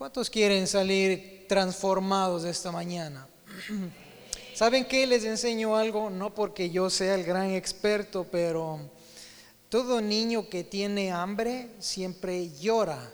¿Cuántos 0.00 0.30
quieren 0.30 0.66
salir 0.66 1.44
transformados 1.46 2.44
esta 2.44 2.72
mañana? 2.72 3.28
¿Saben 4.54 4.86
qué? 4.86 5.06
Les 5.06 5.24
enseño 5.24 5.76
algo, 5.76 6.08
no 6.08 6.34
porque 6.34 6.70
yo 6.70 6.88
sea 6.88 7.14
el 7.14 7.22
gran 7.22 7.50
experto, 7.50 8.24
pero 8.32 8.80
todo 9.68 10.00
niño 10.00 10.48
que 10.48 10.64
tiene 10.64 11.12
hambre 11.12 11.68
siempre 11.80 12.48
llora 12.58 13.12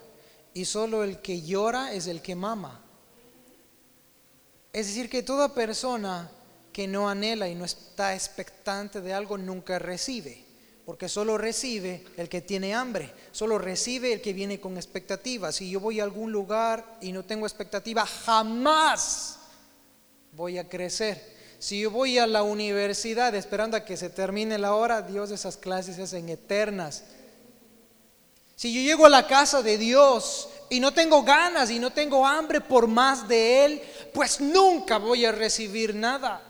y 0.55 0.65
solo 0.65 1.03
el 1.03 1.21
que 1.21 1.43
llora 1.43 1.93
es 1.93 2.07
el 2.07 2.23
que 2.23 2.37
mama. 2.37 2.81
Es 4.73 4.87
decir, 4.87 5.11
que 5.11 5.25
toda 5.25 5.53
persona 5.53 6.31
que 6.73 6.87
no 6.87 7.09
anhela 7.09 7.49
y 7.49 7.57
no 7.57 7.65
está 7.65 8.15
expectante 8.15 9.01
de 9.01 9.13
algo 9.13 9.37
nunca 9.37 9.81
recibe 9.81 10.46
porque 10.87 11.09
solo 11.09 11.37
recibe 11.37 12.05
el 12.17 12.29
que 12.29 12.41
tiene 12.41 12.73
hambre, 12.73 13.13
solo 13.33 13.59
recibe 13.59 14.13
el 14.13 14.21
que 14.21 14.33
viene 14.33 14.61
con 14.61 14.77
expectativa. 14.77 15.51
Si 15.51 15.69
yo 15.69 15.81
voy 15.81 15.99
a 15.99 16.05
algún 16.05 16.31
lugar 16.31 16.99
y 17.01 17.11
no 17.11 17.25
tengo 17.25 17.45
expectativa, 17.45 18.07
jamás 18.07 19.41
voy 20.31 20.59
a 20.59 20.69
crecer. 20.69 21.35
Si 21.59 21.81
yo 21.81 21.91
voy 21.91 22.19
a 22.19 22.27
la 22.29 22.45
universidad 22.45 23.35
esperando 23.35 23.77
a 23.77 23.85
que 23.85 23.97
se 23.97 24.11
termine 24.11 24.59
la 24.59 24.75
hora, 24.75 25.03
Dios 25.03 25.33
esas 25.33 25.57
clases 25.57 25.97
se 25.97 26.03
hacen 26.03 26.29
eternas. 26.29 27.03
Si 28.55 28.73
yo 28.73 28.81
llego 28.81 29.07
a 29.07 29.11
la 29.11 29.27
casa 29.27 29.63
de 29.63 29.79
Dios 29.79 30.49
y 30.71 30.79
no 30.79 30.95
tengo 30.95 31.25
ganas 31.25 31.69
y 31.69 31.81
no 31.81 31.93
tengo 31.93 32.25
hambre 32.25 32.61
por 32.61 32.87
más 32.87 33.27
de 33.27 33.65
Él, 33.65 33.83
pues 34.15 34.41
nunca 34.41 34.99
voy 34.99 35.25
a 35.25 35.33
recibir 35.33 35.97
nada. 35.97 36.45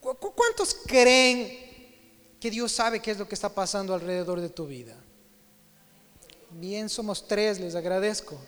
¿Cuántos 0.00 0.74
creen 0.86 1.65
Dios 2.50 2.72
sabe 2.72 3.00
qué 3.00 3.10
es 3.10 3.18
lo 3.18 3.28
que 3.28 3.34
está 3.34 3.48
pasando 3.48 3.94
alrededor 3.94 4.40
de 4.40 4.48
tu 4.48 4.66
vida. 4.66 4.94
Bien, 6.50 6.88
somos 6.88 7.26
tres, 7.26 7.60
les 7.60 7.74
agradezco. 7.74 8.38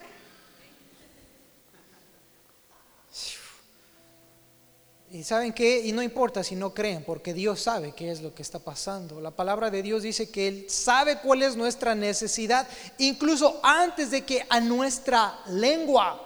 Y 5.11 5.25
saben 5.25 5.55
qué, 5.55 5.81
y 5.87 5.92
no 5.92 6.03
importa 6.03 6.45
si 6.45 6.55
no 6.55 6.75
creen, 6.75 7.03
porque 7.03 7.33
Dios 7.33 7.62
sabe 7.62 7.92
qué 7.92 8.11
es 8.11 8.20
lo 8.20 8.34
que 8.34 8.42
está 8.42 8.59
pasando. 8.59 9.20
La 9.20 9.31
palabra 9.31 9.70
de 9.70 9.83
Dios 9.83 10.03
dice 10.03 10.31
que 10.31 10.48
Él 10.48 10.67
sabe 10.69 11.19
cuál 11.20 11.42
es 11.42 11.56
nuestra 11.56 11.94
necesidad, 11.94 12.69
incluso 12.98 13.59
antes 13.62 14.11
de 14.11 14.25
que 14.27 14.47
a 14.50 14.61
nuestra 14.61 15.41
lengua 15.47 16.22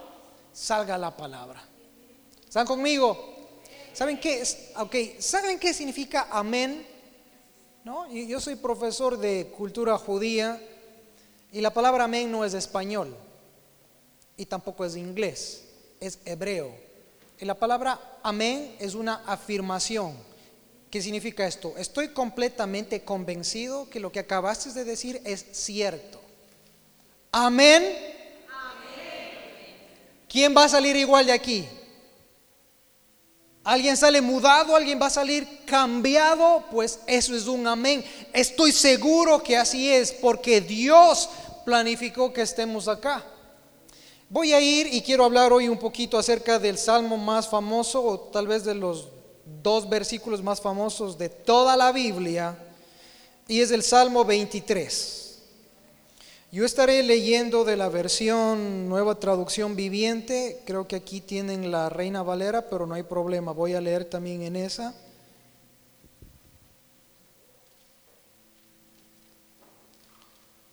salga 0.53 0.99
la 0.99 1.17
palabra. 1.17 1.63
¿Están 2.45 2.67
conmigo? 2.67 3.33
¿Saben 3.93 4.19
qué? 4.19 4.43
Okay. 4.77 5.17
¿Saben 5.21 5.61
qué 5.61 5.73
significa 5.73 6.27
amén? 6.31 6.92
¿No? 7.85 8.11
yo 8.11 8.41
soy 8.41 8.57
profesor 8.57 9.19
de 9.19 9.53
cultura 9.57 9.99
judía 9.99 10.61
y 11.51 11.61
la 11.61 11.73
palabra 11.73 12.05
amén 12.05 12.31
no 12.31 12.45
es 12.45 12.55
español 12.55 13.15
y 14.37 14.47
tampoco 14.47 14.85
es 14.85 14.97
inglés, 14.97 15.65
es 16.01 16.19
hebreo. 16.25 16.75
Y 17.39 17.45
la 17.45 17.55
palabra 17.55 18.19
amén 18.23 18.75
es 18.79 18.95
una 18.95 19.23
afirmación. 19.27 20.15
¿Qué 20.91 21.03
significa 21.03 21.47
esto? 21.47 21.75
Estoy 21.77 22.09
completamente 22.09 23.03
convencido 23.03 23.89
que 23.89 24.01
lo 24.01 24.13
que 24.13 24.21
acabaste 24.21 24.73
de 24.73 24.85
decir 24.85 25.21
es 25.25 25.45
cierto. 25.53 26.21
Amén. 27.31 27.83
amén. 27.83 28.47
¿Quién 30.29 30.55
va 30.57 30.65
a 30.65 30.69
salir 30.69 30.95
igual 30.97 31.27
de 31.27 31.33
aquí? 31.33 31.67
Alguien 33.65 33.97
sale 33.97 34.21
mudado, 34.21 34.75
alguien 34.75 35.01
va 35.01 35.07
a 35.07 35.11
salir 35.11 35.47
cambiado, 35.65 36.65
pues 36.71 36.99
eso 37.07 37.35
es 37.35 37.47
un 37.47 37.67
amén. 37.67 38.05
Estoy 38.33 38.73
seguro 38.73 39.41
que 39.41 39.57
así 39.57 39.89
es, 39.89 40.11
porque 40.11 40.61
Dios 40.61 41.29
planificó 41.65 42.33
que 42.33 42.43
estemos 42.43 42.89
acá. 42.89 43.25
Voy 44.29 44.53
a 44.53 44.61
ir 44.61 44.89
y 44.93 45.01
quiero 45.01 45.25
hablar 45.25 45.53
hoy 45.53 45.69
un 45.69 45.79
poquito 45.79 46.19
acerca 46.19 46.59
del 46.59 46.77
salmo 46.77 47.17
más 47.17 47.49
famoso, 47.49 48.03
o 48.03 48.19
tal 48.19 48.49
vez 48.49 48.65
de 48.65 48.75
los 48.75 49.09
dos 49.63 49.89
versículos 49.89 50.43
más 50.43 50.61
famosos 50.61 51.17
de 51.17 51.29
toda 51.29 51.77
la 51.77 51.93
Biblia, 51.93 52.57
y 53.47 53.61
es 53.61 53.71
el 53.71 53.85
Salmo 53.85 54.25
23. 54.25 55.32
Yo 56.53 56.67
estaré 56.67 57.03
leyendo 57.03 57.65
de 57.65 57.79
la 57.79 57.89
versión 57.89 58.87
nueva 58.87 59.15
traducción 59.15 59.75
viviente, 59.75 60.61
creo 60.67 60.87
que 60.87 60.97
aquí 60.97 61.23
tienen 61.23 61.71
la 61.71 61.89
Reina 61.89 62.23
Valera, 62.23 62.69
pero 62.69 62.87
no 62.87 62.93
hay 62.93 63.05
problema, 63.05 63.53
voy 63.53 63.73
a 63.73 63.81
leer 63.81 64.05
también 64.05 64.43
en 64.43 64.57
esa. 64.57 64.95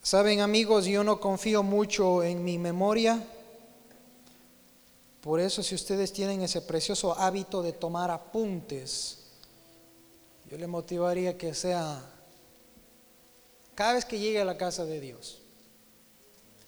Saben 0.02 0.42
amigos, 0.42 0.84
yo 0.84 1.02
no 1.06 1.22
confío 1.22 1.64
mucho 1.64 2.24
en 2.24 2.44
mi 2.44 2.58
memoria, 2.58 3.26
por 5.22 5.40
eso 5.40 5.64
si 5.64 5.76
ustedes 5.76 6.12
tienen 6.12 6.42
ese 6.42 6.62
precioso 6.62 7.18
hábito 7.18 7.64
de 7.64 7.72
tomar 7.72 8.12
apuntes, 8.12 9.20
yo 10.52 10.58
le 10.58 10.68
motivaría 10.68 11.38
que 11.38 11.54
sea 11.54 12.04
cada 13.76 13.94
vez 13.94 14.04
que 14.04 14.20
llegue 14.20 14.42
a 14.42 14.46
la 14.46 14.58
casa 14.58 14.84
de 14.84 15.00
Dios 15.00 15.39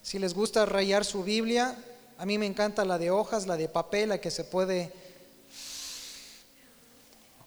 si 0.01 0.19
les 0.19 0.33
gusta 0.33 0.65
rayar 0.65 1.05
su 1.05 1.23
Biblia, 1.23 1.75
a 2.17 2.25
mí 2.25 2.37
me 2.37 2.45
encanta 2.45 2.85
la 2.85 2.97
de 2.97 3.11
hojas, 3.11 3.47
la 3.47 3.57
de 3.57 3.67
papel, 3.67 4.09
la 4.09 4.19
que 4.19 4.31
se 4.31 4.43
puede 4.43 4.91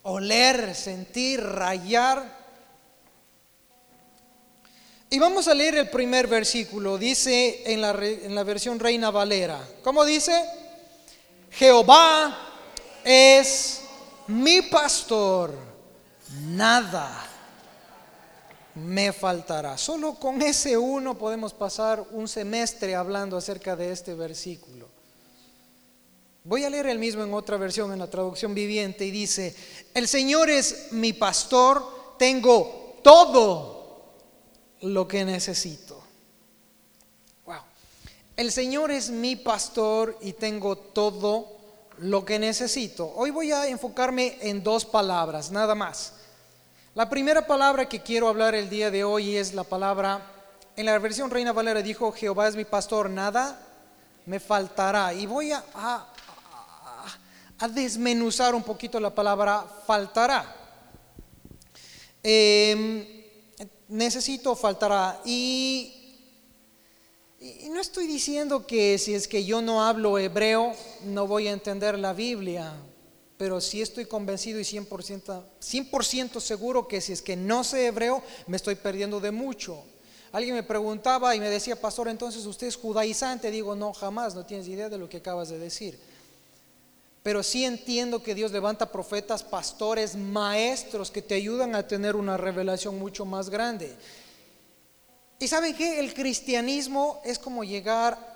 oler, 0.02 0.74
sentir, 0.74 1.40
rayar. 1.40 2.44
Y 5.10 5.18
vamos 5.18 5.48
a 5.48 5.54
leer 5.54 5.76
el 5.76 5.90
primer 5.90 6.26
versículo. 6.26 6.98
Dice 6.98 7.62
en 7.72 7.80
la, 7.80 7.90
en 7.90 8.34
la 8.34 8.42
versión 8.42 8.78
Reina 8.80 9.10
Valera. 9.10 9.60
¿Cómo 9.82 10.04
dice? 10.04 10.44
Jehová 11.50 12.36
es 13.04 13.80
mi 14.26 14.62
pastor. 14.62 15.54
Nada 16.48 17.33
me 18.74 19.12
faltará. 19.12 19.78
Solo 19.78 20.14
con 20.14 20.42
ese 20.42 20.76
uno 20.76 21.16
podemos 21.16 21.52
pasar 21.52 22.04
un 22.10 22.26
semestre 22.28 22.94
hablando 22.94 23.36
acerca 23.36 23.76
de 23.76 23.92
este 23.92 24.14
versículo. 24.14 24.88
Voy 26.42 26.64
a 26.64 26.70
leer 26.70 26.86
el 26.88 26.98
mismo 26.98 27.22
en 27.24 27.32
otra 27.32 27.56
versión, 27.56 27.92
en 27.92 27.98
la 27.98 28.10
traducción 28.10 28.54
viviente, 28.54 29.06
y 29.06 29.10
dice, 29.10 29.54
el 29.94 30.06
Señor 30.06 30.50
es 30.50 30.92
mi 30.92 31.14
pastor, 31.14 32.16
tengo 32.18 32.98
todo 33.02 34.12
lo 34.82 35.08
que 35.08 35.24
necesito. 35.24 36.02
Wow. 37.46 37.60
El 38.36 38.52
Señor 38.52 38.90
es 38.90 39.08
mi 39.08 39.36
pastor 39.36 40.18
y 40.20 40.34
tengo 40.34 40.76
todo 40.76 41.54
lo 41.98 42.24
que 42.26 42.38
necesito. 42.38 43.10
Hoy 43.16 43.30
voy 43.30 43.52
a 43.52 43.66
enfocarme 43.68 44.36
en 44.42 44.62
dos 44.62 44.84
palabras, 44.84 45.50
nada 45.50 45.74
más. 45.74 46.12
La 46.94 47.10
primera 47.10 47.44
palabra 47.44 47.88
que 47.88 48.02
quiero 48.02 48.28
hablar 48.28 48.54
el 48.54 48.70
día 48.70 48.88
de 48.88 49.02
hoy 49.02 49.34
es 49.34 49.52
la 49.52 49.64
palabra, 49.64 50.30
en 50.76 50.86
la 50.86 50.96
versión 51.00 51.28
Reina 51.28 51.52
Valera 51.52 51.82
dijo, 51.82 52.12
Jehová 52.12 52.46
es 52.46 52.54
mi 52.54 52.64
pastor, 52.64 53.10
nada 53.10 53.60
me 54.26 54.38
faltará. 54.38 55.12
Y 55.12 55.26
voy 55.26 55.50
a, 55.50 56.06
desmenuzar 57.70 58.54
un 58.54 58.62
poquito 58.62 59.00
la 59.00 59.12
palabra 59.12 59.66
faltará. 59.84 60.54
Em, 62.22 63.04
necesito 63.88 64.54
faltará. 64.54 65.20
Y, 65.24 65.92
y 67.40 67.70
no 67.70 67.80
estoy 67.80 68.06
diciendo 68.06 68.68
que 68.68 68.98
si 68.98 69.14
es 69.14 69.26
que 69.26 69.44
yo 69.44 69.60
no 69.62 69.82
hablo 69.84 70.16
hebreo, 70.16 70.72
no 71.02 71.26
voy 71.26 71.48
a 71.48 71.52
entender 71.52 71.98
la 71.98 72.12
Biblia 72.12 72.72
pero 73.44 73.60
sí 73.60 73.82
estoy 73.82 74.06
convencido 74.06 74.58
y 74.58 74.62
100%, 74.62 75.42
100 75.60 76.40
seguro 76.40 76.88
que 76.88 77.02
si 77.02 77.12
es 77.12 77.20
que 77.20 77.36
no 77.36 77.62
sé 77.62 77.88
hebreo, 77.88 78.22
me 78.46 78.56
estoy 78.56 78.74
perdiendo 78.74 79.20
de 79.20 79.32
mucho. 79.32 79.84
Alguien 80.32 80.54
me 80.54 80.62
preguntaba 80.62 81.36
y 81.36 81.40
me 81.40 81.50
decía, 81.50 81.78
pastor, 81.78 82.08
entonces 82.08 82.46
usted 82.46 82.68
es 82.68 82.76
judaizante. 82.76 83.50
Digo, 83.50 83.76
no, 83.76 83.92
jamás, 83.92 84.34
no 84.34 84.46
tienes 84.46 84.66
idea 84.66 84.88
de 84.88 84.96
lo 84.96 85.10
que 85.10 85.18
acabas 85.18 85.50
de 85.50 85.58
decir. 85.58 86.00
Pero 87.22 87.42
sí 87.42 87.66
entiendo 87.66 88.22
que 88.22 88.34
Dios 88.34 88.50
levanta 88.50 88.90
profetas, 88.90 89.42
pastores, 89.42 90.16
maestros 90.16 91.10
que 91.10 91.20
te 91.20 91.34
ayudan 91.34 91.74
a 91.74 91.86
tener 91.86 92.16
una 92.16 92.38
revelación 92.38 92.98
mucho 92.98 93.26
más 93.26 93.50
grande. 93.50 93.94
Y 95.38 95.48
saben 95.48 95.74
que 95.74 96.00
el 96.00 96.14
cristianismo 96.14 97.20
es 97.26 97.38
como 97.38 97.62
llegar 97.62 98.33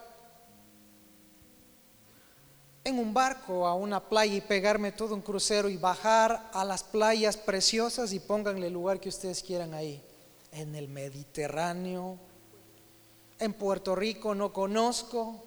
en 2.89 2.99
un 2.99 3.13
barco 3.13 3.67
a 3.67 3.75
una 3.75 4.01
playa 4.01 4.35
y 4.35 4.41
pegarme 4.41 4.93
todo 4.93 5.15
un 5.15 5.21
crucero 5.21 5.69
y 5.69 5.77
bajar 5.77 6.51
a 6.53 6.65
las 6.65 6.83
playas 6.83 7.37
preciosas 7.37 8.13
y 8.13 8.21
pónganle 8.21 8.69
el 8.69 8.73
lugar 8.73 8.99
que 8.99 9.11
ustedes 9.11 9.43
quieran 9.43 9.75
ahí. 9.75 10.03
En 10.53 10.75
el 10.75 10.89
Mediterráneo, 10.89 12.19
en 13.39 13.53
Puerto 13.53 13.95
Rico 13.95 14.35
no 14.35 14.53
conozco, 14.53 15.45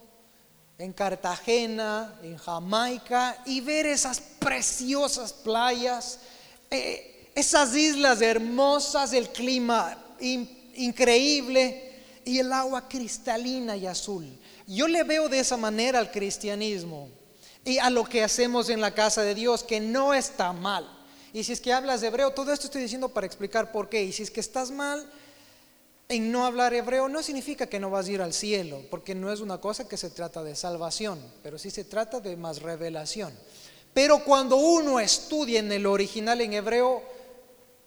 en 0.78 0.94
Cartagena, 0.94 2.20
en 2.24 2.38
Jamaica, 2.38 3.42
y 3.46 3.62
ver 3.62 3.88
esas 3.88 4.20
preciosas 4.20 5.34
playas, 5.34 6.20
eh, 6.70 7.32
esas 7.36 7.76
islas 7.76 8.22
hermosas, 8.22 9.14
el 9.14 9.30
clima 9.30 9.98
increíble, 10.76 11.92
y, 12.24 12.32
y 12.34 12.40
el 12.40 12.54
agua 12.54 12.88
cristalina 12.88 13.76
y 13.76 13.88
azul. 13.88 14.28
Yo 14.68 14.88
le 14.88 15.04
veo 15.04 15.28
de 15.28 15.40
esa 15.40 15.58
manera 15.58 16.00
al 16.00 16.12
cristianismo 16.12 17.10
y 17.64 17.78
a 17.78 17.90
lo 17.90 18.06
que 18.06 18.24
hacemos 18.24 18.70
en 18.70 18.82
la 18.82 18.94
casa 18.94 19.22
de 19.22 19.36
Dios, 19.36 19.64
que 19.64 19.80
no 19.80 20.14
está 20.14 20.54
mal. 20.54 20.88
Y 21.34 21.44
si 21.44 21.54
es 21.54 21.62
que 21.62 21.74
hablas 21.74 22.04
hebreo, 22.04 22.32
todo 22.32 22.52
esto 22.52 22.66
estoy 22.66 22.82
diciendo 22.82 23.10
para 23.10 23.28
explicar 23.28 23.72
por 23.72 23.88
qué. 23.88 24.04
Y 24.04 24.12
si 24.12 24.24
es 24.24 24.32
que 24.32 24.40
estás 24.40 24.72
mal 24.72 25.08
en 26.10 26.32
no 26.32 26.46
hablar 26.46 26.74
hebreo, 26.74 27.08
no 27.08 27.24
significa 27.24 27.68
que 27.68 27.80
no 27.80 27.90
vas 27.90 28.08
a 28.08 28.12
ir 28.12 28.22
al 28.22 28.34
cielo, 28.34 28.82
porque 28.90 29.16
no 29.16 29.32
es 29.32 29.40
una 29.40 29.60
cosa 29.60 29.88
que 29.88 29.96
se 29.96 30.10
trata 30.10 30.44
de 30.44 30.56
salvación, 30.56 31.20
pero 31.42 31.58
sí 31.58 31.72
se 31.72 31.86
trata 31.86 32.20
de 32.20 32.36
más 32.36 32.62
revelación. 32.62 33.34
Pero 33.94 34.24
cuando 34.24 34.58
uno 34.58 35.00
estudia 35.00 35.60
en 35.60 35.72
el 35.72 35.86
original 35.86 36.42
en 36.42 36.54
hebreo, 36.54 37.02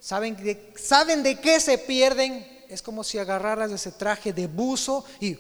¿saben 0.01 0.37
de, 0.37 0.73
¿saben 0.77 1.23
de 1.23 1.39
qué 1.39 1.61
se 1.61 1.77
pierden? 1.79 2.65
Es 2.69 2.81
como 2.81 3.05
si 3.05 3.19
agarraras 3.19 3.71
ese 3.71 3.93
traje 3.93 4.33
de 4.33 4.47
buzo 4.47 5.05
y 5.21 5.37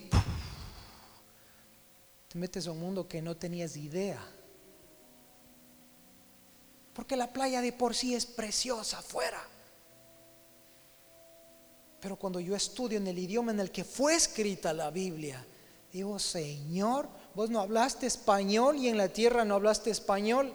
te 2.35 2.41
metes 2.41 2.67
a 2.67 2.73
un 2.73 2.81
mundo 2.81 3.07
que 3.07 3.23
no 3.23 3.37
tenías 3.37 3.77
idea. 3.77 4.19
Porque 6.93 7.15
la 7.15 7.33
playa 7.33 7.61
de 7.61 7.73
por 7.73 7.95
sí 7.95 8.13
es 8.13 8.27
preciosa 8.27 8.99
afuera. 8.99 9.41
Pero 12.01 12.17
cuando 12.17 12.41
yo 12.41 12.57
estudio 12.57 12.99
en 12.99 13.07
el 13.07 13.21
idioma 13.21 13.53
en 13.53 13.61
el 13.61 13.71
que 13.71 13.85
fue 13.85 14.17
escrita 14.17 14.73
la 14.73 14.91
Biblia, 14.91 15.47
digo, 15.93 16.19
Señor, 16.19 17.09
vos 17.37 17.51
no 17.51 17.61
hablaste 17.61 18.09
español 18.09 18.79
y 18.79 18.89
en 18.89 18.97
la 18.97 19.11
tierra 19.11 19.45
no 19.45 19.55
hablaste 19.55 19.93
español. 19.93 20.53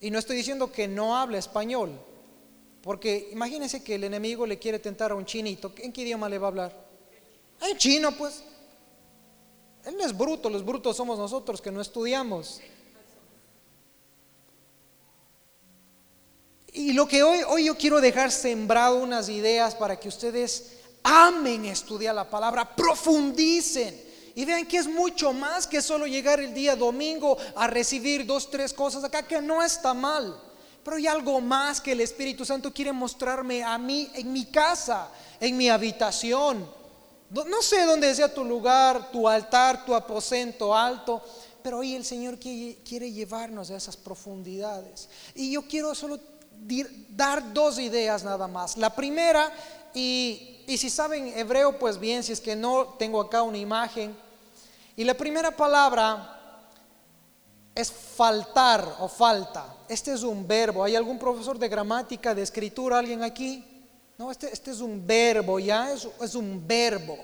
Y 0.00 0.10
no 0.10 0.18
estoy 0.18 0.36
diciendo 0.36 0.70
que 0.70 0.86
no 0.86 1.16
hable 1.16 1.38
español, 1.38 1.98
porque 2.82 3.30
imagínense 3.32 3.82
que 3.82 3.94
el 3.94 4.04
enemigo 4.04 4.46
le 4.46 4.58
quiere 4.58 4.78
tentar 4.78 5.12
a 5.12 5.14
un 5.14 5.24
chinito. 5.24 5.72
¿En 5.78 5.94
qué 5.94 6.02
idioma 6.02 6.28
le 6.28 6.36
va 6.36 6.48
a 6.48 6.50
hablar? 6.50 6.86
En 7.62 7.78
chino, 7.78 8.12
pues. 8.12 8.49
Él 9.84 9.96
no 9.96 10.04
es 10.04 10.16
bruto, 10.16 10.50
los 10.50 10.64
brutos 10.64 10.96
somos 10.96 11.18
nosotros 11.18 11.60
que 11.60 11.70
no 11.70 11.80
estudiamos. 11.80 12.60
Y 16.72 16.92
lo 16.92 17.08
que 17.08 17.22
hoy, 17.22 17.40
hoy 17.48 17.64
yo 17.64 17.76
quiero 17.76 18.00
dejar 18.00 18.30
sembrado 18.30 18.96
unas 18.96 19.28
ideas 19.28 19.74
para 19.74 19.98
que 19.98 20.08
ustedes 20.08 20.78
amen 21.02 21.64
estudiar 21.64 22.14
la 22.14 22.28
palabra, 22.28 22.76
profundicen 22.76 24.10
y 24.34 24.44
vean 24.44 24.66
que 24.66 24.76
es 24.76 24.86
mucho 24.86 25.32
más 25.32 25.66
que 25.66 25.82
solo 25.82 26.06
llegar 26.06 26.40
el 26.40 26.54
día 26.54 26.76
domingo 26.76 27.36
a 27.56 27.66
recibir 27.66 28.24
dos, 28.24 28.50
tres 28.50 28.72
cosas 28.72 29.02
acá, 29.02 29.26
que 29.26 29.40
no 29.42 29.62
está 29.62 29.94
mal. 29.94 30.40
Pero 30.84 30.96
hay 30.96 31.06
algo 31.06 31.40
más 31.40 31.80
que 31.80 31.92
el 31.92 32.00
Espíritu 32.00 32.44
Santo 32.44 32.72
quiere 32.72 32.92
mostrarme 32.92 33.62
a 33.62 33.76
mí 33.76 34.10
en 34.14 34.32
mi 34.32 34.46
casa, 34.46 35.10
en 35.40 35.56
mi 35.56 35.68
habitación. 35.68 36.79
No 37.30 37.62
sé 37.62 37.84
dónde 37.84 38.12
sea 38.14 38.32
tu 38.32 38.44
lugar, 38.44 39.12
tu 39.12 39.28
altar, 39.28 39.84
tu 39.84 39.94
aposento 39.94 40.76
alto, 40.76 41.22
pero 41.62 41.78
hoy 41.78 41.94
el 41.94 42.04
Señor 42.04 42.38
quiere 42.38 43.12
llevarnos 43.12 43.70
a 43.70 43.76
esas 43.76 43.96
profundidades. 43.96 45.08
Y 45.36 45.52
yo 45.52 45.62
quiero 45.62 45.94
solo 45.94 46.18
dar 47.10 47.52
dos 47.52 47.78
ideas 47.78 48.24
nada 48.24 48.48
más. 48.48 48.76
La 48.76 48.90
primera, 48.90 49.52
y, 49.94 50.64
si 50.66 50.90
saben 50.90 51.28
hebreo, 51.36 51.78
pues 51.78 51.98
bien, 51.98 52.24
si 52.24 52.32
es 52.32 52.40
que 52.40 52.56
no, 52.56 52.94
tengo 52.98 53.20
acá 53.20 53.42
una 53.42 53.58
imagen. 53.58 54.16
Y 54.96 55.04
la 55.04 55.14
primera 55.14 55.56
palabra 55.56 56.36
es 57.74 57.92
faltar 57.92 58.96
o 58.98 59.08
falta. 59.08 59.76
Este 59.88 60.12
es 60.12 60.22
un 60.22 60.46
verbo. 60.46 60.82
¿Hay 60.82 60.96
algún 60.96 61.18
profesor 61.18 61.58
de 61.58 61.68
gramática, 61.68 62.34
de 62.34 62.42
escritura, 62.42 62.98
alguien 62.98 63.22
aquí? 63.22 63.69
No, 64.20 64.30
este, 64.30 64.52
este 64.52 64.70
es 64.70 64.80
un 64.80 65.06
verbo, 65.06 65.58
¿ya? 65.58 65.94
Es, 65.94 66.34
un 66.34 66.62
verbo. 66.68 67.16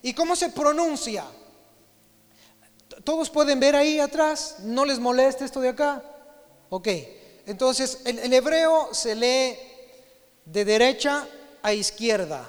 ¿Y 0.00 0.14
cómo 0.14 0.34
se 0.34 0.48
pronuncia? 0.48 1.26
¿Todos 3.04 3.28
pueden 3.28 3.60
ver 3.60 3.76
ahí 3.76 4.00
atrás? 4.00 4.56
¿No 4.60 4.86
les 4.86 4.98
molesta 4.98 5.44
esto 5.44 5.60
de 5.60 5.68
acá? 5.68 6.02
Ok. 6.70 6.88
Entonces, 7.44 8.00
el, 8.06 8.32
hebreo 8.32 8.88
se 8.94 9.14
lee 9.14 9.58
de 10.46 10.64
derecha 10.64 11.28
a 11.60 11.74
izquierda. 11.74 12.48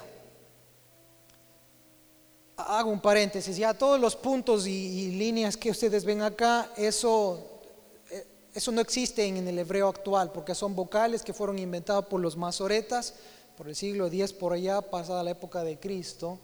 Hago 2.56 2.90
un 2.90 3.02
paréntesis, 3.02 3.54
ya 3.54 3.74
todos 3.74 4.00
los 4.00 4.16
puntos 4.16 4.66
y, 4.66 5.10
líneas 5.10 5.58
que 5.58 5.72
ustedes 5.72 6.06
ven 6.06 6.22
acá, 6.22 6.72
eso, 6.74 7.60
eh, 8.10 8.26
eso 8.54 8.72
no 8.72 8.80
existe 8.80 9.26
en, 9.26 9.46
el 9.46 9.58
hebreo 9.58 9.88
actual, 9.88 10.32
porque 10.32 10.54
son 10.54 10.74
vocales 10.74 11.22
que 11.22 11.34
fueron 11.34 11.58
inventados 11.58 12.06
por 12.06 12.18
los 12.18 12.34
masoretas 12.34 13.12
por 13.60 13.68
el 13.68 13.76
siglo 13.76 14.06
X 14.06 14.32
por 14.32 14.54
allá, 14.54 14.80
pasada 14.80 15.22
la 15.22 15.32
época 15.32 15.62
de 15.62 15.78
Cristo. 15.78 16.38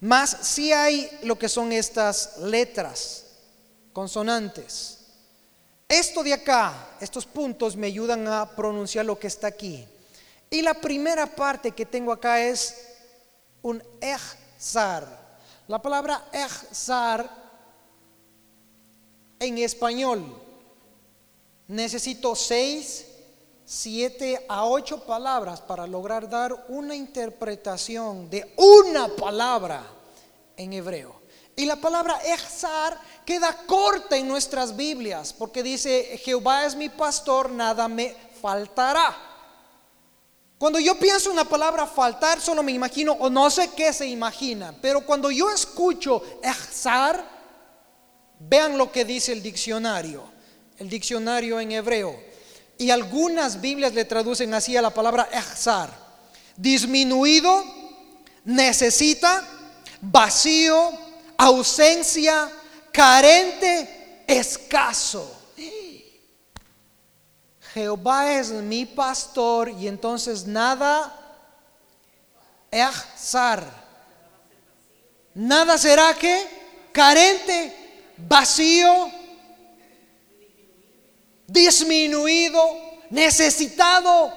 Más 0.00 0.38
si 0.42 0.72
hay 0.72 1.08
lo 1.22 1.38
que 1.38 1.48
son 1.48 1.70
estas 1.70 2.38
letras, 2.38 3.26
consonantes. 3.92 4.98
Esto 5.88 6.24
de 6.24 6.32
acá, 6.32 6.96
estos 7.00 7.26
puntos 7.26 7.76
me 7.76 7.86
ayudan 7.86 8.26
a 8.26 8.56
pronunciar 8.56 9.06
lo 9.06 9.16
que 9.16 9.28
está 9.28 9.46
aquí. 9.46 9.86
Y 10.50 10.62
la 10.62 10.74
primera 10.74 11.26
parte 11.26 11.70
que 11.70 11.86
tengo 11.86 12.10
acá 12.10 12.40
es 12.42 12.74
un 13.62 13.80
ejzar. 14.00 15.06
La 15.68 15.80
palabra 15.80 16.26
ejzar 16.32 17.30
en 19.38 19.58
español 19.58 20.24
necesito 21.68 22.34
seis, 22.34 23.06
siete 23.70 24.46
a 24.48 24.64
ocho 24.64 25.04
palabras 25.04 25.60
para 25.60 25.86
lograr 25.86 26.26
dar 26.26 26.64
una 26.68 26.94
interpretación 26.96 28.30
de 28.30 28.50
una 28.56 29.08
palabra 29.08 29.84
en 30.56 30.72
hebreo. 30.72 31.20
Y 31.54 31.66
la 31.66 31.76
palabra 31.76 32.18
Echzar 32.24 32.98
queda 33.26 33.54
corta 33.66 34.16
en 34.16 34.26
nuestras 34.26 34.74
Biblias 34.74 35.34
porque 35.34 35.62
dice, 35.62 36.18
Jehová 36.24 36.64
es 36.64 36.74
mi 36.74 36.88
pastor, 36.88 37.50
nada 37.50 37.88
me 37.88 38.16
faltará. 38.40 39.14
Cuando 40.56 40.78
yo 40.78 40.98
pienso 40.98 41.30
una 41.30 41.44
palabra 41.44 41.86
faltar, 41.86 42.40
solo 42.40 42.62
me 42.62 42.72
imagino, 42.72 43.12
o 43.12 43.28
no 43.28 43.50
sé 43.50 43.68
qué 43.76 43.92
se 43.92 44.06
imagina, 44.06 44.74
pero 44.80 45.04
cuando 45.04 45.30
yo 45.30 45.50
escucho 45.50 46.22
Echzar, 46.42 47.22
vean 48.38 48.78
lo 48.78 48.90
que 48.90 49.04
dice 49.04 49.32
el 49.32 49.42
diccionario, 49.42 50.22
el 50.78 50.88
diccionario 50.88 51.60
en 51.60 51.72
hebreo. 51.72 52.27
Y 52.78 52.90
algunas 52.90 53.60
Biblias 53.60 53.92
le 53.92 54.04
traducen 54.04 54.54
así 54.54 54.76
a 54.76 54.82
la 54.82 54.90
palabra 54.90 55.28
Echzar. 55.32 55.90
Disminuido, 56.56 57.64
necesita, 58.44 59.44
vacío, 60.00 60.92
ausencia, 61.36 62.48
carente, 62.92 64.24
escaso. 64.26 65.34
Jehová 67.74 68.32
es 68.32 68.50
mi 68.50 68.86
pastor 68.86 69.68
y 69.68 69.86
entonces 69.88 70.46
nada 70.46 71.14
Nada 75.34 75.78
será 75.78 76.14
que 76.14 76.46
carente, 76.92 78.14
vacío, 78.16 79.10
disminuido, 81.48 82.62
necesitado, 83.10 84.32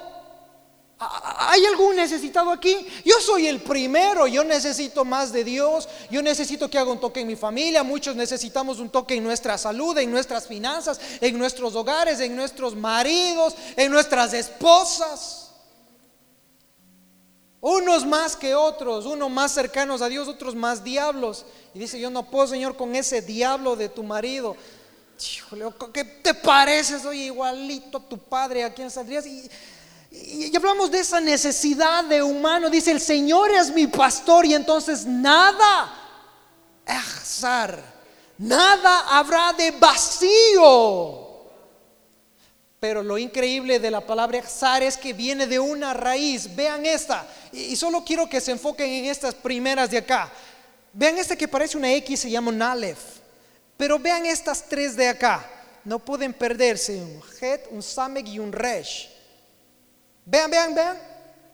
¿Hay 1.04 1.66
algún 1.66 1.96
necesitado 1.96 2.52
aquí? 2.52 2.88
Yo 3.04 3.20
soy 3.20 3.48
el 3.48 3.60
primero, 3.60 4.28
yo 4.28 4.44
necesito 4.44 5.04
más 5.04 5.32
de 5.32 5.44
Dios, 5.44 5.90
yo 6.12 6.22
necesito 6.22 6.70
que 6.70 6.78
haga 6.78 6.92
un 6.92 7.00
toque 7.00 7.22
en 7.22 7.28
mi 7.28 7.36
familia, 7.36 7.82
muchos 7.82 8.16
necesitamos 8.16 8.78
un 8.78 8.92
toque 8.92 9.16
en 9.16 9.24
nuestra 9.24 9.58
salud, 9.58 9.98
en 9.98 10.12
nuestras 10.12 10.46
finanzas, 10.46 11.02
en 11.20 11.40
nuestros 11.40 11.74
hogares, 11.76 12.20
en 12.20 12.36
nuestros 12.36 12.76
maridos, 12.76 13.56
en 13.76 13.92
nuestras 13.92 14.32
esposas. 14.36 15.50
Unos 17.62 18.06
más 18.06 18.36
que 18.36 18.54
otros, 18.54 19.08
unos 19.08 19.32
más 19.32 19.52
cercanos 19.54 20.04
a 20.04 20.10
Dios, 20.10 20.28
otros 20.28 20.54
más 20.54 20.84
diablos. 20.84 21.46
Y 21.74 21.80
dice, 21.80 22.00
yo 22.00 22.12
no 22.12 22.30
puedo, 22.30 22.48
Señor, 22.48 22.78
con 22.78 22.96
ese 22.96 23.24
diablo 23.24 23.76
de 23.76 23.90
tu 23.90 24.04
marido. 24.04 24.56
¿Qué 25.94 26.04
te 26.04 26.34
pareces? 26.34 27.02
Soy 27.02 27.24
igualito 27.24 27.98
a 27.98 28.10
tu 28.10 28.18
padre, 28.18 28.64
¿a 28.64 28.74
quién 28.74 28.90
saldrías? 28.90 29.26
Y 29.26 29.50
y 30.12 30.54
hablamos 30.56 30.92
de 30.92 31.00
esa 31.00 31.22
necesidad 31.22 32.04
de 32.04 32.22
humano. 32.22 32.70
Dice, 32.70 32.92
el 32.92 33.00
Señor 33.00 33.50
es 33.52 33.74
mi 33.74 33.88
pastor 33.88 34.46
y 34.46 34.54
entonces 34.54 35.06
nada, 35.06 35.94
nada 38.38 39.00
habrá 39.10 39.54
de 39.54 39.72
vacío. 39.72 41.30
Pero 42.82 43.04
lo 43.04 43.18
increíble 43.18 43.80
de 43.80 43.92
la 43.92 44.02
palabra 44.02 44.40
exar 44.40 44.84
es 44.84 44.98
que 44.98 45.14
viene 45.14 45.48
de 45.48 45.60
una 45.60 45.94
raíz. 45.94 46.54
Vean 46.56 46.86
esta. 46.86 47.26
Y 47.54 47.76
solo 47.76 48.04
quiero 48.04 48.28
que 48.28 48.42
se 48.42 48.52
enfoquen 48.52 48.90
en 48.90 49.06
estas 49.06 49.34
primeras 49.36 49.92
de 49.92 50.00
acá. 50.00 50.30
Vean 50.92 51.18
esta 51.18 51.38
que 51.38 51.48
parece 51.48 51.78
una 51.78 51.94
X, 51.94 52.22
se 52.22 52.30
llama 52.30 52.50
un 52.50 52.62
Aleph. 52.62 53.21
Pero 53.82 53.98
vean 53.98 54.28
estas 54.28 54.62
tres 54.70 54.96
de 54.96 55.08
acá. 55.08 55.44
No 55.84 55.98
pueden 55.98 56.34
perderse. 56.34 57.02
Un 57.02 57.20
Het, 57.42 57.66
un 57.72 57.82
Samek 57.82 58.28
y 58.28 58.38
un 58.38 58.52
Resh. 58.52 59.10
Vean, 60.24 60.52
vean, 60.52 60.76
vean. 60.76 61.00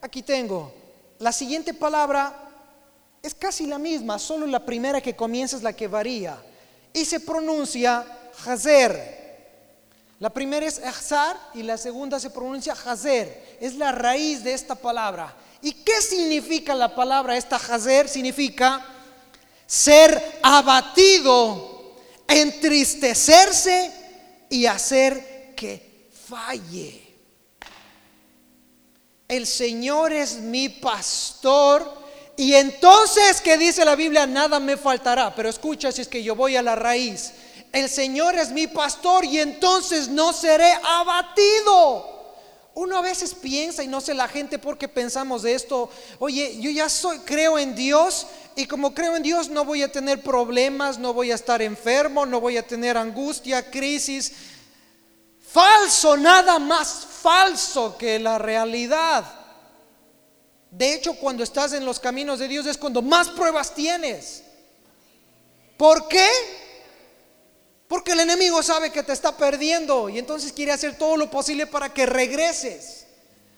Aquí 0.01 0.21
tengo. 0.21 0.73
La 1.19 1.31
siguiente 1.31 1.73
palabra 1.73 2.37
es 3.23 3.33
casi 3.33 3.65
la 3.65 3.77
misma, 3.77 4.19
solo 4.19 4.45
la 4.45 4.59
primera 4.59 4.99
que 4.99 5.15
comienza 5.15 5.55
es 5.55 5.63
la 5.63 5.71
que 5.71 5.87
varía. 5.87 6.37
Y 6.91 7.05
se 7.05 7.21
pronuncia 7.21 8.05
Hazer. 8.45 8.91
La 10.19 10.29
primera 10.29 10.65
es 10.65 10.79
Ahzar 10.79 11.37
y 11.53 11.63
la 11.63 11.77
segunda 11.77 12.19
se 12.19 12.29
pronuncia 12.29 12.73
Hazer. 12.73 13.57
Es 13.61 13.75
la 13.75 13.93
raíz 13.93 14.43
de 14.43 14.51
esta 14.51 14.75
palabra. 14.75 15.33
¿Y 15.61 15.71
qué 15.71 16.01
significa 16.01 16.75
la 16.75 16.93
palabra 16.93 17.37
esta 17.37 17.55
Hazer? 17.55 18.09
Significa 18.09 18.85
ser 19.65 20.39
abatido, 20.43 21.76
entristecerse 22.27 23.91
y 24.49 24.65
hacer 24.65 25.53
que 25.55 26.09
falle. 26.27 27.03
El 29.27 29.45
Señor 29.45 30.13
es 30.13 30.35
mi 30.35 30.69
pastor 30.69 32.07
y 32.37 32.53
entonces, 32.53 33.41
¿qué 33.41 33.57
dice 33.57 33.83
la 33.83 33.95
Biblia? 33.95 34.27
Nada 34.27 34.59
me 34.59 34.77
faltará. 34.77 35.33
Pero 35.35 35.49
escucha 35.49 35.91
si 35.91 36.01
es 36.01 36.07
que 36.07 36.21
yo 36.21 36.35
voy 36.35 36.55
a 36.55 36.61
la 36.61 36.75
raíz. 36.75 37.31
El 37.73 37.89
Señor 37.89 38.35
es 38.35 38.51
mi 38.51 38.67
pastor 38.67 39.25
y 39.25 39.39
entonces 39.39 40.07
no 40.07 40.31
seré 40.31 40.71
abatido. 40.83 42.15
Uno 42.75 42.97
a 42.97 43.01
veces 43.01 43.33
piensa, 43.33 43.83
y 43.83 43.87
no 43.87 44.01
sé 44.01 44.13
la 44.13 44.27
gente 44.27 44.59
por 44.59 44.77
qué 44.77 44.87
pensamos 44.87 45.41
de 45.41 45.55
esto, 45.55 45.89
oye, 46.19 46.59
yo 46.59 46.69
ya 46.69 46.87
soy, 46.89 47.17
creo 47.19 47.57
en 47.57 47.75
Dios, 47.75 48.27
y 48.57 48.65
como 48.65 48.95
creo 48.95 49.15
en 49.15 49.21
Dios 49.21 49.49
no 49.49 49.63
voy 49.63 49.83
a 49.83 49.91
tener 49.91 50.23
problemas, 50.23 50.97
no 50.97 51.13
voy 51.13 51.31
a 51.31 51.35
estar 51.35 51.61
enfermo, 51.61 52.25
no 52.25 52.41
voy 52.41 52.57
a 52.57 52.65
tener 52.65 52.97
angustia, 52.97 53.69
crisis. 53.69 54.33
Falso, 55.39 56.17
nada 56.17 56.57
más 56.57 57.05
falso 57.21 57.95
que 57.99 58.17
la 58.17 58.39
realidad. 58.39 59.23
De 60.71 60.91
hecho, 60.91 61.13
cuando 61.17 61.43
estás 61.43 61.73
en 61.73 61.85
los 61.85 61.99
caminos 61.99 62.39
de 62.39 62.47
Dios 62.47 62.65
es 62.65 62.79
cuando 62.79 63.03
más 63.03 63.29
pruebas 63.29 63.75
tienes. 63.75 64.41
¿Por 65.77 66.07
qué? 66.07 66.27
Porque 67.87 68.13
el 68.13 68.21
enemigo 68.21 68.63
sabe 68.63 68.91
que 68.91 69.03
te 69.03 69.13
está 69.13 69.37
perdiendo 69.37 70.09
y 70.09 70.17
entonces 70.17 70.51
quiere 70.51 70.71
hacer 70.71 70.97
todo 70.97 71.15
lo 71.15 71.29
posible 71.29 71.67
para 71.67 71.93
que 71.93 72.07
regreses. 72.07 73.06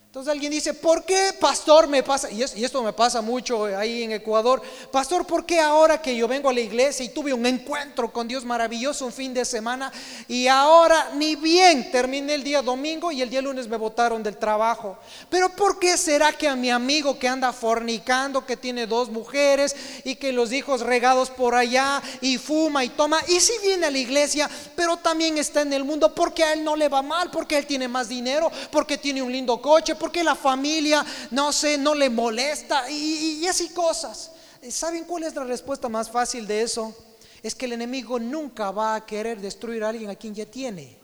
Entonces 0.09 0.31
alguien 0.31 0.51
dice, 0.51 0.73
¿por 0.73 1.05
qué, 1.05 1.35
pastor, 1.39 1.87
me 1.87 2.01
pasa? 2.01 2.31
Y, 2.31 2.41
esto 2.41 2.81
me 2.81 2.93
pasa 2.93 3.21
mucho 3.21 3.65
ahí 3.65 4.01
en 4.01 4.13
Ecuador. 4.13 4.59
Pastor, 4.91 5.23
¿por 5.23 5.45
qué 5.45 5.59
ahora 5.59 6.01
que 6.01 6.15
yo 6.15 6.27
vengo 6.27 6.49
a 6.49 6.53
la 6.53 6.61
iglesia 6.61 7.05
y 7.05 7.09
tuve 7.09 7.31
un 7.31 7.45
encuentro 7.45 8.11
con 8.11 8.27
Dios 8.27 8.43
maravilloso 8.43 9.05
un 9.05 9.13
fin 9.13 9.35
de 9.35 9.45
semana 9.45 9.91
y 10.27 10.47
ahora 10.47 11.11
ni 11.13 11.35
bien 11.35 11.91
terminé 11.91 12.33
el 12.33 12.43
día 12.43 12.63
domingo 12.63 13.11
y 13.11 13.21
el 13.21 13.29
día 13.29 13.39
lunes 13.39 13.67
me 13.67 13.77
botaron 13.77 14.23
del 14.23 14.37
trabajo? 14.37 14.97
Pero 15.29 15.49
¿por 15.49 15.77
qué 15.77 15.95
será 15.95 16.33
que 16.33 16.47
a 16.47 16.55
mi 16.55 16.71
amigo 16.71 17.19
que 17.19 17.27
anda 17.27 17.53
fornicando, 17.53 18.47
que 18.47 18.57
tiene 18.57 18.87
dos 18.87 19.09
mujeres 19.09 19.75
y 20.03 20.15
que 20.15 20.31
los 20.31 20.51
hijos 20.51 20.81
regados 20.81 21.29
por 21.29 21.53
allá 21.53 22.01
y 22.19 22.39
fuma 22.39 22.83
y 22.83 22.89
toma, 22.89 23.19
y 23.27 23.39
si 23.39 23.53
viene 23.61 23.85
a 23.85 23.91
la 23.91 23.99
iglesia, 23.99 24.49
pero 24.75 24.97
también 24.97 25.37
está 25.37 25.61
en 25.61 25.71
el 25.71 25.83
mundo 25.83 26.15
porque 26.15 26.43
a 26.43 26.53
él 26.53 26.63
no 26.63 26.75
le 26.75 26.89
va 26.89 27.03
mal, 27.03 27.29
porque 27.29 27.59
él 27.59 27.67
tiene 27.67 27.87
más 27.87 28.09
dinero, 28.09 28.51
porque 28.71 28.97
tiene 28.97 29.21
un 29.21 29.31
lindo 29.31 29.61
coche? 29.61 29.97
Porque 29.99 30.23
la 30.23 30.35
familia, 30.35 31.05
no 31.31 31.51
sé, 31.51 31.77
no 31.77 31.93
le 31.93 32.09
molesta 32.09 32.89
y, 32.89 33.45
así 33.47 33.69
cosas. 33.69 34.31
¿Saben 34.69 35.03
cuál 35.03 35.23
es 35.23 35.35
la 35.35 35.43
respuesta 35.43 35.89
más 35.89 36.09
fácil 36.09 36.47
de 36.47 36.61
eso? 36.61 36.95
Es 37.43 37.55
que 37.55 37.65
el 37.65 37.73
enemigo 37.73 38.19
nunca 38.19 38.71
va 38.71 38.95
a 38.95 39.05
querer 39.05 39.39
destruir 39.39 39.83
a 39.83 39.89
alguien 39.89 40.09
a 40.09 40.15
quien 40.15 40.33
ya 40.33 40.45
tiene. 40.45 40.97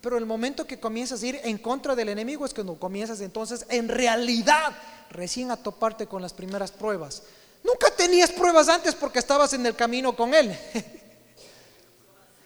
Pero 0.00 0.18
el 0.18 0.26
momento 0.26 0.66
que 0.66 0.80
comienzas 0.80 1.22
a 1.22 1.26
ir 1.26 1.40
en 1.44 1.58
contra 1.58 1.94
del 1.94 2.08
enemigo 2.08 2.44
es 2.44 2.52
cuando 2.52 2.78
comienzas 2.78 3.20
entonces 3.20 3.64
en 3.68 3.88
realidad 3.88 4.72
recién 5.10 5.50
a 5.50 5.56
toparte 5.56 6.06
con 6.06 6.20
las 6.22 6.32
primeras 6.32 6.72
pruebas. 6.72 7.22
Nunca 7.62 7.90
tenías 7.94 8.30
pruebas 8.30 8.68
antes 8.68 8.94
porque 8.94 9.20
estabas 9.20 9.52
en 9.52 9.64
el 9.64 9.76
camino 9.76 10.16
con 10.16 10.34
él. 10.34 10.56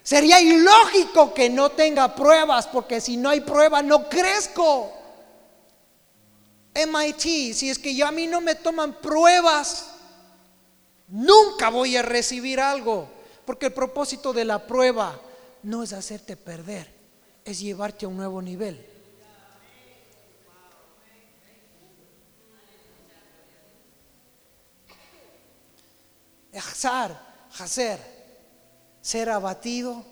Sería 0.06 0.40
ilógico 0.40 1.34
que 1.34 1.50
no 1.50 1.70
tenga 1.70 2.14
pruebas 2.14 2.68
porque 2.68 3.00
si 3.00 3.16
no 3.16 3.30
hay 3.30 3.40
prueba 3.40 3.82
no 3.82 4.08
crezco. 4.08 4.95
MIT, 6.76 7.54
si 7.54 7.70
es 7.70 7.78
que 7.78 7.94
ya 7.94 8.08
a 8.08 8.12
mí 8.12 8.26
no 8.26 8.40
me 8.40 8.54
toman 8.54 9.00
pruebas, 9.00 9.86
nunca 11.08 11.70
voy 11.70 11.96
a 11.96 12.02
recibir 12.02 12.60
algo. 12.60 13.08
Porque 13.44 13.66
el 13.66 13.72
propósito 13.72 14.32
de 14.32 14.44
la 14.44 14.66
prueba 14.66 15.20
no 15.62 15.82
es 15.82 15.92
hacerte 15.92 16.36
perder, 16.36 16.92
es 17.44 17.60
llevarte 17.60 18.04
a 18.04 18.08
un 18.08 18.16
nuevo 18.16 18.42
nivel. 18.42 18.84
hacer, 27.58 28.00
ser 29.00 29.30
abatido 29.30 30.04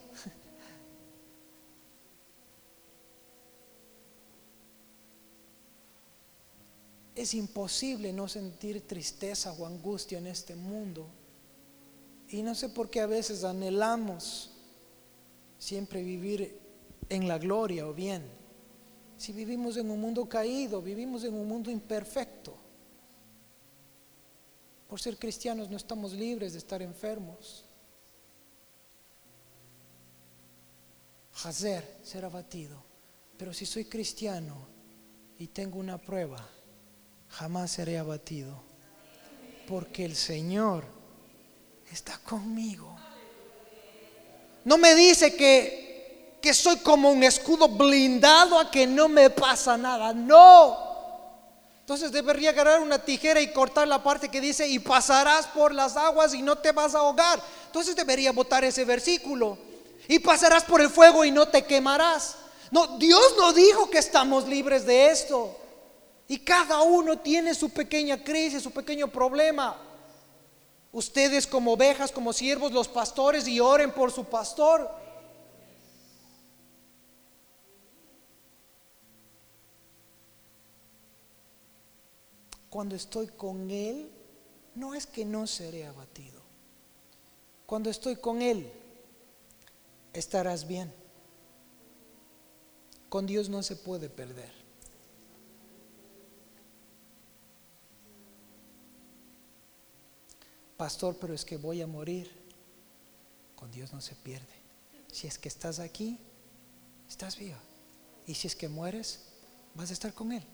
Es 7.14 7.35
imposible 7.35 8.12
no 8.12 8.28
sentir 8.28 8.87
tristeza 8.87 9.52
o 9.52 9.66
angustia 9.66 10.18
en 10.18 10.26
este 10.26 10.54
mundo. 10.56 11.06
Y 12.28 12.42
no 12.42 12.54
sé 12.54 12.68
por 12.68 12.90
qué 12.90 13.00
a 13.00 13.06
veces 13.06 13.44
anhelamos 13.44 14.50
siempre 15.59 16.02
vivir 16.02 16.59
en 17.09 17.28
la 17.28 17.38
gloria 17.38 17.87
o 17.87 17.94
bien. 17.94 18.25
Si 19.16 19.33
vivimos 19.33 19.76
en 19.76 19.90
un 19.90 20.00
mundo 20.00 20.28
caído, 20.28 20.83
vivimos 20.83 21.25
en 21.25 21.35
un 21.35 21.47
mundo 21.47 21.71
imperfecto. 21.71 22.56
Por 24.88 25.00
ser 25.00 25.16
cristianos 25.16 25.71
no 25.71 25.76
estamos 25.76 26.12
libres 26.12 26.52
de 26.52 26.59
estar 26.59 26.83
enfermos. 26.83 27.64
Hacer, 31.44 31.99
ser 32.02 32.25
abatido. 32.25 32.83
Pero 33.37 33.52
si 33.52 33.66
soy 33.66 33.87
cristiano 33.87 34.66
y 35.38 35.49
tengo 35.49 35.78
una 35.78 36.00
prueba, 36.00 36.49
jamás 37.38 37.72
seré 37.72 37.98
abatido, 37.98 38.54
porque 39.66 40.04
el 40.04 40.14
Señor 40.14 40.84
está 41.90 42.18
conmigo. 42.18 42.96
No 44.64 44.78
me 44.78 44.94
dice 44.94 45.34
que, 45.34 46.38
que 46.40 46.54
soy 46.54 46.76
como 46.78 47.10
un 47.10 47.24
escudo 47.24 47.68
blindado 47.68 48.58
a 48.58 48.70
que 48.70 48.86
no 48.86 49.08
me 49.08 49.30
pasa 49.30 49.76
nada, 49.76 50.12
no. 50.12 50.78
Entonces 51.80 52.12
debería 52.12 52.50
agarrar 52.50 52.80
una 52.80 53.04
tijera 53.04 53.40
y 53.40 53.52
cortar 53.52 53.88
la 53.88 54.02
parte 54.02 54.30
que 54.30 54.40
dice, 54.40 54.68
y 54.68 54.78
pasarás 54.78 55.46
por 55.48 55.74
las 55.74 55.96
aguas 55.96 56.34
y 56.34 56.40
no 56.40 56.56
te 56.56 56.72
vas 56.72 56.94
a 56.94 57.00
ahogar. 57.00 57.42
Entonces 57.66 57.96
debería 57.96 58.32
botar 58.32 58.64
ese 58.64 58.84
versículo. 58.84 59.58
Y 60.06 60.18
pasarás 60.20 60.64
por 60.64 60.80
el 60.80 60.88
fuego 60.88 61.24
y 61.24 61.30
no 61.30 61.48
te 61.48 61.64
quemarás. 61.64 62.36
No, 62.70 62.96
Dios 62.98 63.34
no 63.36 63.52
dijo 63.52 63.90
que 63.90 63.98
estamos 63.98 64.46
libres 64.46 64.86
de 64.86 65.10
esto. 65.10 65.63
Y 66.26 66.38
cada 66.38 66.83
uno 66.83 67.19
tiene 67.19 67.54
su 67.54 67.71
pequeña 67.71 68.23
crisis, 68.23 68.62
su 68.62 68.71
pequeño 68.71 69.09
problema. 69.09 69.76
Ustedes 70.93 71.47
como 71.47 71.73
ovejas, 71.73 72.11
como 72.12 72.33
siervos, 72.33 72.73
los 72.73 72.88
pastores, 72.88 73.47
y 73.47 73.61
oren 73.61 73.93
por 73.93 74.11
su 74.11 74.25
pastor. 74.25 74.90
Cuando 82.71 82.97
estoy 82.97 83.28
con 83.28 83.71
Él, 83.71 84.11
no 84.75 84.95
es 84.95 85.07
que 85.07 85.25
no 85.25 85.47
seré 85.47 85.87
abatido. 85.87 86.43
Cuando 87.66 87.90
estoy 87.90 88.16
con 88.16 88.43
Él, 88.43 88.73
estarás 90.12 90.66
bien. 90.66 90.93
Con 93.09 93.26
Dios 93.26 93.49
no 93.49 93.62
se 93.62 93.76
puede 93.76 94.09
perder. 94.09 94.63
Pastor, 100.84 101.16
pero 101.18 101.32
es 101.32 101.46
que 101.46 101.56
voy 101.56 101.80
a 101.80 101.86
morir. 101.86 102.30
Con 103.56 103.70
Dios 103.70 103.94
no 103.94 104.02
se 104.02 104.14
pierde. 104.14 104.54
Si 105.10 105.26
es 105.26 105.38
que 105.38 105.48
estás 105.48 105.78
aquí, 105.78 106.18
estás 107.08 107.38
viva. 107.38 107.58
Y 108.26 108.34
si 108.34 108.48
es 108.48 108.54
que 108.54 108.68
mueres, 108.68 109.20
vas 109.74 109.88
a 109.88 109.94
estar 109.94 110.12
con 110.12 110.30
Él. 110.30 110.44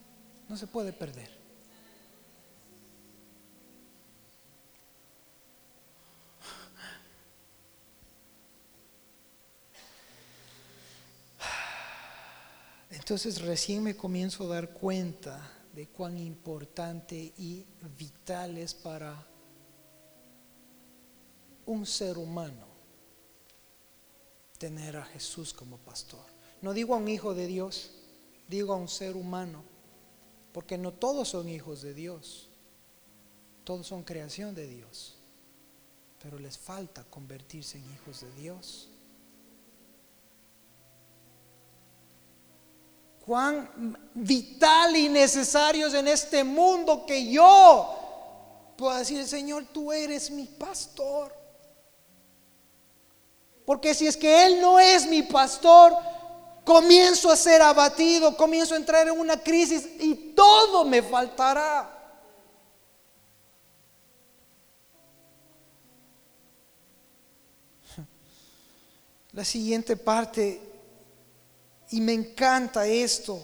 No 0.49 0.57
se 0.57 0.69
puede 0.69 0.93
perder. 0.93 1.29
Entonces 12.93 13.43
recién 13.43 13.83
me 13.83 13.97
comienzo 13.97 14.45
a 14.45 14.55
dar 14.55 14.71
cuenta 14.75 15.41
de 15.75 15.89
cuán 15.89 16.17
importante 16.19 17.17
y 17.17 17.67
vital 17.99 18.59
es 18.59 18.75
para 18.75 19.30
un 21.67 21.87
ser 21.87 22.19
humano 22.19 22.67
tener 24.59 24.97
a 24.97 25.05
Jesús 25.05 25.55
como 25.55 25.79
pastor. 25.79 26.25
No 26.61 26.75
digo 26.75 26.95
a 26.95 26.99
un 26.99 27.09
hijo 27.09 27.35
de 27.35 27.47
Dios, 27.47 27.93
digo 28.47 28.75
a 28.75 28.77
un 28.77 28.89
ser 28.89 29.17
humano, 29.17 29.63
porque 30.53 30.77
no 30.77 30.93
todos 30.93 31.29
son 31.29 31.49
hijos 31.49 31.81
de 31.81 31.95
Dios. 31.95 32.51
Todos 33.65 33.87
son 33.87 34.03
creación 34.03 34.55
de 34.55 34.67
Dios, 34.67 35.17
pero 36.23 36.39
les 36.39 36.59
falta 36.59 37.05
convertirse 37.05 37.79
en 37.79 37.85
hijos 37.95 38.21
de 38.21 38.31
Dios. 38.33 38.89
Cuán 43.25 44.11
vital 44.15 44.97
y 44.97 45.09
necesarios 45.09 45.95
en 45.95 46.09
este 46.09 46.43
mundo 46.43 47.07
que 47.07 47.31
yo 47.31 48.75
pueda 48.77 48.99
decir, 48.99 49.27
Señor, 49.27 49.67
tú 49.73 49.93
eres 49.93 50.31
mi 50.31 50.47
pastor. 50.47 51.40
Porque 53.71 53.95
si 53.95 54.09
es 54.09 54.17
que 54.17 54.47
Él 54.47 54.61
no 54.61 54.81
es 54.81 55.07
mi 55.07 55.23
pastor, 55.23 55.97
comienzo 56.65 57.31
a 57.31 57.37
ser 57.37 57.63
abatido, 57.63 58.37
comienzo 58.37 58.75
a 58.75 58.77
entrar 58.77 59.07
en 59.07 59.17
una 59.17 59.41
crisis 59.41 59.89
y 60.01 60.33
todo 60.35 60.85
me 60.85 61.01
faltará. 61.01 61.89
La 69.33 69.45
siguiente 69.45 69.97
parte, 69.97 70.61
y 71.93 72.01
me 72.01 72.15
encanta 72.15 72.85
esto, 72.89 73.41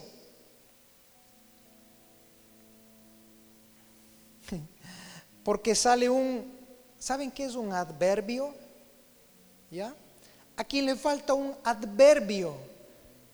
porque 5.45 5.73
sale 5.77 6.11
un, 6.11 6.53
¿saben 6.99 7.31
qué 7.31 7.45
es 7.45 7.55
un 7.55 7.73
adverbio? 7.73 8.53
¿Ya? 9.71 9.95
Aquí 10.57 10.81
le 10.81 10.97
falta 10.97 11.35
un 11.35 11.55
adverbio, 11.65 12.57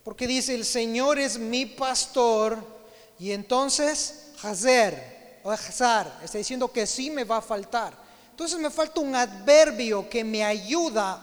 porque 0.03 0.27
dice, 0.27 0.53
el 0.53 0.65
Señor 0.65 1.17
es 1.19 1.37
mi 1.37 1.65
pastor, 1.65 2.57
y 3.17 3.31
entonces, 3.31 4.31
Hazer, 4.41 5.39
o 5.43 5.51
Hazar, 5.51 6.19
está 6.23 6.37
diciendo 6.37 6.71
que 6.71 6.87
sí 6.87 7.09
me 7.09 7.23
va 7.23 7.37
a 7.37 7.41
faltar. 7.41 7.93
Entonces 8.31 8.59
me 8.59 8.69
falta 8.69 9.01
un 9.01 9.15
adverbio 9.15 10.09
que 10.09 10.23
me 10.23 10.43
ayuda 10.43 11.21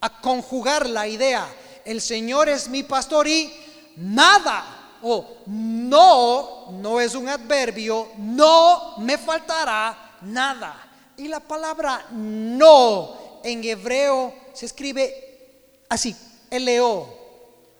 a 0.00 0.20
conjugar 0.20 0.88
la 0.88 1.08
idea. 1.08 1.46
El 1.84 2.00
Señor 2.00 2.48
es 2.48 2.68
mi 2.68 2.82
pastor 2.82 3.26
y 3.26 3.52
nada, 3.96 4.98
o 5.02 5.38
no, 5.46 6.70
no 6.72 7.00
es 7.00 7.14
un 7.14 7.28
adverbio, 7.28 8.08
no 8.18 8.98
me 8.98 9.16
faltará 9.16 10.18
nada. 10.22 10.88
Y 11.16 11.28
la 11.28 11.40
palabra 11.40 12.06
no 12.12 13.40
en 13.42 13.64
hebreo 13.64 14.34
se 14.60 14.66
escribe 14.66 15.80
así, 15.88 16.14
L-O, 16.50 17.08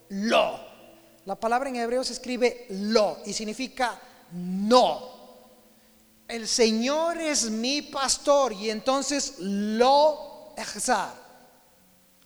lo. 0.08 0.60
La 1.26 1.38
palabra 1.38 1.68
en 1.68 1.76
hebreo 1.76 2.02
se 2.02 2.14
escribe 2.14 2.64
lo 2.70 3.18
y 3.26 3.34
significa 3.34 4.00
no. 4.32 5.10
El 6.26 6.48
Señor 6.48 7.18
es 7.18 7.50
mi 7.50 7.82
pastor 7.82 8.54
y 8.54 8.70
entonces 8.70 9.34
lo 9.40 10.54
exar. 10.56 11.12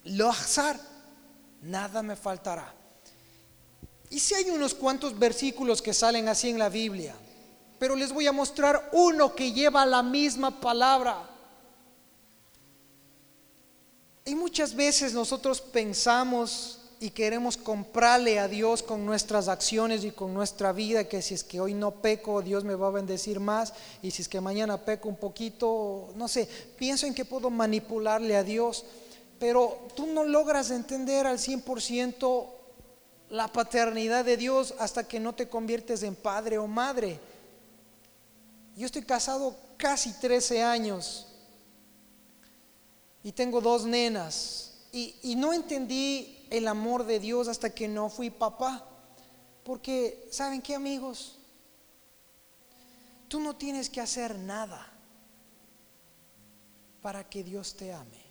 Lo 0.05 0.31
exar, 0.31 0.79
nada 1.63 2.01
me 2.05 2.15
faltará. 2.15 2.73
Y 4.11 4.21
si 4.21 4.37
hay 4.37 4.51
unos 4.51 4.73
cuantos 4.73 5.19
versículos 5.19 5.83
que 5.83 5.93
salen 5.93 6.29
así 6.29 6.51
en 6.51 6.61
la 6.61 6.69
Biblia, 6.69 7.17
pero 7.81 7.97
les 7.97 8.13
voy 8.13 8.29
a 8.29 8.33
mostrar 8.33 8.91
uno 8.93 9.35
que 9.35 9.51
lleva 9.51 9.85
la 9.85 10.05
misma 10.05 10.61
palabra. 10.61 11.34
Y 14.27 14.35
muchas 14.35 14.75
veces 14.75 15.13
nosotros 15.13 15.61
pensamos 15.61 16.79
y 16.99 17.11
queremos 17.11 17.59
comprarle 17.59 18.39
a 18.39 18.49
Dios 18.49 18.83
con 18.83 19.05
nuestras 19.05 19.49
acciones 19.49 20.03
y 20.03 20.13
con 20.13 20.33
nuestra 20.33 20.73
vida, 20.73 21.05
que 21.05 21.21
si 21.21 21.35
es 21.35 21.45
que 21.45 21.61
hoy 21.61 21.75
no 21.75 21.91
peco, 21.91 22.41
Dios 22.41 22.65
me 22.65 22.75
va 22.75 22.87
a 22.87 22.93
bendecir 22.93 23.39
más, 23.39 23.75
y 24.01 24.11
si 24.11 24.23
es 24.23 24.29
que 24.29 24.41
mañana 24.41 24.83
peco 24.83 25.11
un 25.11 25.17
poquito, 25.17 26.09
no 26.17 26.27
sé, 26.29 26.49
pienso 26.79 27.07
en 27.07 27.13
que 27.13 27.27
puedo 27.27 27.51
manipularle 27.51 28.35
a 28.35 28.43
Dios, 28.43 28.87
pero 29.39 29.87
tú 29.95 30.07
no 30.07 30.25
logras 30.25 30.71
entender 30.71 31.27
al 31.27 31.37
100% 31.37 32.47
la 33.29 33.49
paternidad 33.49 34.25
de 34.25 34.39
Dios 34.39 34.75
hasta 34.79 35.07
que 35.07 35.21
no 35.21 35.35
te 35.35 35.51
conviertes 35.51 36.03
en 36.03 36.15
padre 36.15 36.57
o 36.57 36.67
madre. 36.67 37.21
Yo 38.75 38.87
estoy 38.87 39.03
casado 39.03 39.55
casi 39.77 40.15
13 40.15 40.63
años 40.63 41.27
y 43.25 43.33
tengo 43.33 43.61
dos 43.61 43.87
nenas. 43.87 44.75
Y, 44.93 45.35
no 45.37 45.53
entendí 45.53 46.47
el 46.51 46.69
amor 46.69 47.05
de 47.05 47.19
Dios 47.19 47.49
hasta 47.49 47.71
que 47.71 47.89
no 47.89 48.09
fui 48.09 48.31
papá. 48.31 48.87
Porque, 49.65 50.29
¿saben 50.31 50.63
qué 50.63 50.77
amigos? 50.77 51.41
Tú 53.27 53.41
no 53.41 53.57
tienes 53.57 53.91
que 53.91 54.01
hacer 54.01 54.39
nada 54.39 54.87
para 57.03 57.29
que 57.29 57.43
Dios 57.43 57.75
te 57.75 57.93
ame. 57.93 58.23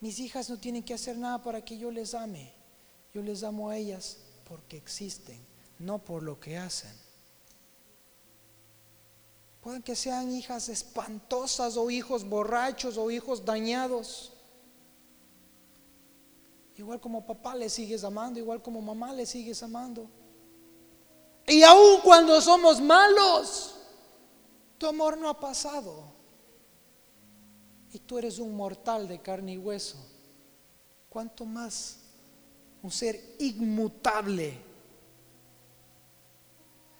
Mis 0.00 0.18
hijas 0.18 0.50
no 0.50 0.58
tienen 0.58 0.82
que 0.82 0.94
hacer 0.94 1.16
nada 1.16 1.40
para 1.40 1.64
que 1.64 1.78
yo 1.78 1.92
les 1.92 2.14
ame. 2.14 2.52
Yo 3.14 3.22
les 3.22 3.44
amo 3.44 3.68
a 3.68 3.76
ellas 3.76 4.16
porque 4.48 4.78
existen, 4.78 5.38
no 5.78 5.98
por 5.98 6.22
lo 6.22 6.40
que 6.40 6.56
hacen. 6.56 7.01
Pueden 9.62 9.80
que 9.80 9.94
sean 9.94 10.32
hijas 10.32 10.68
espantosas 10.68 11.76
o 11.76 11.88
hijos 11.88 12.28
borrachos 12.28 12.98
o 12.98 13.12
hijos 13.12 13.44
dañados. 13.44 14.32
Igual 16.76 17.00
como 17.00 17.24
papá 17.24 17.54
le 17.54 17.70
sigues 17.70 18.02
amando, 18.02 18.40
igual 18.40 18.60
como 18.60 18.82
mamá 18.82 19.12
le 19.12 19.24
sigues 19.24 19.62
amando. 19.62 20.08
Y 21.46 21.62
aun 21.62 22.00
cuando 22.02 22.40
somos 22.40 22.80
malos, 22.80 23.76
tu 24.78 24.88
amor 24.88 25.16
no 25.16 25.28
ha 25.28 25.38
pasado. 25.38 26.12
Y 27.92 28.00
tú 28.00 28.18
eres 28.18 28.40
un 28.40 28.56
mortal 28.56 29.06
de 29.06 29.20
carne 29.20 29.52
y 29.52 29.58
hueso. 29.58 29.96
¿Cuánto 31.08 31.44
más 31.44 31.98
un 32.82 32.90
ser 32.90 33.36
inmutable? 33.38 34.71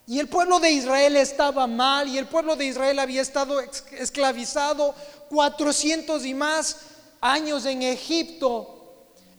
Y 0.07 0.19
el 0.19 0.29
pueblo 0.29 0.59
de 0.59 0.71
Israel 0.71 1.17
estaba 1.17 1.67
mal 1.67 2.09
y 2.09 2.19
el 2.19 2.27
pueblo 2.27 2.57
de 2.57 2.67
Israel 2.67 2.99
había 2.99 3.23
estado 3.23 3.61
esclavizado 3.61 4.95
400 5.29 6.27
y 6.27 6.35
más 6.35 6.77
años 7.21 7.65
en 7.67 7.83
Egipto. 7.83 8.79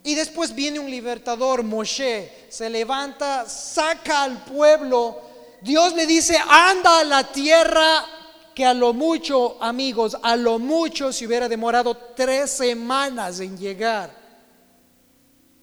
Y 0.03 0.15
después 0.15 0.55
viene 0.55 0.79
un 0.79 0.89
libertador, 0.89 1.63
Moshe, 1.63 2.47
se 2.49 2.69
levanta, 2.69 3.47
saca 3.47 4.23
al 4.23 4.43
pueblo. 4.43 5.21
Dios 5.61 5.93
le 5.93 6.05
dice, 6.05 6.37
anda 6.49 6.99
a 6.99 7.03
la 7.03 7.31
tierra 7.31 8.05
que 8.53 8.65
a 8.65 8.73
lo 8.73 8.93
mucho, 8.93 9.57
amigos, 9.61 10.17
a 10.21 10.35
lo 10.35 10.59
mucho 10.59 11.11
se 11.11 11.25
hubiera 11.25 11.49
demorado 11.49 11.95
tres 12.15 12.51
semanas 12.51 13.39
en 13.39 13.57
llegar 13.57 14.13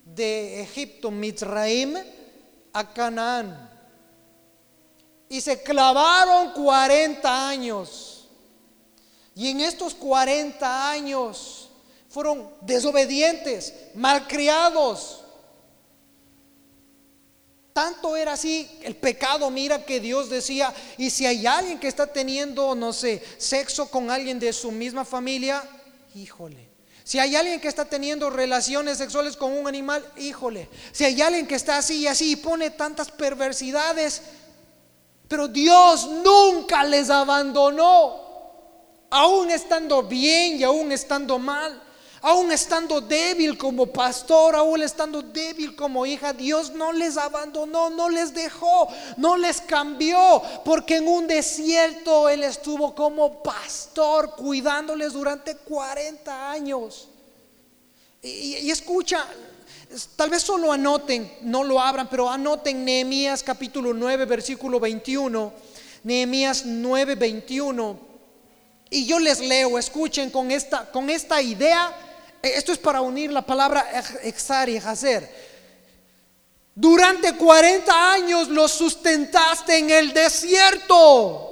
de 0.04 0.62
Egipto, 0.62 1.10
Mitzraim, 1.10 1.96
a 2.72 2.92
Canaán. 2.92 3.69
Y 5.30 5.40
se 5.40 5.62
clavaron 5.62 6.52
40 6.52 7.48
años. 7.48 8.28
Y 9.34 9.48
en 9.48 9.60
estos 9.60 9.94
40 9.94 10.90
años 10.90 11.70
fueron 12.08 12.50
desobedientes, 12.62 13.72
malcriados. 13.94 15.20
Tanto 17.72 18.16
era 18.16 18.32
así 18.32 18.68
el 18.82 18.96
pecado, 18.96 19.48
mira 19.50 19.84
que 19.84 20.00
Dios 20.00 20.28
decía, 20.28 20.74
y 20.98 21.08
si 21.10 21.24
hay 21.24 21.46
alguien 21.46 21.78
que 21.78 21.86
está 21.86 22.08
teniendo, 22.08 22.74
no 22.74 22.92
sé, 22.92 23.22
sexo 23.38 23.88
con 23.88 24.10
alguien 24.10 24.40
de 24.40 24.52
su 24.52 24.72
misma 24.72 25.04
familia, 25.04 25.62
híjole. 26.16 26.68
Si 27.04 27.20
hay 27.20 27.36
alguien 27.36 27.60
que 27.60 27.68
está 27.68 27.84
teniendo 27.84 28.30
relaciones 28.30 28.98
sexuales 28.98 29.36
con 29.36 29.52
un 29.52 29.68
animal, 29.68 30.04
híjole. 30.16 30.68
Si 30.90 31.04
hay 31.04 31.22
alguien 31.22 31.46
que 31.46 31.54
está 31.54 31.78
así 31.78 32.00
y 32.00 32.06
así 32.08 32.32
y 32.32 32.36
pone 32.36 32.70
tantas 32.70 33.12
perversidades, 33.12 34.22
pero 35.30 35.46
Dios 35.46 36.08
nunca 36.08 36.82
les 36.82 37.08
abandonó, 37.08 38.16
aún 39.08 39.48
estando 39.52 40.02
bien 40.02 40.58
y 40.58 40.64
aún 40.64 40.90
estando 40.90 41.38
mal, 41.38 41.80
aún 42.20 42.50
estando 42.50 43.00
débil 43.00 43.56
como 43.56 43.86
pastor, 43.86 44.56
aún 44.56 44.82
estando 44.82 45.22
débil 45.22 45.76
como 45.76 46.04
hija, 46.04 46.32
Dios 46.32 46.72
no 46.72 46.90
les 46.90 47.16
abandonó, 47.16 47.90
no 47.90 48.08
les 48.08 48.34
dejó, 48.34 48.88
no 49.18 49.36
les 49.36 49.60
cambió, 49.60 50.42
porque 50.64 50.96
en 50.96 51.06
un 51.06 51.28
desierto 51.28 52.28
Él 52.28 52.42
estuvo 52.42 52.92
como 52.92 53.40
pastor 53.40 54.34
cuidándoles 54.34 55.12
durante 55.12 55.54
40 55.54 56.50
años. 56.50 57.06
Y, 58.20 58.56
y 58.56 58.70
escucha, 58.72 59.24
Tal 60.14 60.30
vez 60.30 60.44
solo 60.44 60.72
anoten, 60.72 61.38
no 61.42 61.64
lo 61.64 61.80
abran, 61.80 62.08
pero 62.08 62.30
anoten 62.30 62.84
Nehemías 62.84 63.42
capítulo 63.42 63.92
9, 63.92 64.24
versículo 64.24 64.78
21. 64.78 65.52
Nehemías 66.04 66.64
9, 66.64 67.16
21. 67.16 67.98
Y 68.88 69.06
yo 69.06 69.18
les 69.18 69.40
leo, 69.40 69.78
escuchen 69.78 70.30
con 70.30 70.52
esta, 70.52 70.88
con 70.92 71.10
esta 71.10 71.42
idea. 71.42 71.92
Eh, 72.40 72.52
esto 72.54 72.72
es 72.72 72.78
para 72.78 73.00
unir 73.00 73.32
la 73.32 73.44
palabra 73.44 73.84
exar 74.22 74.68
y 74.68 74.76
hacer. 74.76 75.28
Durante 76.72 77.34
40 77.34 78.12
años 78.12 78.48
los 78.48 78.70
sustentaste 78.70 79.76
en 79.76 79.90
el 79.90 80.12
desierto. 80.12 81.48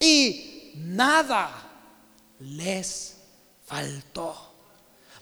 y 0.00 0.72
nada 0.76 1.50
les 2.40 3.16
faltó. 3.64 4.43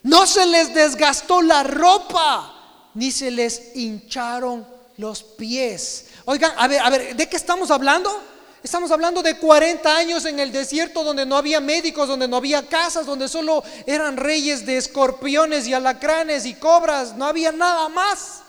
No 0.03 0.27
se 0.27 0.47
les 0.47 0.75
desgastó 0.75 1.43
la 1.43 1.63
ropa, 1.63 2.91
ni 2.95 3.13
se 3.13 3.31
les 3.31 3.77
hincharon 3.77 4.67
los 4.97 5.23
pies. 5.23 6.07
Oigan, 6.25 6.53
a 6.57 6.69
ver, 6.69 6.81
a 6.81 6.91
ver, 6.91 7.17
¿de 7.17 7.29
qué 7.29 7.37
estamos 7.37 7.71
hablando? 7.71 8.11
Estamos 8.63 8.93
hablando 8.93 9.23
de 9.23 9.39
40 9.39 9.97
años 9.97 10.25
en 10.25 10.39
el 10.39 10.53
desierto 10.53 11.03
donde 11.03 11.27
no 11.27 11.37
había 11.37 11.61
médicos, 11.61 12.07
donde 12.07 12.29
no 12.29 12.37
había 12.37 12.69
casas, 12.69 13.07
donde 13.07 13.29
solo 13.29 13.65
eran 13.87 14.17
reyes 14.17 14.65
de 14.65 14.77
escorpiones 14.77 15.67
y 15.67 15.75
alacranes 15.75 16.47
y 16.47 16.55
cobras, 16.55 17.17
no 17.17 17.27
había 17.27 17.51
nada 17.51 17.89
más. 17.89 18.43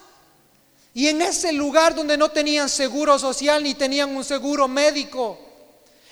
Y 0.93 1.07
en 1.07 1.21
ese 1.23 1.51
lugar 1.51 1.95
donde 1.95 2.17
no 2.17 2.29
tenían 2.29 2.69
seguro 2.69 3.17
social 3.17 3.63
ni 3.63 3.73
tenían 3.73 4.15
un 4.15 4.23
seguro 4.23 4.67
médico, 4.67 5.39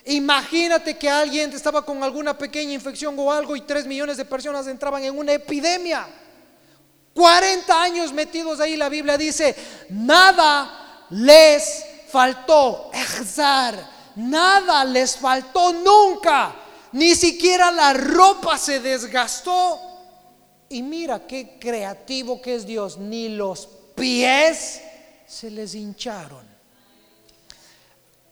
imagínate 0.06 0.98
que 0.98 1.10
alguien 1.10 1.52
estaba 1.54 1.86
con 1.86 2.04
alguna 2.04 2.38
pequeña 2.38 2.74
infección 2.74 3.16
o 3.18 3.32
algo 3.32 3.56
y 3.56 3.62
3 3.62 3.86
millones 3.86 4.18
de 4.18 4.26
personas 4.26 4.68
entraban 4.68 5.04
en 5.04 5.18
una 5.18 5.34
epidemia. 5.34 6.08
40 7.14 7.82
años 7.82 8.14
metidos 8.14 8.60
ahí, 8.60 8.78
la 8.78 8.90
Biblia 8.90 9.18
dice, 9.18 9.56
nada 9.90 11.06
les 11.10 11.86
faltó. 12.08 12.92
nada 14.16 14.86
les 14.86 15.18
faltó 15.18 15.74
nunca. 15.74 16.56
Ni 16.94 17.16
siquiera 17.16 17.72
la 17.72 17.94
ropa 17.94 18.58
se 18.58 18.80
desgastó. 18.80 19.80
Y 20.70 20.82
mira 20.82 21.26
qué 21.28 21.58
creativo 21.60 22.42
que 22.42 22.56
es 22.56 22.66
Dios. 22.66 22.98
Ni 22.98 23.30
los 23.30 23.68
pies 23.96 24.82
se 25.28 25.50
les 25.50 25.76
hincharon. 25.76 26.51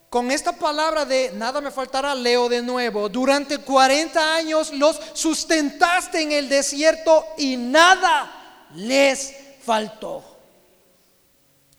Con 0.09 0.31
esta 0.31 0.53
palabra 0.53 1.05
de 1.05 1.31
nada 1.35 1.61
me 1.61 1.69
faltará, 1.69 2.15
leo 2.15 2.49
de 2.49 2.63
nuevo. 2.63 3.09
Durante 3.09 3.59
40 3.59 4.35
años 4.35 4.73
los 4.73 4.99
sustentaste 5.13 6.21
en 6.21 6.31
el 6.31 6.49
desierto 6.49 7.27
y 7.37 7.57
nada 7.57 8.67
les 8.73 9.35
faltó. 9.63 10.23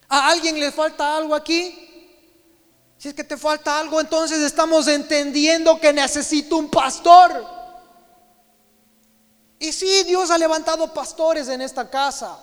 ¿A 0.08 0.28
alguien 0.28 0.60
le 0.60 0.70
falta 0.70 1.16
algo 1.16 1.34
aquí? 1.34 1.88
Si 2.98 3.08
es 3.08 3.14
que 3.14 3.24
te 3.24 3.36
falta 3.36 3.78
algo, 3.78 4.00
entonces 4.00 4.38
estamos 4.40 4.86
entendiendo 4.86 5.80
que 5.80 5.92
necesito 5.92 6.56
un 6.56 6.70
pastor. 6.70 7.46
Y 9.58 9.72
sí, 9.72 10.04
Dios 10.04 10.30
ha 10.30 10.38
levantado 10.38 10.92
pastores 10.94 11.48
en 11.48 11.62
esta 11.62 11.88
casa. 11.90 12.38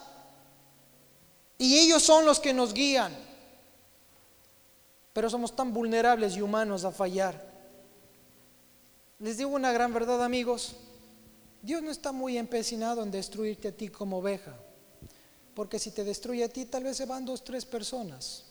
Y 1.57 1.77
ellos 1.77 2.03
son 2.03 2.25
los 2.25 2.39
que 2.39 2.53
nos 2.53 2.73
guían. 2.73 3.26
Pero 5.17 5.31
somos 5.31 5.55
tan 5.55 5.73
vulnerables 5.73 6.37
y 6.37 6.43
humanos 6.43 6.85
a 6.85 6.91
fallar. 6.91 7.43
Les 9.17 9.35
digo 9.35 9.49
una 9.49 9.71
gran 9.71 9.91
verdad, 9.91 10.23
amigos. 10.23 10.75
Dios 11.63 11.81
no 11.81 11.89
está 11.89 12.11
muy 12.11 12.37
empecinado 12.37 13.01
en 13.01 13.09
destruirte 13.09 13.69
a 13.69 13.71
ti 13.71 13.87
como 13.87 14.19
oveja. 14.19 14.55
Porque 15.55 15.79
si 15.79 15.89
te 15.89 16.03
destruye 16.03 16.43
a 16.43 16.49
ti, 16.49 16.65
tal 16.65 16.83
vez 16.83 16.97
se 16.97 17.07
van 17.07 17.25
dos, 17.25 17.43
tres 17.43 17.65
personas. 17.65 18.43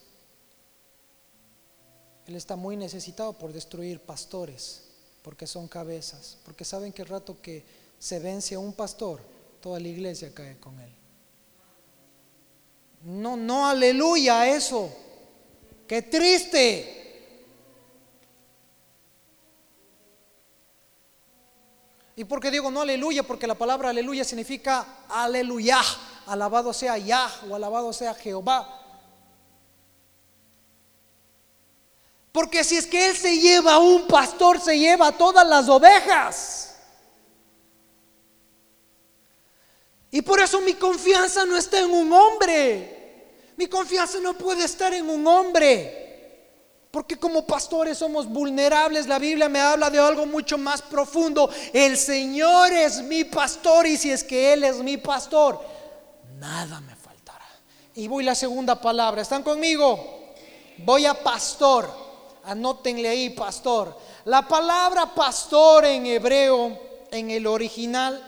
Él 2.25 2.35
está 2.35 2.57
muy 2.57 2.75
necesitado 2.75 3.31
por 3.31 3.53
destruir 3.53 4.01
pastores, 4.01 4.89
porque 5.21 5.47
son 5.47 5.69
cabezas, 5.69 6.37
porque 6.43 6.65
saben 6.65 6.91
que 6.91 7.03
el 7.03 7.07
rato 7.07 7.41
que 7.41 7.63
se 7.97 8.19
vence 8.19 8.55
a 8.55 8.59
un 8.59 8.73
pastor, 8.73 9.21
toda 9.61 9.79
la 9.79 9.87
iglesia 9.87 10.33
cae 10.33 10.59
con 10.59 10.77
él. 10.81 10.91
No, 13.05 13.37
no, 13.37 13.69
aleluya 13.69 14.53
eso. 14.53 15.06
Qué 15.87 16.01
triste. 16.01 16.97
¿Y 22.17 22.25
por 22.25 22.41
qué 22.41 22.51
digo 22.51 22.69
no 22.71 22.81
aleluya? 22.81 23.23
Porque 23.23 23.47
la 23.47 23.55
palabra 23.55 23.89
aleluya 23.89 24.23
significa 24.25 25.05
aleluya. 25.07 25.79
Alabado 26.25 26.73
sea 26.73 26.97
Yah 26.97 27.31
o 27.49 27.55
alabado 27.55 27.93
sea 27.93 28.13
Jehová. 28.13 28.83
Porque 32.31 32.63
si 32.63 32.75
es 32.75 32.85
que 32.85 33.09
Él 33.09 33.15
se 33.15 33.37
lleva 33.37 33.77
un 33.77 34.07
pastor, 34.07 34.59
se 34.59 34.77
lleva 34.77 35.11
todas 35.11 35.47
las 35.47 35.69
ovejas. 35.69 36.75
Y 40.11 40.21
por 40.21 40.39
eso 40.39 40.59
mi 40.61 40.73
confianza 40.73 41.45
no 41.45 41.55
está 41.55 41.79
en 41.79 41.91
un 41.91 42.11
hombre. 42.11 42.96
Mi 43.57 43.67
confianza 43.67 44.19
no 44.19 44.35
puede 44.35 44.63
estar 44.63 44.93
en 44.93 45.09
un 45.09 45.25
hombre. 45.27 46.05
Porque 46.91 47.17
como 47.17 47.45
pastores 47.45 47.97
somos 47.97 48.27
vulnerables. 48.27 49.07
La 49.07 49.19
Biblia 49.19 49.49
me 49.49 49.59
habla 49.59 49.89
de 49.89 49.99
algo 49.99 50.25
mucho 50.25 50.57
más 50.57 50.81
profundo. 50.81 51.49
El 51.73 51.97
Señor 51.97 52.71
es 52.71 53.01
mi 53.01 53.23
pastor 53.23 53.87
y 53.87 53.97
si 53.97 54.11
es 54.11 54.23
que 54.23 54.53
Él 54.53 54.63
es 54.63 54.77
mi 54.77 54.97
pastor, 54.97 55.59
nada 56.37 56.79
me 56.81 56.95
faltará. 56.95 57.45
Y 57.95 58.07
voy 58.07 58.23
la 58.23 58.35
segunda 58.35 58.79
palabra. 58.79 59.21
¿Están 59.23 59.43
conmigo? 59.43 60.33
Voy 60.77 61.05
a 61.05 61.15
pastor. 61.15 61.89
Anótenle 62.45 63.09
ahí, 63.09 63.31
pastor. 63.31 63.97
La 64.25 64.47
palabra 64.47 65.13
pastor 65.13 65.83
en 65.85 66.05
hebreo, 66.05 66.79
en 67.11 67.31
el 67.31 67.45
original, 67.47 68.23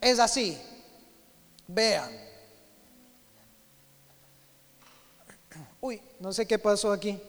es 0.00 0.18
así. 0.18 0.56
Vean. 1.66 2.21
Uy, 5.82 6.00
no 6.20 6.32
sé 6.32 6.46
qué 6.46 6.60
pasó 6.60 6.92
aquí. 6.92 7.20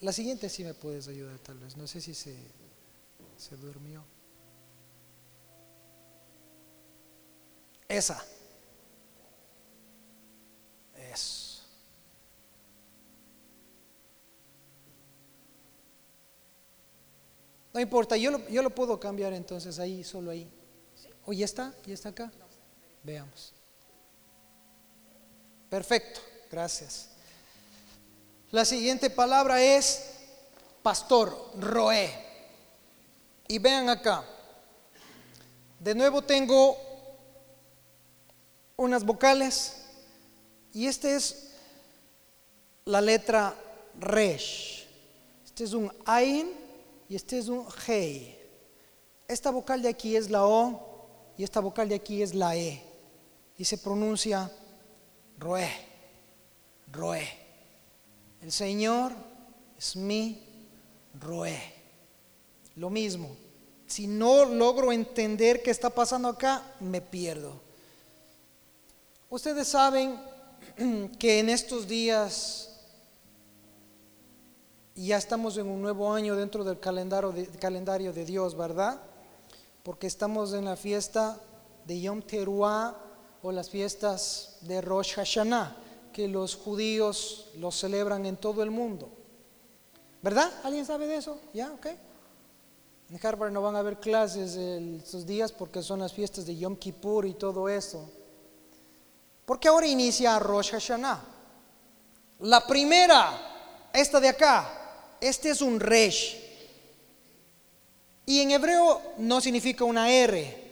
La 0.00 0.12
siguiente 0.12 0.48
sí 0.48 0.64
me 0.64 0.72
puedes 0.72 1.08
ayudar 1.08 1.38
tal 1.40 1.58
vez. 1.58 1.76
No 1.76 1.86
sé 1.86 2.00
si 2.00 2.14
se, 2.14 2.34
se 3.36 3.56
durmió. 3.58 4.02
Esa. 7.86 8.24
No 17.72 17.80
importa, 17.80 18.16
yo 18.16 18.30
lo, 18.30 18.48
yo 18.48 18.62
lo 18.62 18.70
puedo 18.70 19.00
cambiar 19.00 19.32
entonces 19.32 19.78
ahí, 19.78 20.04
solo 20.04 20.30
ahí. 20.30 20.50
¿O 21.24 21.32
ya 21.32 21.44
está? 21.44 21.74
¿Ya 21.86 21.94
está 21.94 22.10
acá? 22.10 22.30
Veamos. 23.02 23.52
Perfecto, 25.70 26.20
gracias. 26.50 27.08
La 28.50 28.66
siguiente 28.66 29.08
palabra 29.08 29.62
es 29.62 30.10
pastor, 30.82 31.52
roé. 31.58 32.10
Y 33.48 33.58
vean 33.58 33.88
acá. 33.88 34.24
De 35.80 35.94
nuevo 35.94 36.22
tengo 36.22 36.76
unas 38.76 39.04
vocales 39.04 39.76
y 40.72 40.86
esta 40.86 41.10
es 41.10 41.52
la 42.84 43.00
letra 43.00 43.54
resh. 43.98 44.86
Este 45.44 45.64
es 45.64 45.72
un 45.72 45.92
ain 46.04 46.61
y 47.08 47.16
este 47.16 47.38
es 47.38 47.48
un 47.48 47.66
G. 47.66 48.36
Esta 49.28 49.50
vocal 49.50 49.82
de 49.82 49.88
aquí 49.88 50.16
es 50.16 50.30
la 50.30 50.44
O 50.46 50.92
y 51.36 51.44
esta 51.44 51.60
vocal 51.60 51.88
de 51.88 51.94
aquí 51.94 52.22
es 52.22 52.34
la 52.34 52.56
E. 52.56 52.82
Y 53.58 53.64
se 53.64 53.78
pronuncia 53.78 54.50
Roe, 55.38 55.68
Roe. 56.90 57.28
El 58.40 58.50
Señor 58.50 59.12
es 59.78 59.96
mi 59.96 60.42
Roe. 61.20 61.60
Lo 62.76 62.90
mismo. 62.90 63.36
Si 63.86 64.06
no 64.06 64.44
logro 64.44 64.90
entender 64.92 65.62
qué 65.62 65.70
está 65.70 65.90
pasando 65.90 66.28
acá, 66.28 66.74
me 66.80 67.00
pierdo. 67.00 67.60
Ustedes 69.28 69.68
saben 69.68 70.18
que 71.18 71.38
en 71.38 71.48
estos 71.48 71.86
días 71.86 72.71
ya 74.94 75.16
estamos 75.16 75.56
en 75.56 75.68
un 75.68 75.80
nuevo 75.80 76.12
año 76.12 76.36
dentro 76.36 76.64
del 76.64 76.78
calendario 76.78 77.32
de, 77.32 77.46
calendario 77.46 78.12
de 78.12 78.24
Dios, 78.24 78.56
¿verdad? 78.56 79.00
Porque 79.82 80.06
estamos 80.06 80.52
en 80.52 80.66
la 80.66 80.76
fiesta 80.76 81.40
de 81.86 82.00
Yom 82.00 82.22
Teruah 82.22 82.94
o 83.42 83.52
las 83.52 83.70
fiestas 83.70 84.58
de 84.60 84.80
Rosh 84.80 85.14
Hashanah, 85.14 85.76
que 86.12 86.28
los 86.28 86.54
judíos 86.54 87.50
los 87.56 87.74
celebran 87.78 88.26
en 88.26 88.36
todo 88.36 88.62
el 88.62 88.70
mundo. 88.70 89.08
¿Verdad? 90.20 90.52
¿Alguien 90.62 90.86
sabe 90.86 91.06
de 91.06 91.16
eso? 91.16 91.40
¿Ya? 91.52 91.72
¿Ok? 91.72 91.86
En 93.10 93.26
Harvard 93.26 93.50
no 93.50 93.60
van 93.60 93.76
a 93.76 93.80
haber 93.80 93.98
clases 93.98 94.56
estos 94.56 95.26
días 95.26 95.52
porque 95.52 95.82
son 95.82 96.00
las 96.00 96.12
fiestas 96.12 96.46
de 96.46 96.56
Yom 96.56 96.76
Kippur 96.76 97.26
y 97.26 97.34
todo 97.34 97.68
eso. 97.68 98.08
Porque 99.44 99.68
ahora 99.68 99.86
inicia 99.86 100.38
Rosh 100.38 100.70
Hashanah. 100.70 101.20
La 102.40 102.66
primera, 102.66 103.90
esta 103.92 104.20
de 104.20 104.28
acá, 104.28 104.81
este 105.22 105.50
es 105.50 105.62
un 105.62 105.78
resh. 105.78 106.36
Y 108.26 108.40
en 108.40 108.50
hebreo 108.50 109.00
no 109.18 109.40
significa 109.40 109.84
una 109.84 110.10
R, 110.10 110.62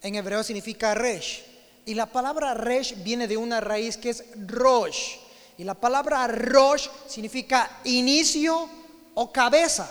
en 0.00 0.14
hebreo 0.14 0.44
significa 0.44 0.94
resh. 0.94 1.42
Y 1.86 1.94
la 1.94 2.06
palabra 2.06 2.54
resh 2.54 2.94
viene 3.02 3.26
de 3.26 3.36
una 3.36 3.60
raíz 3.60 3.96
que 3.96 4.10
es 4.10 4.24
rosh. 4.46 5.16
Y 5.58 5.64
la 5.64 5.74
palabra 5.74 6.26
rosh 6.28 6.88
significa 7.08 7.80
inicio 7.84 8.68
o 9.14 9.32
cabeza 9.32 9.88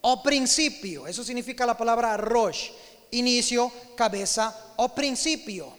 o 0.00 0.22
principio. 0.22 1.06
Eso 1.06 1.22
significa 1.22 1.64
la 1.64 1.76
palabra 1.76 2.16
rosh. 2.16 2.70
Inicio, 3.12 3.70
cabeza 3.96 4.72
o 4.76 4.88
principio. 4.94 5.76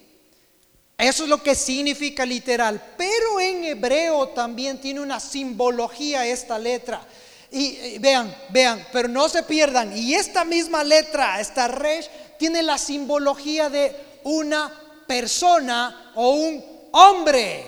Eso 0.97 1.23
es 1.23 1.29
lo 1.29 1.41
que 1.41 1.55
significa 1.55 2.25
literal. 2.25 2.93
Pero 2.97 3.39
en 3.39 3.63
hebreo 3.65 4.29
también 4.29 4.79
tiene 4.79 5.01
una 5.01 5.19
simbología 5.19 6.25
esta 6.25 6.57
letra. 6.59 7.05
Y, 7.51 7.97
vean, 7.99 8.33
vean, 8.49 8.87
pero 8.93 9.07
no 9.07 9.27
se 9.27 9.43
pierdan. 9.43 9.95
Y 9.95 10.15
esta 10.15 10.45
misma 10.45 10.83
letra, 10.83 11.39
esta 11.41 11.67
resh, 11.67 12.09
tiene 12.39 12.63
la 12.63 12.77
simbología 12.77 13.69
de 13.69 13.93
una 14.23 14.71
persona 15.05 16.11
o 16.15 16.31
un 16.31 16.65
hombre. 16.91 17.65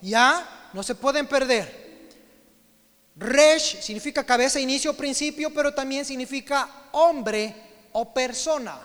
¿Ya? 0.00 0.68
No 0.72 0.82
se 0.82 0.94
pueden 0.94 1.26
perder. 1.26 1.86
Resh 3.16 3.80
significa 3.80 4.24
cabeza, 4.24 4.60
inicio, 4.60 4.94
principio, 4.94 5.52
pero 5.52 5.72
también 5.72 6.04
significa 6.04 6.68
hombre 6.92 7.54
o 7.92 8.12
persona. 8.12 8.78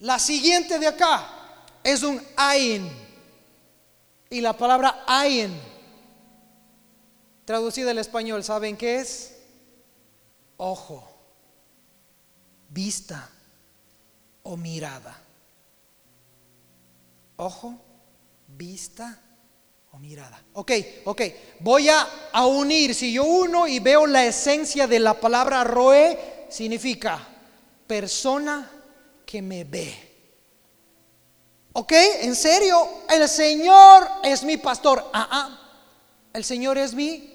La 0.00 0.18
siguiente 0.18 0.78
de 0.78 0.88
acá 0.88 1.26
es 1.82 2.02
un 2.02 2.20
ain. 2.36 2.90
Y 4.28 4.40
la 4.40 4.52
palabra 4.52 5.04
ain, 5.06 5.58
traducida 7.52 7.90
al 7.90 7.98
español, 7.98 8.42
¿saben 8.42 8.78
qué 8.78 9.00
es? 9.00 9.34
Ojo, 10.56 11.06
vista 12.70 13.28
o 14.42 14.56
mirada. 14.56 15.20
Ojo, 17.36 17.78
vista 18.48 19.20
o 19.90 19.98
mirada. 19.98 20.42
Ok, 20.54 20.72
ok, 21.04 21.20
voy 21.60 21.90
a, 21.90 22.46
unir, 22.46 22.94
si 22.94 23.12
yo 23.12 23.24
uno 23.24 23.66
y 23.66 23.80
veo 23.80 24.06
la 24.06 24.24
esencia 24.24 24.86
de 24.86 25.00
la 25.00 25.20
palabra 25.20 25.62
roe, 25.62 26.46
significa 26.48 27.20
persona 27.86 28.66
que 29.26 29.42
me 29.42 29.64
ve. 29.64 29.94
¿Ok? 31.74 31.92
¿En 32.22 32.34
serio? 32.34 32.88
El 33.10 33.28
Señor 33.28 34.08
es 34.24 34.42
mi 34.42 34.56
pastor. 34.56 35.10
Ah, 35.12 35.28
ah. 35.30 35.58
El 36.32 36.44
Señor 36.44 36.78
es 36.78 36.94
mi 36.94 37.31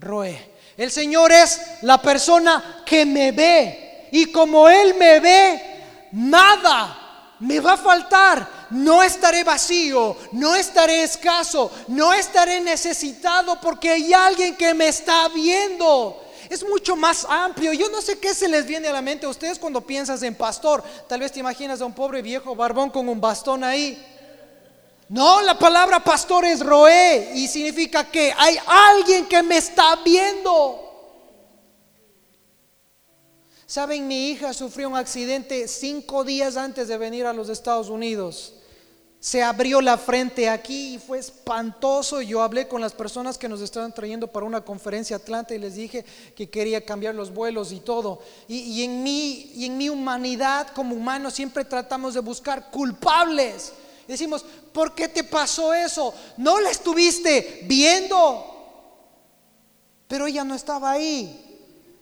roe. 0.00 0.50
El 0.76 0.90
Señor 0.90 1.30
es 1.30 1.60
la 1.82 2.00
persona 2.00 2.82
que 2.86 3.04
me 3.04 3.32
ve. 3.32 4.08
Y 4.12 4.26
como 4.32 4.68
Él 4.68 4.94
me 4.98 5.20
ve, 5.20 5.62
nada 6.12 7.36
me 7.40 7.60
va 7.60 7.74
a 7.74 7.76
faltar. 7.76 8.60
No 8.70 9.02
estaré 9.02 9.44
vacío, 9.44 10.16
no 10.32 10.54
estaré 10.54 11.02
escaso, 11.02 11.70
no 11.88 12.12
estaré 12.12 12.60
necesitado 12.60 13.60
porque 13.60 13.90
hay 13.90 14.12
alguien 14.12 14.56
que 14.56 14.74
me 14.74 14.88
está 14.88 15.28
viendo 15.28 16.20
es 16.50 16.68
mucho 16.68 16.96
más 16.96 17.24
amplio. 17.28 17.72
Yo 17.72 17.88
no 17.90 18.02
sé 18.02 18.18
qué 18.18 18.34
se 18.34 18.48
les 18.48 18.66
viene 18.66 18.88
a 18.88 18.92
la 18.92 19.00
mente 19.00 19.24
a 19.24 19.28
ustedes 19.28 19.58
cuando 19.58 19.80
piensas 19.80 20.20
en 20.24 20.34
pastor. 20.34 20.82
Tal 21.06 21.20
vez 21.20 21.30
te 21.30 21.38
imaginas 21.38 21.80
a 21.80 21.84
un 21.84 21.92
pobre 21.92 22.22
viejo 22.22 22.56
barbón 22.56 22.90
con 22.90 23.08
un 23.08 23.20
bastón 23.20 23.62
ahí. 23.62 24.04
No, 25.10 25.42
la 25.42 25.58
palabra 25.58 26.02
pastor 26.02 26.44
es 26.44 26.60
roé 26.60 27.32
y 27.34 27.48
significa 27.48 28.08
que 28.08 28.32
hay 28.38 28.56
alguien 28.66 29.26
que 29.26 29.42
me 29.42 29.56
está 29.56 29.96
viendo. 30.04 30.86
Saben, 33.66 34.06
mi 34.06 34.30
hija 34.30 34.54
sufrió 34.54 34.88
un 34.88 34.96
accidente 34.96 35.68
cinco 35.68 36.24
días 36.24 36.56
antes 36.56 36.88
de 36.88 36.96
venir 36.96 37.26
a 37.26 37.32
los 37.32 37.48
Estados 37.48 37.88
Unidos 37.88 38.54
se 39.20 39.42
abrió 39.42 39.82
la 39.82 39.98
frente 39.98 40.48
aquí 40.48 40.94
y 40.94 40.98
fue 40.98 41.18
espantoso. 41.18 42.22
Yo 42.22 42.42
hablé 42.42 42.66
con 42.66 42.80
las 42.80 42.94
personas 42.94 43.36
que 43.36 43.50
nos 43.50 43.60
estaban 43.60 43.94
trayendo 43.94 44.26
para 44.26 44.46
una 44.46 44.62
conferencia 44.62 45.16
Atlanta 45.16 45.54
y 45.54 45.58
les 45.58 45.74
dije 45.74 46.06
que 46.34 46.48
quería 46.48 46.84
cambiar 46.86 47.14
los 47.14 47.32
vuelos 47.32 47.70
y 47.70 47.80
todo. 47.80 48.22
Y, 48.48 48.82
en, 48.82 49.02
mí, 49.02 49.52
y 49.54 49.66
en 49.66 49.76
mi 49.76 49.90
humanidad 49.90 50.68
como 50.68 50.96
humano 50.96 51.30
siempre 51.30 51.66
tratamos 51.66 52.14
de 52.14 52.20
buscar 52.20 52.70
culpables. 52.70 53.74
Decimos, 54.10 54.44
¿por 54.72 54.94
qué 54.94 55.08
te 55.08 55.24
pasó 55.24 55.72
eso? 55.72 56.12
No 56.36 56.60
la 56.60 56.70
estuviste 56.70 57.60
viendo, 57.64 58.46
pero 60.08 60.26
ella 60.26 60.44
no 60.44 60.54
estaba 60.54 60.90
ahí. 60.90 61.46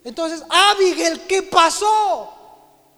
Entonces, 0.05 0.43
Abigail, 0.49 1.21
¿qué 1.29 1.43
pasó? 1.43 2.35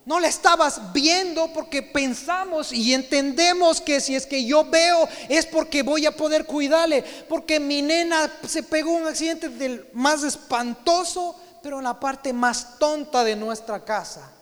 No 0.06 0.18
la 0.18 0.28
estabas 0.28 0.92
viendo 0.92 1.52
porque 1.52 1.82
pensamos 1.82 2.72
y 2.72 2.94
entendemos 2.94 3.80
que 3.80 4.00
si 4.00 4.14
es 4.14 4.26
que 4.26 4.44
yo 4.44 4.64
veo 4.64 5.08
es 5.28 5.44
porque 5.44 5.82
voy 5.82 6.06
a 6.06 6.16
poder 6.16 6.46
cuidarle. 6.46 7.02
Porque 7.28 7.60
mi 7.60 7.82
nena 7.82 8.32
se 8.46 8.62
pegó 8.62 8.92
un 8.92 9.06
accidente 9.06 9.48
del 9.48 9.88
más 9.92 10.22
espantoso, 10.22 11.34
pero 11.62 11.78
en 11.78 11.84
la 11.84 11.98
parte 11.98 12.32
más 12.32 12.78
tonta 12.78 13.24
de 13.24 13.36
nuestra 13.36 13.84
casa. 13.84 14.32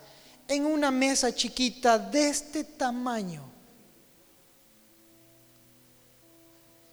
En 0.47 0.65
una 0.65 0.91
mesa 0.91 1.35
chiquita 1.35 1.99
de 1.99 2.29
este 2.29 2.65
tamaño. 2.65 3.48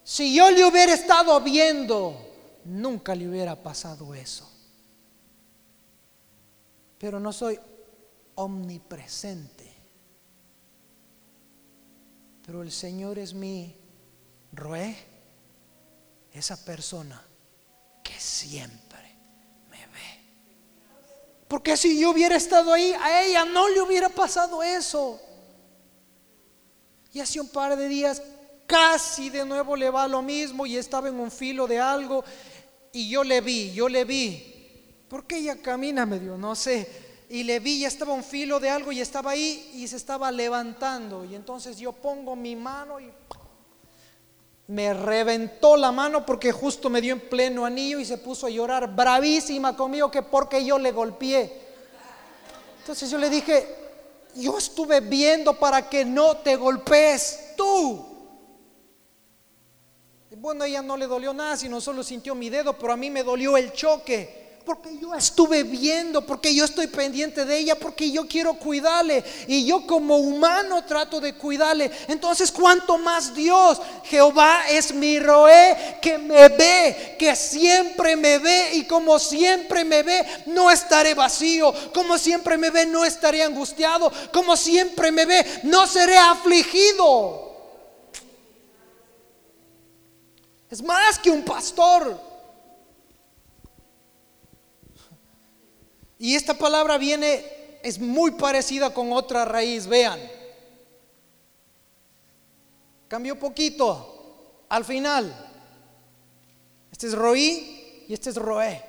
Si 0.08 0.32
yo 0.32 0.52
le 0.52 0.64
hubiera 0.64 0.94
estado 0.94 1.40
viendo, 1.40 2.16
nunca 2.64 3.12
le 3.12 3.28
hubiera 3.28 3.60
pasado 3.60 4.14
eso. 4.14 4.48
Pero 6.96 7.18
no 7.18 7.32
soy 7.32 7.58
omnipresente. 8.36 9.68
Pero 12.46 12.62
el 12.62 12.70
Señor 12.70 13.18
es 13.18 13.34
mi 13.34 13.74
roé, 14.52 14.96
esa 16.32 16.64
persona 16.64 17.20
que 18.04 18.14
siempre 18.20 19.16
me 19.68 19.78
ve. 19.88 20.20
Porque 21.48 21.76
si 21.76 21.98
yo 21.98 22.12
hubiera 22.12 22.36
estado 22.36 22.72
ahí, 22.72 22.92
a 22.92 23.24
ella 23.24 23.44
no 23.44 23.68
le 23.70 23.82
hubiera 23.82 24.08
pasado 24.08 24.62
eso. 24.62 25.20
Y 27.12 27.18
hace 27.18 27.40
un 27.40 27.48
par 27.48 27.76
de 27.76 27.88
días 27.88 28.22
casi 28.66 29.30
de 29.30 29.44
nuevo 29.44 29.76
le 29.76 29.90
va 29.90 30.08
lo 30.08 30.22
mismo 30.22 30.66
y 30.66 30.76
estaba 30.76 31.08
en 31.08 31.18
un 31.18 31.30
filo 31.30 31.66
de 31.66 31.78
algo 31.78 32.24
y 32.92 33.08
yo 33.08 33.24
le 33.24 33.40
vi, 33.40 33.72
yo 33.72 33.88
le 33.88 34.04
vi. 34.04 34.52
Porque 35.08 35.38
ella 35.38 35.56
camina 35.62 36.04
medio, 36.04 36.36
no 36.36 36.54
sé, 36.54 36.88
y 37.28 37.42
le 37.42 37.60
vi, 37.60 37.80
ya 37.80 37.88
estaba 37.88 38.12
un 38.12 38.24
filo 38.24 38.60
de 38.60 38.70
algo 38.70 38.92
y 38.92 39.00
estaba 39.00 39.32
ahí 39.32 39.70
y 39.74 39.86
se 39.88 39.96
estaba 39.96 40.30
levantando. 40.30 41.24
Y 41.24 41.34
entonces 41.34 41.76
yo 41.78 41.92
pongo 41.92 42.36
mi 42.36 42.56
mano 42.56 43.00
y 43.00 43.10
me 44.68 44.92
reventó 44.94 45.76
la 45.76 45.92
mano 45.92 46.26
porque 46.26 46.50
justo 46.50 46.90
me 46.90 47.00
dio 47.00 47.12
en 47.12 47.20
pleno 47.20 47.64
anillo 47.64 48.00
y 48.00 48.04
se 48.04 48.18
puso 48.18 48.46
a 48.46 48.50
llorar 48.50 48.94
bravísima 48.94 49.76
conmigo 49.76 50.10
que 50.10 50.22
porque 50.22 50.64
yo 50.64 50.78
le 50.78 50.90
golpeé. 50.90 51.66
Entonces 52.80 53.10
yo 53.10 53.18
le 53.18 53.28
dije, 53.28 53.74
yo 54.36 54.58
estuve 54.58 55.00
viendo 55.00 55.58
para 55.58 55.88
que 55.88 56.04
no 56.04 56.36
te 56.38 56.56
golpees 56.56 57.54
tú. 57.56 58.15
Bueno, 60.46 60.62
a 60.62 60.68
ella 60.68 60.80
no 60.80 60.96
le 60.96 61.08
dolió 61.08 61.34
nada, 61.34 61.56
sino 61.56 61.80
solo 61.80 62.04
sintió 62.04 62.32
mi 62.36 62.48
dedo, 62.48 62.72
pero 62.78 62.92
a 62.92 62.96
mí 62.96 63.10
me 63.10 63.24
dolió 63.24 63.56
el 63.56 63.72
choque 63.72 64.46
porque 64.64 64.96
yo 64.96 65.12
estuve 65.12 65.64
viendo, 65.64 66.24
porque 66.24 66.54
yo 66.54 66.64
estoy 66.64 66.86
pendiente 66.86 67.44
de 67.44 67.58
ella, 67.58 67.74
porque 67.74 68.12
yo 68.12 68.28
quiero 68.28 68.54
cuidarle 68.54 69.24
y 69.48 69.66
yo 69.66 69.84
como 69.88 70.18
humano 70.18 70.84
trato 70.84 71.20
de 71.20 71.34
cuidarle. 71.34 71.90
Entonces, 72.06 72.52
¿cuánto 72.52 72.96
más 72.96 73.34
Dios? 73.34 73.80
Jehová 74.04 74.68
es 74.70 74.94
mi 74.94 75.18
roé 75.18 75.98
que 76.00 76.16
me 76.16 76.48
ve, 76.48 77.16
que 77.18 77.34
siempre 77.34 78.14
me 78.14 78.38
ve 78.38 78.70
y 78.74 78.84
como 78.84 79.18
siempre 79.18 79.84
me 79.84 80.04
ve, 80.04 80.24
no 80.46 80.70
estaré 80.70 81.14
vacío, 81.14 81.74
como 81.92 82.18
siempre 82.18 82.56
me 82.56 82.70
ve, 82.70 82.86
no 82.86 83.04
estaré 83.04 83.42
angustiado, 83.42 84.12
como 84.32 84.56
siempre 84.56 85.10
me 85.10 85.26
ve, 85.26 85.44
no 85.64 85.88
seré 85.88 86.16
afligido. 86.16 87.45
Es 90.76 90.82
más 90.82 91.18
que 91.18 91.30
un 91.30 91.42
pastor. 91.42 92.20
Y 96.18 96.34
esta 96.34 96.52
palabra 96.52 96.98
viene, 96.98 97.78
es 97.82 97.98
muy 97.98 98.32
parecida 98.32 98.92
con 98.92 99.10
otra 99.10 99.46
raíz, 99.46 99.86
vean. 99.86 100.20
Cambió 103.08 103.38
poquito 103.38 104.66
al 104.68 104.84
final. 104.84 105.34
Este 106.92 107.06
es 107.06 107.14
roí 107.14 108.04
y 108.06 108.12
este 108.12 108.28
es 108.28 108.36
roé. 108.36 108.84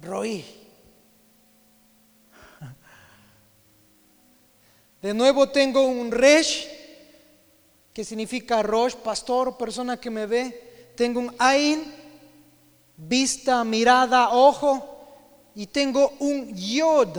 Roí. 0.00 0.42
De 5.02 5.12
nuevo 5.12 5.50
tengo 5.50 5.82
un 5.82 6.10
resh, 6.10 6.66
que 7.92 8.06
significa 8.06 8.62
rosh, 8.62 8.94
pastor, 8.94 9.58
persona 9.58 10.00
que 10.00 10.08
me 10.08 10.24
ve. 10.24 10.63
Tengo 10.96 11.20
un 11.20 11.34
ain, 11.38 11.84
vista, 12.96 13.64
mirada, 13.64 14.30
ojo 14.30 14.90
y 15.54 15.66
tengo 15.66 16.12
un 16.20 16.54
yod, 16.54 17.18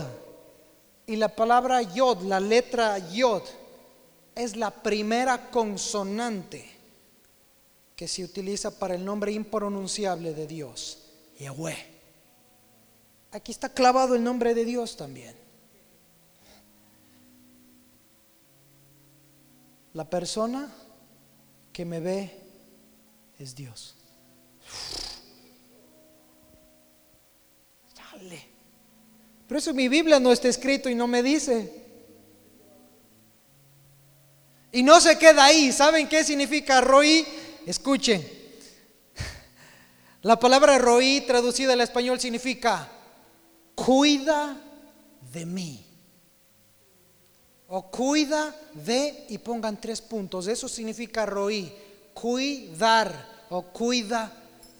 Y 1.07 1.15
la 1.17 1.29
palabra 1.29 1.81
yod, 1.83 2.23
la 2.23 2.39
letra 2.39 2.97
yod, 2.97 3.43
es 4.33 4.55
la 4.55 4.71
primera 4.71 5.51
consonante 5.51 6.67
que 7.95 8.07
se 8.07 8.23
utiliza 8.23 8.77
para 8.77 8.95
el 8.95 9.05
nombre 9.05 9.31
impronunciable 9.31 10.33
de 10.33 10.47
Dios, 10.47 10.97
Yahweh. 11.39 11.95
Aquí 13.31 13.51
está 13.51 13.69
clavado 13.69 14.15
el 14.15 14.23
nombre 14.23 14.53
de 14.53 14.65
Dios 14.65 14.97
también. 14.97 15.35
La 19.93 20.09
persona 20.09 20.73
que 21.71 21.85
me 21.85 21.99
ve 21.99 22.44
es 23.39 23.55
Dios. 23.55 23.95
Dale. 27.95 28.55
Por 29.47 29.57
eso 29.57 29.73
mi 29.73 29.87
Biblia 29.87 30.19
no 30.19 30.31
está 30.31 30.47
escrito 30.47 30.89
y 30.89 30.95
no 30.95 31.07
me 31.07 31.21
dice. 31.21 31.83
Y 34.71 34.83
no 34.83 34.99
se 34.99 35.17
queda 35.17 35.45
ahí. 35.45 35.71
¿Saben 35.71 36.07
qué 36.09 36.23
significa 36.23 36.81
Roí? 36.81 37.25
Escuchen. 37.65 38.27
La 40.21 40.39
palabra 40.39 40.77
Roí 40.79 41.21
traducida 41.21 41.73
al 41.73 41.81
español 41.81 42.19
significa 42.19 42.89
cuida 43.75 44.59
de 45.31 45.45
mí. 45.45 45.85
O 47.67 47.89
cuida 47.89 48.55
de, 48.73 49.25
y 49.29 49.37
pongan 49.37 49.79
tres 49.79 50.01
puntos. 50.01 50.47
Eso 50.47 50.67
significa 50.67 51.25
Roí. 51.25 51.73
Cuidar 52.15 53.11
o 53.49 53.61
cuida 53.61 54.31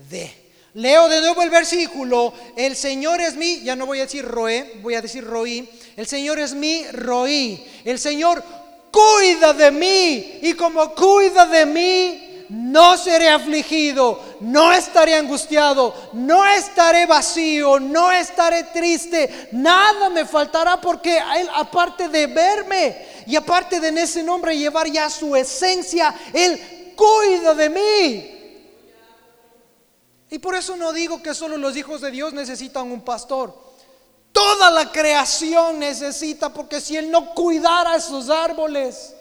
de. 0.10 0.46
Leo 0.74 1.08
de 1.08 1.22
nuevo 1.22 1.44
el 1.44 1.50
versículo. 1.50 2.34
El 2.58 2.76
Señor 2.76 3.22
es 3.22 3.36
mi, 3.36 3.62
ya 3.62 3.76
no 3.76 3.86
voy 3.86 4.00
a 4.00 4.04
decir 4.04 4.26
roé, 4.26 4.80
voy 4.82 4.96
a 4.96 5.02
decir 5.02 5.24
roí. 5.24 5.70
El 5.96 6.08
Señor 6.08 6.40
es 6.40 6.54
mi 6.54 6.84
roí. 6.88 7.64
El 7.84 8.00
Señor 8.00 8.44
cuida 8.90 9.54
de 9.54 9.70
mí. 9.70 10.40
Y 10.42 10.54
como 10.54 10.96
cuida 10.96 11.46
de 11.46 11.66
mí, 11.66 12.46
no 12.50 12.98
seré 12.98 13.30
afligido, 13.30 14.22
no 14.42 14.72
estaré 14.72 15.16
angustiado, 15.16 15.94
no 16.14 16.46
estaré 16.46 17.06
vacío, 17.06 17.80
no 17.80 18.12
estaré 18.12 18.64
triste. 18.64 19.50
Nada 19.52 20.10
me 20.10 20.26
faltará 20.26 20.80
porque 20.80 21.18
Él, 21.18 21.50
aparte 21.54 22.08
de 22.08 22.28
verme 22.28 23.06
y 23.26 23.36
aparte 23.36 23.80
de 23.80 23.90
en 23.90 23.98
ese 23.98 24.24
nombre 24.24 24.58
llevar 24.58 24.88
ya 24.90 25.10
su 25.10 25.36
esencia, 25.36 26.14
Él 26.34 26.60
cuida 26.96 27.54
de 27.54 27.70
mí. 27.70 28.32
Y 30.30 30.40
por 30.40 30.56
eso 30.56 30.76
no 30.76 30.92
digo 30.92 31.22
que 31.22 31.34
solo 31.34 31.58
los 31.58 31.78
hijos 31.78 32.02
de 32.02 32.12
Dios 32.12 32.34
necesitan 32.34 32.92
un 32.92 33.02
pastor. 33.02 33.56
Toda 34.32 34.70
la 34.70 34.92
creación 34.92 35.80
necesita, 35.80 36.54
porque 36.54 36.82
si 36.82 36.98
Él 36.98 37.10
no 37.10 37.34
cuidara 37.34 37.96
esos 37.96 38.30
árboles, 38.30 39.16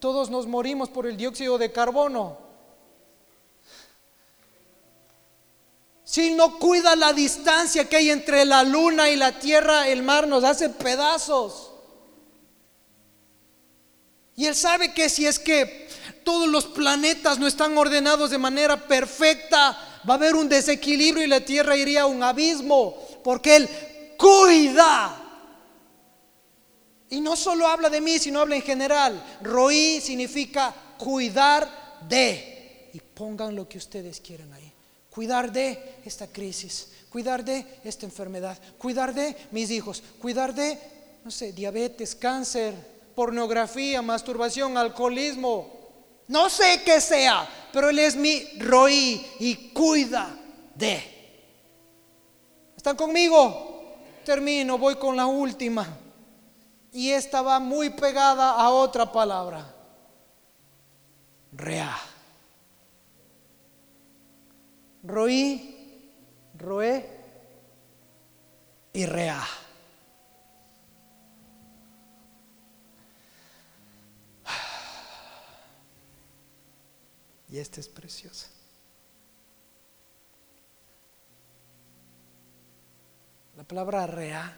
todos 0.00 0.30
nos 0.30 0.46
morimos 0.46 0.88
por 0.88 1.06
el 1.06 1.16
dióxido 1.16 1.58
de 1.58 1.70
carbono. 1.70 2.38
Si 6.02 6.34
no 6.34 6.58
cuida 6.58 6.96
la 6.96 7.12
distancia 7.12 7.88
que 7.88 7.96
hay 7.96 8.10
entre 8.10 8.44
la 8.44 8.62
luna 8.62 9.10
y 9.10 9.16
la 9.16 9.38
tierra, 9.38 9.88
el 9.88 10.02
mar 10.02 10.26
nos 10.26 10.44
hace 10.44 10.70
pedazos. 10.70 11.72
Y 14.36 14.46
Él 14.46 14.54
sabe 14.54 14.92
que 14.92 15.08
si 15.08 15.26
es 15.26 15.38
que 15.38 15.88
todos 16.26 16.48
los 16.48 16.64
planetas 16.64 17.38
no 17.38 17.46
están 17.46 17.78
ordenados 17.78 18.30
de 18.30 18.36
manera 18.38 18.76
perfecta, 18.88 20.00
va 20.08 20.14
a 20.14 20.16
haber 20.16 20.34
un 20.34 20.48
desequilibrio 20.48 21.24
y 21.24 21.28
la 21.28 21.44
tierra 21.44 21.76
iría 21.76 22.02
a 22.02 22.06
un 22.06 22.20
abismo, 22.20 22.98
porque 23.22 23.54
Él 23.54 23.68
cuida. 24.18 25.22
Y 27.10 27.20
no 27.20 27.36
solo 27.36 27.68
habla 27.68 27.88
de 27.88 28.00
mí, 28.00 28.18
sino 28.18 28.40
habla 28.40 28.56
en 28.56 28.62
general. 28.62 29.22
Roí 29.40 30.00
significa 30.00 30.74
cuidar 30.98 32.00
de. 32.08 32.90
Y 32.92 32.98
pongan 32.98 33.54
lo 33.54 33.68
que 33.68 33.78
ustedes 33.78 34.20
quieran 34.20 34.52
ahí. 34.52 34.72
Cuidar 35.08 35.52
de 35.52 36.00
esta 36.04 36.26
crisis, 36.26 36.88
cuidar 37.08 37.44
de 37.44 37.64
esta 37.84 38.04
enfermedad, 38.04 38.58
cuidar 38.78 39.14
de 39.14 39.36
mis 39.52 39.70
hijos, 39.70 40.02
cuidar 40.20 40.52
de, 40.52 40.76
no 41.24 41.30
sé, 41.30 41.52
diabetes, 41.52 42.16
cáncer, 42.16 42.74
pornografía, 43.14 44.02
masturbación, 44.02 44.76
alcoholismo, 44.76 45.75
no 46.28 46.48
sé 46.50 46.82
qué 46.84 47.00
sea, 47.00 47.48
pero 47.72 47.90
Él 47.90 47.98
es 47.98 48.16
mi 48.16 48.58
roí 48.58 49.24
y 49.38 49.70
cuida 49.70 50.34
de. 50.74 51.16
¿Están 52.76 52.96
conmigo? 52.96 53.96
Termino, 54.24 54.78
voy 54.78 54.96
con 54.96 55.16
la 55.16 55.26
última. 55.26 55.86
Y 56.92 57.10
esta 57.10 57.42
va 57.42 57.60
muy 57.60 57.90
pegada 57.90 58.52
a 58.52 58.70
otra 58.70 59.10
palabra. 59.12 59.74
Rea. 61.52 61.96
Roí, 65.02 66.10
roé 66.54 67.08
y 68.92 69.06
rea. 69.06 69.46
Y 77.56 77.58
esta 77.58 77.80
es 77.80 77.88
preciosa. 77.88 78.48
La 83.56 83.64
palabra 83.64 84.06
rea 84.06 84.54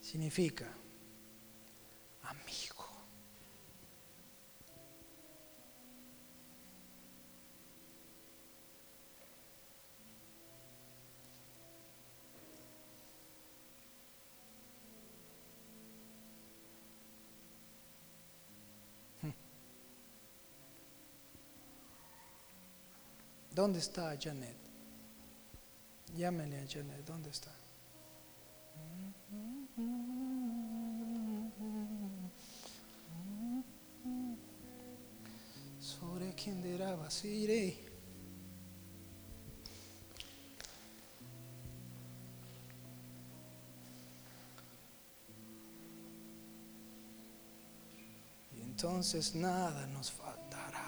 significa 0.00 0.66
¿Dónde 23.58 23.80
está 23.80 24.16
Janet? 24.16 24.56
Llámele 26.16 26.60
a 26.60 26.68
Janet, 26.68 27.04
¿dónde 27.04 27.30
está? 27.30 27.50
Sobre 35.80 36.32
quién 36.36 36.62
dirá. 36.62 36.96
Y 48.54 48.60
entonces 48.60 49.34
nada 49.34 49.84
nos 49.88 50.12
faltará. 50.12 50.86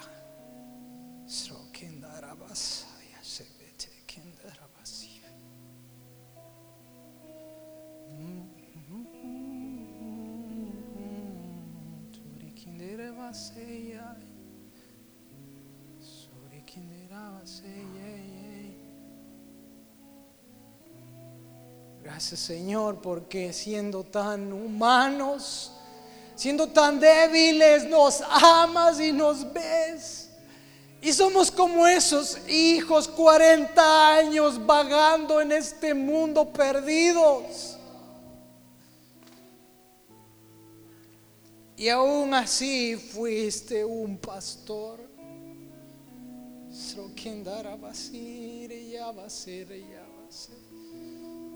Gracias 22.02 22.40
Señor 22.40 23.00
porque 23.00 23.52
siendo 23.52 24.04
tan 24.04 24.52
humanos, 24.52 25.72
siendo 26.34 26.66
tan 26.66 26.98
débiles, 26.98 27.88
nos 27.88 28.20
amas 28.22 29.00
y 29.00 29.12
nos 29.12 29.50
ves. 29.52 30.19
Y 31.02 31.12
somos 31.12 31.50
como 31.50 31.86
esos 31.86 32.36
hijos 32.48 33.08
40 33.08 34.16
años 34.16 34.64
vagando 34.66 35.40
en 35.40 35.52
este 35.52 35.94
mundo 35.94 36.52
perdidos. 36.52 37.78
Y 41.76 41.88
aún 41.88 42.34
así 42.34 42.96
fuiste 42.96 43.82
un 43.82 44.18
pastor. 44.18 45.00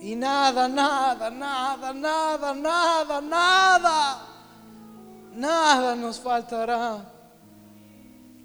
Y 0.01 0.17
nada, 0.17 0.69
nada, 0.69 1.31
nada, 1.31 1.93
nada, 1.93 2.55
nada, 2.55 3.21
nada, 3.21 4.29
nada 5.35 5.95
nos 5.95 6.19
faltará. 6.19 7.14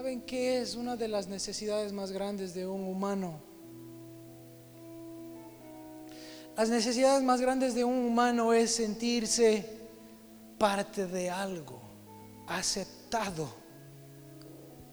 ¿Saben 0.00 0.22
qué 0.22 0.62
es 0.62 0.76
una 0.76 0.96
de 0.96 1.08
las 1.08 1.28
necesidades 1.28 1.92
más 1.92 2.10
grandes 2.10 2.54
de 2.54 2.66
un 2.66 2.88
humano? 2.88 3.38
Las 6.56 6.70
necesidades 6.70 7.22
más 7.22 7.38
grandes 7.42 7.74
de 7.74 7.84
un 7.84 8.06
humano 8.06 8.54
es 8.54 8.74
sentirse 8.74 9.62
parte 10.56 11.06
de 11.06 11.28
algo, 11.28 11.82
aceptado. 12.46 13.46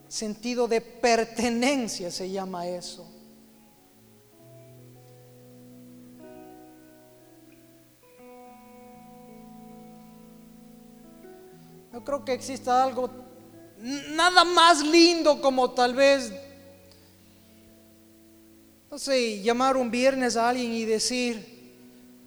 Sentido 0.08 0.68
de 0.68 0.82
pertenencia 0.82 2.10
se 2.10 2.30
llama 2.30 2.66
eso. 2.68 3.10
No 11.94 12.04
creo 12.04 12.26
que 12.26 12.34
exista 12.34 12.84
algo 12.84 13.27
nada 13.80 14.44
más 14.44 14.82
lindo 14.84 15.40
como 15.40 15.70
tal 15.70 15.94
vez, 15.94 16.32
no 18.90 18.98
sé, 18.98 19.40
llamar 19.42 19.76
un 19.76 19.90
viernes 19.90 20.36
a 20.36 20.48
alguien 20.48 20.72
y 20.72 20.84
decir, 20.84 21.44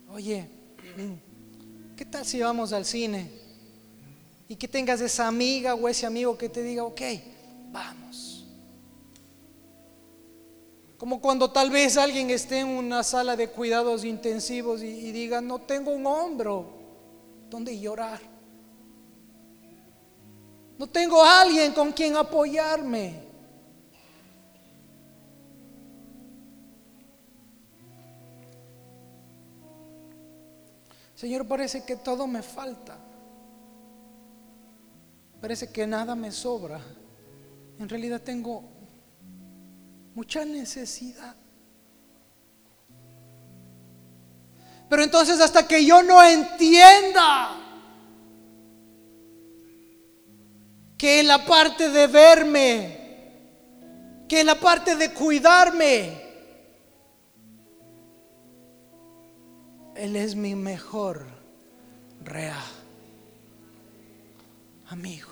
oye, 0.10 0.48
¿qué 1.98 2.06
tal 2.06 2.26
si 2.26 2.40
vamos 2.40 2.74
al 2.74 2.86
cine? 2.86 3.30
Y 4.48 4.56
que 4.56 4.68
tengas 4.68 5.00
esa 5.02 5.28
amiga 5.28 5.76
o 5.76 5.88
ese 5.88 6.06
amigo 6.06 6.38
que 6.38 6.50
te 6.50 6.62
diga, 6.62 6.84
ok, 6.84 7.02
vamos. 7.72 8.46
Como 10.98 11.20
cuando 11.20 11.50
tal 11.50 11.72
vez 11.72 11.98
alguien 11.98 12.30
esté 12.30 12.60
en 12.60 12.68
una 12.68 13.02
sala 13.02 13.36
de 13.36 13.50
cuidados 13.50 14.06
intensivos 14.06 14.84
y, 14.84 15.12
diga, 15.12 15.42
no 15.42 15.60
tengo 15.60 15.92
un 15.92 16.06
hombro 16.06 16.66
donde 17.50 17.80
llorar. 17.80 18.31
No 20.82 20.88
tengo 20.88 21.24
a 21.24 21.42
alguien 21.42 21.74
con 21.74 21.92
quien 21.92 22.18
apoyarme. 22.18 23.22
Señor, 31.14 31.48
parece 31.48 31.86
que 31.86 31.98
todo 31.98 32.26
me 32.26 32.42
falta. 32.42 32.98
Parece 35.40 35.72
que 35.72 35.86
nada 35.86 36.16
me 36.16 36.32
sobra. 36.32 36.82
En 37.78 37.88
realidad 37.88 38.20
tengo 38.20 38.64
mucha 40.16 40.44
necesidad. 40.44 41.36
Pero 44.90 45.04
entonces 45.04 45.40
hasta 45.42 45.68
que 45.68 45.86
yo 45.86 46.02
no 46.02 46.24
entienda 46.24 47.61
que 51.02 51.20
en 51.22 51.28
la 51.30 51.44
parte 51.44 51.90
de 51.90 52.06
verme, 52.06 53.00
que 54.30 54.42
en 54.42 54.46
la 54.46 54.60
parte 54.60 54.96
de 54.96 55.12
cuidarme, 55.12 56.22
Él 59.96 60.16
es 60.16 60.36
mi 60.36 60.54
mejor 60.54 61.26
real 62.24 62.62
amigo. 64.90 65.32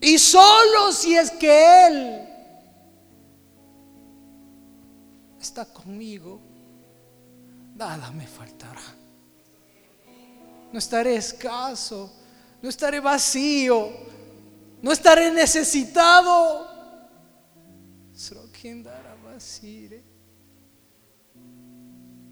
Y 0.00 0.18
solo 0.18 0.90
si 0.90 1.16
es 1.16 1.30
que 1.30 1.86
Él 1.86 2.28
está 5.40 5.72
conmigo, 5.72 6.40
nada 7.76 8.10
me 8.10 8.26
faltará. 8.26 8.82
No 10.72 10.80
estaré 10.80 11.14
escaso 11.14 12.17
no 12.60 12.68
estaré 12.68 13.00
vacío, 13.00 13.90
no 14.82 14.92
estaré 14.92 15.30
necesitado. 15.30 16.66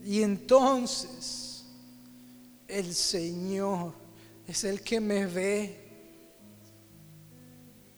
Y 0.04 0.22
entonces 0.22 1.64
el 2.66 2.94
Señor 2.94 3.92
es 4.46 4.64
el 4.64 4.80
que 4.82 5.00
me 5.00 5.26
ve. 5.26 5.86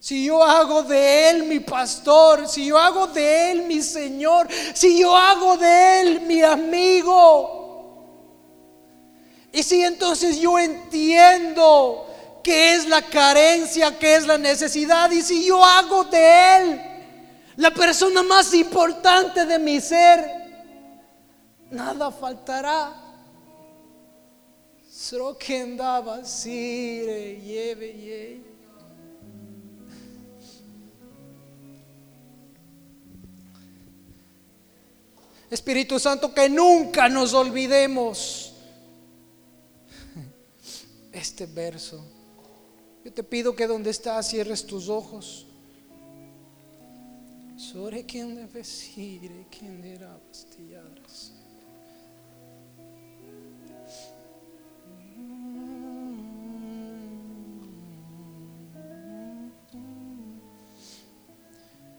Si 0.01 0.24
yo 0.24 0.43
hago 0.43 0.83
de 0.85 1.31
Él 1.31 1.45
mi 1.45 1.61
pastor, 1.61 2.49
si 2.49 2.66
yo 2.66 2.79
hago 2.79 3.09
de 3.09 3.53
Él 3.53 3.66
mi 3.66 3.83
Señor, 3.83 4.49
si 4.74 4.99
yo 4.99 5.14
hago 5.16 5.57
de 5.57 6.01
Él 6.01 6.20
mi 6.22 6.41
amigo, 6.41 7.59
y 9.53 9.62
si 9.62 9.83
entonces 9.83 10.39
yo 10.39 10.59
entiendo 10.59 12.08
qué 12.49 12.76
es 12.76 12.88
la 12.88 13.03
carencia, 13.03 13.99
qué 13.99 14.16
es 14.16 14.26
la 14.26 14.38
necesidad. 14.38 15.11
Y 15.11 15.20
si 15.20 15.44
yo 15.44 15.62
hago 15.62 16.05
de 16.05 16.57
Él 16.57 16.80
la 17.57 17.70
persona 17.74 18.22
más 18.22 18.55
importante 18.55 19.44
de 19.44 19.59
mi 19.59 19.78
ser, 19.82 20.24
nada 21.70 22.11
faltará. 22.11 22.94
Espíritu 35.51 35.99
Santo, 35.99 36.32
que 36.32 36.49
nunca 36.49 37.11
nos 37.11 37.34
olvidemos 37.34 38.55
este 41.12 41.44
verso. 41.44 42.18
Yo 43.05 43.12
te 43.12 43.22
pido 43.22 43.55
que 43.55 43.66
donde 43.66 43.90
estás 43.90 44.28
cierres 44.28 44.66
tus 44.66 44.88
ojos. 44.88 45.46
Sobre 47.57 48.05
quien 48.05 48.36
debe 48.36 48.62
ir, 48.96 49.46
quien 49.51 49.82
dirá 49.82 50.18
bastilladas. 50.28 51.32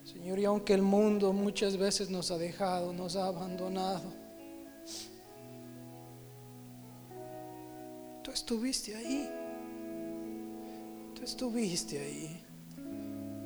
Señor, 0.03 0.39
y 0.39 0.45
aunque 0.45 0.73
el 0.73 0.81
mundo 0.81 1.33
muchas 1.33 1.77
veces 1.77 2.09
nos 2.09 2.31
ha 2.31 2.37
dejado, 2.37 2.93
nos 2.93 3.15
ha 3.15 3.27
abandonado, 3.27 4.13
tú 8.23 8.31
estuviste 8.31 8.95
ahí 8.95 9.29
estuviste 11.23 11.99
ahí. 11.99 12.45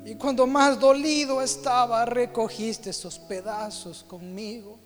Y 0.04 0.16
cuando 0.16 0.46
más 0.46 0.78
dolido 0.78 1.40
estaba, 1.40 2.04
recogiste 2.04 2.90
esos 2.90 3.18
pedazos 3.18 4.02
conmigo. 4.02 4.78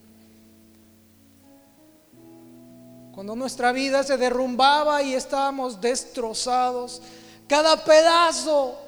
Cuando 3.13 3.35
nuestra 3.35 3.73
vida 3.73 4.05
se 4.05 4.17
derrumbaba 4.17 5.03
y 5.03 5.15
estábamos 5.15 5.81
destrozados, 5.81 7.03
cada 7.49 7.83
pedazo 7.83 8.79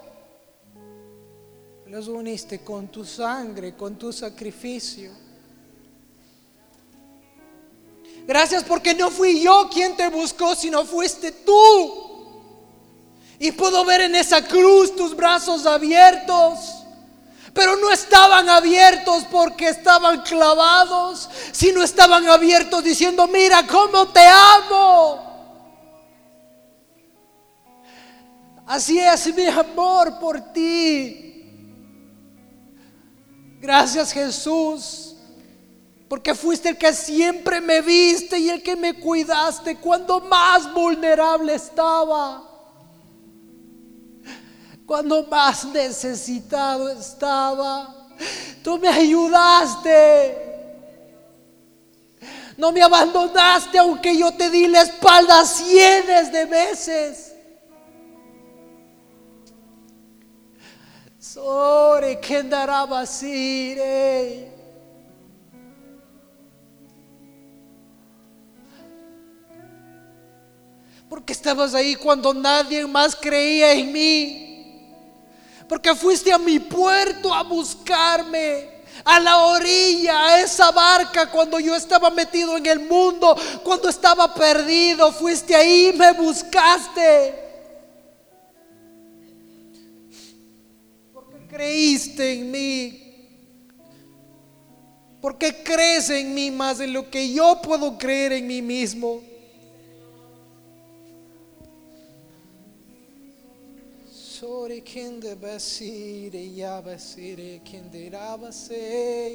los 1.87 2.07
uniste 2.07 2.61
con 2.61 2.87
tu 2.87 3.05
sangre, 3.05 3.75
con 3.75 3.97
tu 3.97 4.13
sacrificio. 4.13 5.11
Gracias 8.25 8.63
porque 8.63 8.95
no 8.95 9.11
fui 9.11 9.43
yo 9.43 9.69
quien 9.73 9.97
te 9.97 10.09
buscó, 10.09 10.55
sino 10.55 10.85
fuiste 10.85 11.33
tú. 11.33 12.10
Y 13.43 13.53
puedo 13.53 13.87
ver 13.87 14.03
en 14.03 14.15
esa 14.15 14.47
cruz 14.47 14.95
tus 14.95 15.17
brazos 15.17 15.65
abiertos. 15.65 16.85
Pero 17.55 17.75
no 17.77 17.91
estaban 17.91 18.51
abiertos 18.51 19.25
porque 19.31 19.69
estaban 19.69 20.21
clavados, 20.21 21.29
sino 21.51 21.83
estaban 21.83 22.29
abiertos 22.29 22.85
diciendo, 22.85 23.27
mira 23.27 23.67
cómo 23.67 24.09
te 24.09 24.21
amo. 24.21 25.27
Así 28.67 29.01
es 29.01 29.35
mi 29.35 29.47
amor 29.47 30.19
por 30.19 30.39
ti. 30.53 31.47
Gracias 33.59 34.13
Jesús, 34.13 35.17
porque 36.11 36.35
fuiste 36.35 36.69
el 36.69 36.77
que 36.77 36.93
siempre 36.93 37.63
me 37.63 37.81
viste 37.81 38.39
y 38.39 38.51
el 38.51 38.63
que 38.63 38.77
me 38.77 39.01
cuidaste 39.01 39.77
cuando 39.77 40.21
más 40.21 40.73
vulnerable 40.75 41.55
estaba 41.55 42.50
cuando 44.91 45.23
más 45.23 45.65
necesitado 45.67 46.89
estaba. 46.89 47.95
Tú 48.61 48.77
me 48.77 48.89
ayudaste. 48.89 50.37
No 52.57 52.73
me 52.73 52.83
abandonaste 52.83 53.79
aunque 53.79 54.19
yo 54.19 54.33
te 54.33 54.51
di 54.51 54.67
la 54.67 54.83
espalda 54.83 55.45
cientos 55.45 56.33
de 56.33 56.45
veces. 56.45 57.33
Que 62.21 62.37
andará 62.39 62.85
Porque 71.09 71.33
estabas 71.33 71.75
ahí 71.75 71.95
cuando 71.95 72.35
nadie 72.35 72.85
más 72.89 73.15
creía 73.15 73.73
en 73.75 73.93
mí. 73.93 74.50
Porque 75.71 75.95
fuiste 75.95 76.33
a 76.33 76.39
mi 76.39 76.59
puerto 76.59 77.33
a 77.33 77.45
buscarme 77.45 78.83
a 79.05 79.21
la 79.21 79.39
orilla, 79.39 80.27
a 80.27 80.41
esa 80.41 80.73
barca 80.73 81.31
cuando 81.31 81.61
yo 81.61 81.77
estaba 81.77 82.11
metido 82.11 82.57
en 82.57 82.67
el 82.67 82.81
mundo, 82.81 83.37
cuando 83.63 83.89
estaba 83.89 84.35
perdido, 84.35 85.13
fuiste 85.13 85.55
ahí, 85.55 85.95
me 85.97 86.13
buscaste. 86.15 87.35
Porque 91.15 91.47
creíste 91.47 92.33
en 92.33 92.51
mí. 92.51 93.29
Porque 95.21 95.63
crees 95.63 96.11
en 96.11 96.35
mí 96.35 96.51
más 96.51 96.79
de 96.79 96.89
lo 96.89 97.09
que 97.09 97.33
yo 97.33 97.63
puedo 97.63 97.97
creer 97.97 98.33
en 98.33 98.49
mí 98.49 98.61
mismo. 98.61 99.30
Sore 104.41 104.81
kinde 104.81 105.35
basire 105.37 106.57
ya 106.57 106.81
basire 106.81 107.61
kinde 107.63 108.11
rabase 108.11 108.73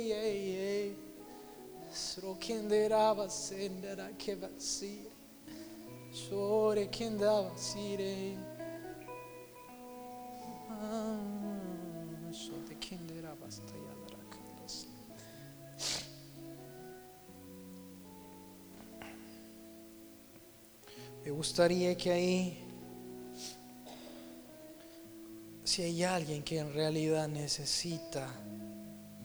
ye 0.10 0.24
ye. 0.52 0.94
Sro 1.94 2.34
kinde 2.40 2.90
rabase 2.90 3.70
ndara 3.70 4.10
ke 4.18 4.36
basire. 4.36 5.12
Sore 6.12 6.88
kinde 6.88 7.24
basire. 7.24 8.36
Ah, 10.72 11.20
Sore 12.32 12.76
kinde 12.80 13.22
rabasta 13.22 13.74
ya 13.78 13.94
ndara 14.02 14.24
kandas 14.32 14.88
Me 21.24 21.30
gustaría 21.30 21.96
que 21.96 22.12
ahí 22.12 22.65
si 25.66 25.82
hay 25.82 26.04
alguien 26.04 26.44
que 26.44 26.60
en 26.60 26.72
realidad 26.74 27.28
necesita 27.28 28.28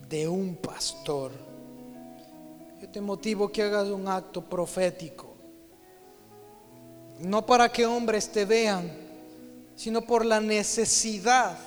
de 0.08 0.26
un 0.26 0.56
pastor, 0.56 1.32
yo 2.80 2.88
te 2.88 3.00
motivo 3.02 3.52
que 3.52 3.62
hagas 3.62 3.88
un 3.88 4.08
acto 4.08 4.42
profético. 4.42 5.34
No 7.20 7.44
para 7.44 7.70
que 7.70 7.84
hombres 7.84 8.32
te 8.32 8.46
vean, 8.46 8.90
sino 9.76 10.00
por 10.00 10.24
la 10.24 10.40
necesidad. 10.40 11.58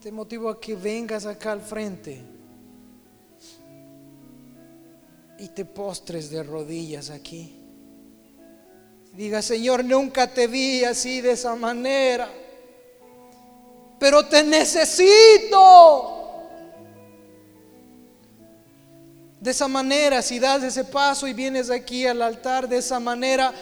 Te 0.00 0.10
motivo 0.10 0.48
a 0.48 0.58
que 0.58 0.74
vengas 0.74 1.26
acá 1.26 1.52
al 1.52 1.60
frente 1.60 2.22
y 5.38 5.48
te 5.48 5.66
postres 5.66 6.30
de 6.30 6.42
rodillas 6.42 7.10
aquí. 7.10 7.54
Diga, 9.12 9.42
Señor, 9.42 9.84
nunca 9.84 10.32
te 10.32 10.46
vi 10.46 10.84
así 10.84 11.20
de 11.20 11.32
esa 11.32 11.54
manera 11.56 12.30
pero 13.98 14.24
te 14.26 14.42
necesito. 14.42 16.14
De 19.40 19.52
esa 19.52 19.68
manera, 19.68 20.20
si 20.20 20.38
das 20.38 20.62
ese 20.64 20.84
paso 20.84 21.26
y 21.26 21.32
vienes 21.32 21.70
aquí 21.70 22.06
al 22.06 22.20
altar, 22.22 22.68
de 22.68 22.78
esa 22.78 22.98
manera, 22.98 23.52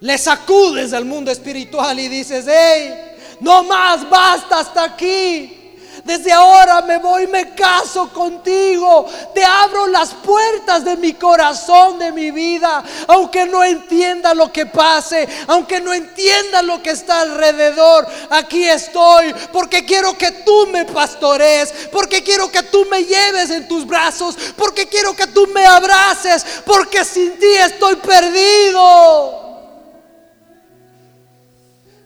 le 0.00 0.16
sacudes 0.16 0.92
al 0.92 1.04
mundo 1.04 1.30
espiritual 1.30 1.98
y 1.98 2.08
dices, 2.08 2.46
hey, 2.48 2.94
no 3.40 3.64
más, 3.64 4.08
basta 4.08 4.60
hasta 4.60 4.84
aquí. 4.84 5.57
Desde 6.04 6.32
ahora 6.32 6.80
me 6.82 6.98
voy, 6.98 7.26
me 7.26 7.54
caso 7.54 8.12
contigo. 8.12 9.06
Te 9.34 9.44
abro 9.44 9.86
las 9.86 10.14
puertas 10.14 10.84
de 10.84 10.96
mi 10.96 11.14
corazón, 11.14 11.98
de 11.98 12.12
mi 12.12 12.30
vida. 12.30 12.82
Aunque 13.08 13.46
no 13.46 13.64
entienda 13.64 14.34
lo 14.34 14.52
que 14.52 14.66
pase, 14.66 15.28
aunque 15.46 15.80
no 15.80 15.92
entienda 15.92 16.62
lo 16.62 16.82
que 16.82 16.90
está 16.90 17.20
alrededor, 17.20 18.06
aquí 18.30 18.64
estoy. 18.64 19.34
Porque 19.52 19.84
quiero 19.84 20.16
que 20.16 20.30
tú 20.30 20.68
me 20.68 20.84
pastorees. 20.84 21.72
Porque 21.92 22.22
quiero 22.22 22.50
que 22.50 22.62
tú 22.62 22.86
me 22.90 23.04
lleves 23.04 23.50
en 23.50 23.66
tus 23.68 23.86
brazos. 23.86 24.36
Porque 24.56 24.86
quiero 24.86 25.14
que 25.14 25.26
tú 25.26 25.46
me 25.48 25.66
abraces. 25.66 26.44
Porque 26.64 27.04
sin 27.04 27.38
ti 27.38 27.46
estoy 27.46 27.96
perdido. 27.96 29.46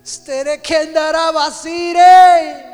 Stere 0.05 0.61
que 0.61 0.77
andará 0.77 1.31
basire. 1.31 2.72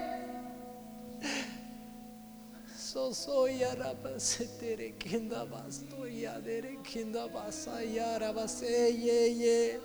Soy 3.12 3.64
arabasetere 3.64 4.92
kenda 4.98 5.44
basto 5.46 6.06
ya 6.06 6.40
dere 6.40 6.76
kenda 6.82 7.28
basa 7.28 7.82
ya 7.82 8.16
arabase 8.16 8.92
ye 9.04 9.20
ye. 9.42 9.80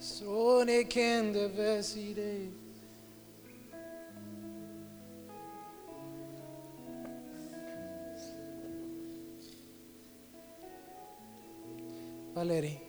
Sone 0.00 0.84
kende 0.84 1.48
vesire. 1.56 2.50
Valerie. 12.34 12.81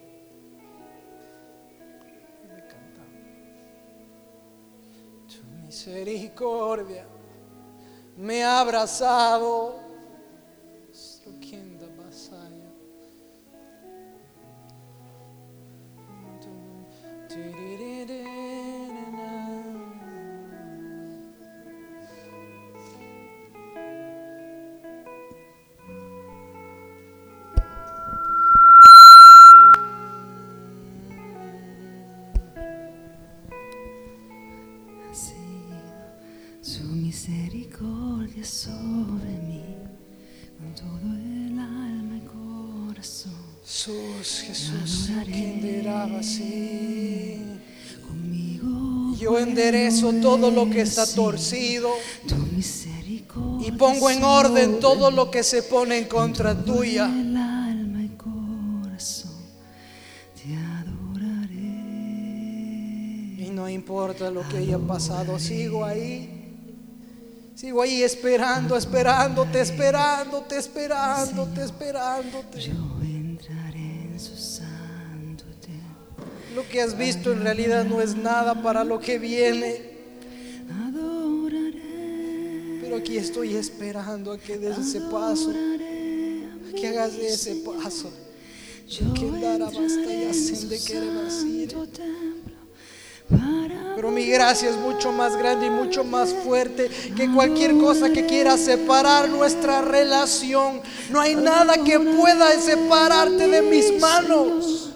Misericordia 5.73 7.03
me 8.15 8.43
ha 8.43 8.59
abrazado. 8.59 9.81
Enderezo 49.53 50.11
todo 50.13 50.49
lo 50.49 50.67
que 50.69 50.81
está 50.81 51.05
torcido 51.05 51.89
y 53.61 53.71
pongo 53.71 54.09
en 54.09 54.23
orden 54.23 54.79
todo 54.79 55.11
lo 55.11 55.29
que 55.29 55.43
se 55.43 55.61
pone 55.61 55.99
en 55.99 56.05
contra 56.05 56.55
tuya. 56.55 57.07
Y 63.37 63.49
no 63.51 63.69
importa 63.69 64.31
lo 64.31 64.47
que 64.49 64.57
haya 64.57 64.79
pasado, 64.79 65.37
sigo 65.37 65.85
ahí. 65.85 66.39
Sigo 67.53 67.83
ahí 67.83 68.01
esperando, 68.01 68.75
esperándote, 68.75 69.61
esperándote, 69.61 70.57
esperándote, 70.57 71.63
esperándote. 71.63 72.71
Lo 76.55 76.67
que 76.69 76.81
has 76.81 76.97
visto 76.97 77.31
en 77.31 77.41
realidad 77.41 77.83
no 77.85 77.99
es 78.01 78.15
nada 78.15 78.61
para 78.61 78.83
lo 78.83 78.99
que 78.99 79.17
viene. 79.17 79.93
Pero 82.81 82.97
aquí 82.97 83.17
estoy 83.17 83.55
esperando 83.55 84.31
a 84.31 84.37
que 84.37 84.57
des 84.57 84.77
ese 84.77 85.01
paso, 85.01 85.49
a 85.49 86.75
que 86.75 86.87
hagas 86.87 87.13
ese 87.15 87.55
paso. 87.55 88.11
Pero 93.95 94.11
mi 94.11 94.25
gracia 94.27 94.69
es 94.69 94.75
mucho 94.75 95.11
más 95.11 95.35
grande 95.37 95.67
y 95.67 95.69
mucho 95.69 96.03
más 96.03 96.33
fuerte 96.33 96.89
que 97.15 97.31
cualquier 97.31 97.77
cosa 97.77 98.11
que 98.11 98.25
quiera 98.25 98.57
separar 98.57 99.29
nuestra 99.29 99.81
relación. 99.81 100.81
No 101.09 101.19
hay 101.19 101.35
nada 101.35 101.83
que 101.83 101.99
pueda 101.99 102.51
separarte 102.59 103.47
de 103.47 103.61
mis 103.61 103.99
manos. 103.99 104.89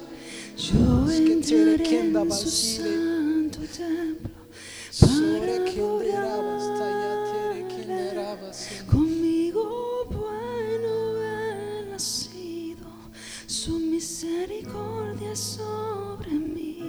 Kenda 1.48 2.24
en 2.24 2.32
su 2.32 2.50
santo 2.50 3.60
templo 3.78 4.32
Sobre 4.92 5.40
para 5.40 5.64
quien 5.64 6.00
deraba 6.00 6.34
adorar. 6.34 6.58
hasta 6.58 6.86
ya 6.90 7.14
tere 7.32 7.68
quien 7.74 7.88
deraba 7.88 8.50
así. 8.50 8.76
Conmigo 8.92 10.06
bueno 10.10 11.24
he 11.24 11.90
nacido, 11.90 12.88
su 13.46 13.80
misericordia 13.80 15.34
sobre 15.38 16.32
mí, 16.32 16.80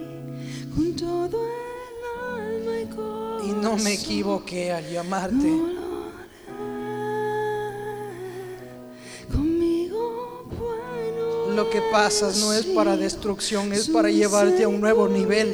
con 0.75 0.93
todo 0.93 1.41
el 1.45 2.35
alma 2.35 2.79
y 2.81 2.85
corazón. 2.93 3.49
Y 3.49 3.61
no 3.61 3.77
me 3.77 3.93
equivoqué 3.93 4.73
al 4.73 4.91
llamarte. 4.91 5.47
No 5.47 5.88
lo 11.59 11.69
que 11.69 11.81
pasas 11.81 12.37
no 12.37 12.53
es 12.53 12.65
para 12.67 12.95
destrucción, 12.95 13.73
es 13.73 13.89
para 13.89 14.09
llevarte 14.09 14.63
a 14.63 14.69
un 14.69 14.79
nuevo 14.79 15.09
nivel. 15.09 15.53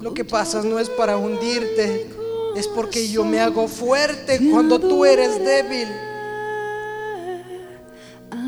Lo 0.00 0.14
que 0.14 0.24
pasas 0.24 0.64
no 0.64 0.78
es 0.78 0.88
para 0.88 1.16
hundirte, 1.16 2.08
es 2.54 2.68
porque 2.68 3.08
yo 3.08 3.24
me 3.24 3.40
hago 3.40 3.66
fuerte 3.66 4.38
cuando 4.52 4.78
tú 4.78 5.04
eres 5.04 5.36
débil. 5.44 5.88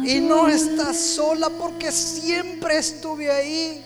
Y 0.04 0.20
no 0.20 0.46
estás 0.46 1.00
sola 1.00 1.50
porque 1.50 1.90
siempre 1.90 2.78
estuve 2.78 3.28
ahí. 3.28 3.84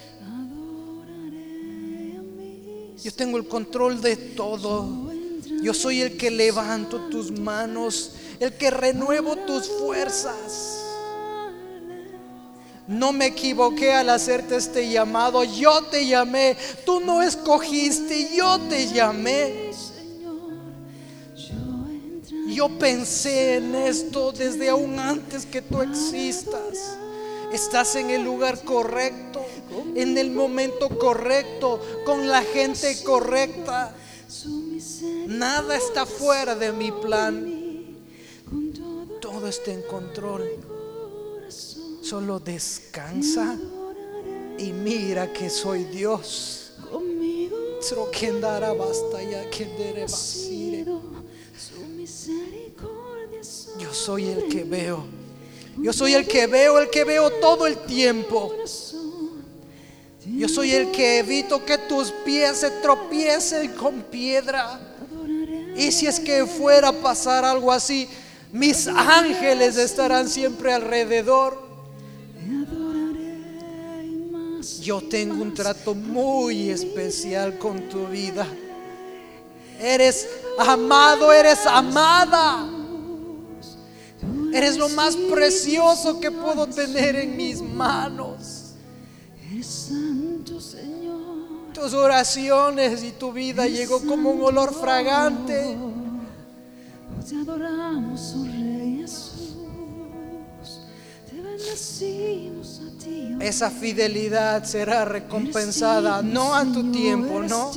Yo 3.03 3.11
tengo 3.15 3.39
el 3.39 3.49
control 3.49 4.03
de 4.03 4.17
todo. 4.17 5.11
Yo 5.63 5.73
soy 5.73 6.03
el 6.03 6.19
que 6.19 6.31
levanto 6.31 7.09
tus 7.09 7.31
manos, 7.31 8.17
el 8.39 8.53
que 8.53 8.71
renuevo 8.71 9.35
tus 9.35 9.67
fuerzas. 9.67 10.78
No 12.89 13.13
me 13.13 13.27
equivoqué 13.27 13.93
al 13.93 14.09
hacerte 14.09 14.57
este 14.57 14.89
llamado. 14.89 15.45
Yo 15.45 15.83
te 15.83 16.07
llamé. 16.07 16.57
Tú 16.87 17.01
no 17.01 17.23
escogiste. 17.23 18.31
Yo 18.35 18.59
te 18.69 18.89
llamé. 18.89 19.69
Yo 22.49 22.71
pensé 22.79 23.57
en 23.57 23.75
esto 23.75 24.33
desde 24.33 24.71
aún 24.71 24.99
antes 24.99 25.45
que 25.45 25.61
tú 25.61 25.83
existas. 25.83 26.99
Estás 27.53 27.95
en 27.95 28.11
el 28.11 28.25
lugar 28.25 28.63
correcto, 28.65 29.45
en 29.95 30.19
el 30.19 30.31
momento 30.31 30.89
correcto, 30.99 31.81
con 32.05 32.29
la 32.29 32.43
gente 32.43 33.03
correcta. 33.05 33.95
Nada 35.27 35.77
está 35.77 36.05
fuera 36.05 36.55
de 36.55 36.73
mi 36.73 36.91
plan. 36.91 37.55
Todo 39.21 39.47
está 39.47 39.71
en 39.71 39.83
control. 39.83 40.49
Solo 42.09 42.41
descansa 42.41 43.55
y 44.57 44.73
mira 44.73 45.31
que 45.31 45.51
soy 45.51 45.85
Dios. 45.85 46.73
Conmigo 46.91 47.59
Sro 47.83 48.11
kendara 48.11 48.73
basta 48.73 49.23
ya 49.23 49.45
misericordia 51.95 53.41
Yo 53.79 53.93
soy 53.93 54.29
el 54.29 54.49
que 54.49 54.65
veo. 54.65 55.05
Yo 55.77 55.93
soy 55.93 56.15
el 56.15 56.27
que 56.27 56.47
veo, 56.47 56.79
el 56.79 56.89
que 56.89 57.05
veo 57.05 57.31
todo 57.43 57.67
el 57.67 57.77
tiempo. 57.77 58.55
Yo 60.25 60.49
soy 60.49 60.73
el 60.73 60.91
que 60.91 61.19
evito 61.19 61.63
que 61.63 61.77
tus 61.77 62.11
pies 62.25 62.57
se 62.57 62.71
tropiecen 62.81 63.73
con 63.73 64.01
piedra. 64.05 64.81
Y 65.77 65.93
si 65.93 66.07
es 66.07 66.19
que 66.19 66.47
fuera 66.47 66.89
a 66.89 66.93
pasar 66.93 67.45
algo 67.45 67.71
así, 67.71 68.09
mis 68.51 68.89
ángeles 68.89 69.77
estarán 69.77 70.27
siempre 70.27 70.73
alrededor. 70.73 71.68
Yo 74.77 75.01
tengo 75.01 75.43
un 75.43 75.55
trato 75.55 75.95
muy 75.95 76.71
especial 76.71 77.59
con 77.59 77.89
tu 77.89 78.07
vida. 78.07 78.47
Eres 79.81 80.29
amado, 80.59 81.33
eres 81.33 81.67
amada. 81.67 82.69
Eres 84.53 84.77
lo 84.77 84.89
más 84.91 85.17
precioso 85.17 86.21
que 86.21 86.31
puedo 86.31 86.67
tener 86.67 87.17
en 87.17 87.37
mis 87.37 87.61
manos. 87.63 88.75
Eres 89.51 89.67
santo, 89.67 90.61
Señor. 90.61 91.73
Tus 91.73 91.95
oraciones 91.95 93.03
y 93.05 93.13
tu 93.13 93.33
vida 93.33 93.67
llegó 93.67 94.01
como 94.01 94.31
un 94.31 94.43
olor 94.43 94.75
fragante. 94.75 95.77
Te 97.29 97.37
adoramos, 97.37 98.35
oh 98.37 98.45
Rey 98.45 98.99
Jesús. 99.03 99.55
Te 101.31 101.41
bendecimos 101.41 102.58
Esa 103.41 103.71
fidelidad 103.71 104.65
será 104.65 105.05
recompensada, 105.05 106.23
no 106.23 106.55
a 106.55 106.65
tu 106.65 106.91
tiempo, 106.91 107.41
no. 107.41 107.71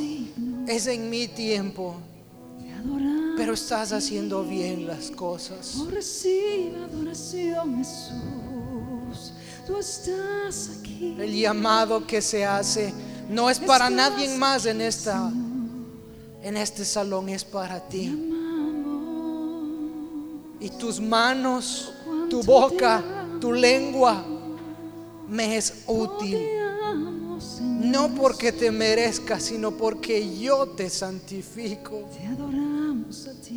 Es 0.67 0.87
en 0.87 1.09
mi 1.09 1.27
tiempo. 1.27 1.95
Pero 3.37 3.53
estás 3.53 3.91
haciendo 3.91 4.43
bien 4.43 4.87
las 4.87 5.11
cosas. 5.11 5.75
Oh, 5.79 5.89
recibe 5.89 6.73
adoración, 6.83 7.77
Jesús. 7.77 9.33
Tú 9.67 9.77
estás 9.77 10.69
aquí. 10.79 11.15
El 11.19 11.33
llamado 11.33 12.05
que 12.05 12.21
se 12.21 12.43
hace 12.45 12.93
no 13.29 13.49
es 13.49 13.59
para 13.59 13.89
nadie 13.89 14.35
más 14.37 14.65
en 14.65 14.81
esta 14.81 15.31
en 16.43 16.57
este 16.57 16.83
salón, 16.85 17.29
es 17.29 17.45
para 17.45 17.79
ti. 17.79 18.17
Y 20.59 20.69
tus 20.69 20.99
manos, 20.99 21.93
tu 22.29 22.41
boca, 22.41 23.03
tu 23.39 23.53
lengua 23.53 24.25
me 25.31 25.55
es 25.55 25.85
útil. 25.87 26.37
No 27.61 28.13
porque 28.13 28.51
te 28.51 28.69
merezcas, 28.69 29.43
sino 29.43 29.71
porque 29.71 30.37
yo 30.37 30.67
te 30.67 30.89
santifico. 30.89 32.07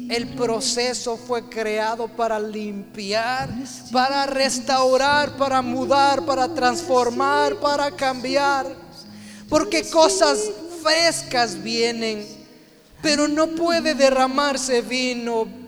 El 0.09 0.29
proceso 0.35 1.16
fue 1.16 1.49
creado 1.49 2.09
para 2.09 2.39
limpiar, 2.39 3.51
para 3.93 4.25
restaurar, 4.27 5.37
para 5.37 5.62
mudar, 5.62 6.25
para 6.25 6.49
transformar, 6.55 7.57
para 7.57 7.91
cambiar. 7.91 8.66
Porque 9.49 9.89
cosas 9.91 10.51
frescas 10.83 11.61
vienen, 11.61 12.25
pero 13.03 13.27
no 13.27 13.49
puede 13.49 13.95
derramarse 13.95 14.81
vino 14.81 15.63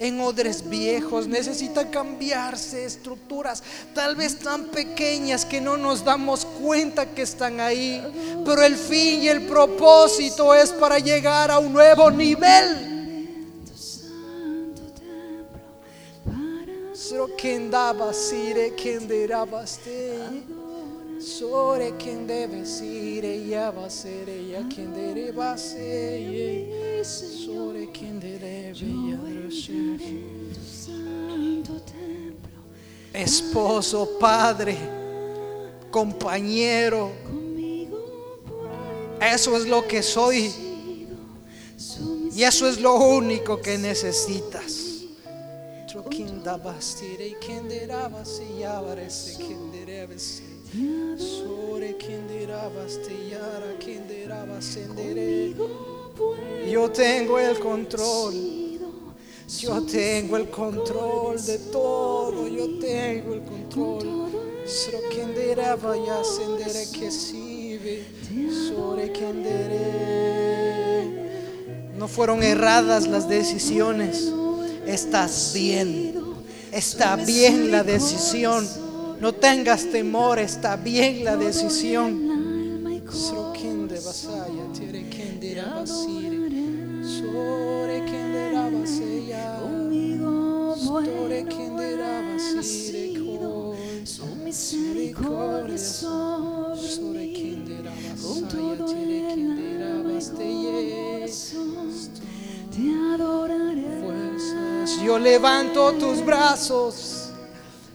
en 0.00 0.20
odres 0.20 0.68
viejos. 0.68 1.28
Necesita 1.28 1.88
cambiarse 1.90 2.84
estructuras, 2.84 3.62
tal 3.94 4.16
vez 4.16 4.40
tan 4.40 4.64
pequeñas 4.64 5.44
que 5.44 5.60
no 5.60 5.76
nos 5.76 6.04
damos 6.04 6.44
cuenta 6.44 7.06
que 7.06 7.22
están 7.22 7.60
ahí. 7.60 8.02
Pero 8.44 8.64
el 8.64 8.76
fin 8.76 9.22
y 9.22 9.28
el 9.28 9.46
propósito 9.46 10.52
es 10.54 10.70
para 10.72 10.98
llegar 10.98 11.52
a 11.52 11.60
un 11.60 11.72
nuevo 11.72 12.10
nivel. 12.10 13.54
Tu 13.64 13.76
santo 13.76 14.82
templo 14.98 15.70
kendaba 21.20 21.90
sire 21.90 21.90
kenderabaste. 21.90 21.90
Sore 21.90 21.92
kendebe 21.98 22.66
sire 22.66 23.50
yabasere 23.50 24.48
ya 24.48 24.68
kendere 24.68 25.32
base. 25.32 27.04
Sore 27.04 27.86
kendere 27.92 28.72
tu 28.72 30.60
santo 30.64 31.80
templo 31.84 32.50
Esposo, 33.12 34.18
padre, 34.18 34.76
compañero, 35.90 37.10
eso 39.20 39.56
es 39.56 39.66
lo 39.66 39.86
que 39.86 40.02
soy 40.02 40.52
y 42.32 42.42
eso 42.44 42.68
es 42.68 42.80
lo 42.80 42.94
único 42.94 43.60
que 43.60 43.76
necesitas. 43.76 44.86
Sro 45.86 46.04
kendaba 46.04 46.80
sire 46.80 47.36
kenderabase 50.70 51.18
yabarese 51.18 51.18
kenderebase. 51.18 51.18
Sore 51.18 51.96
kenderabaste 51.98 53.14
yara 53.30 53.78
kenderabasendere. 53.78 55.54
Yo 56.70 56.90
tengo 56.90 57.38
el 57.38 57.58
control. 57.58 58.34
Yo 59.58 59.82
tengo 59.82 60.36
el 60.36 60.48
control 60.50 61.44
de 61.44 61.58
todo. 61.72 62.46
Yo 62.46 62.78
tengo 62.78 63.34
el 63.34 63.42
control. 63.42 64.30
Sro 64.64 65.00
kenderaba 65.10 65.96
ya 65.96 66.22
sendere 66.22 66.86
que 66.92 67.10
sive. 67.10 68.04
Sore 68.68 69.10
kendere. 69.10 70.70
No 71.98 72.06
fueron 72.06 72.42
erradas 72.42 73.06
las 73.08 73.28
decisiones. 73.28 74.32
Estás 74.86 75.52
bien. 75.52 76.14
Está 76.72 77.16
bien 77.16 77.70
la 77.72 77.82
decisión. 77.82 78.66
No 79.20 79.32
tengas 79.32 79.84
temor. 79.90 80.38
Está 80.38 80.76
bien 80.76 81.24
la 81.24 81.36
decisión. 81.36 82.30
conmigo 92.78 93.76
su 94.04 94.26
misericordia 94.36 95.76
con 98.22 98.48
todo 98.48 98.92
el 98.92 99.82
alma 99.82 100.18
te 102.70 102.90
adoraré. 103.14 103.90
Yo 105.04 105.18
levanto 105.18 105.92
tus 105.92 106.24
brazos. 106.24 107.09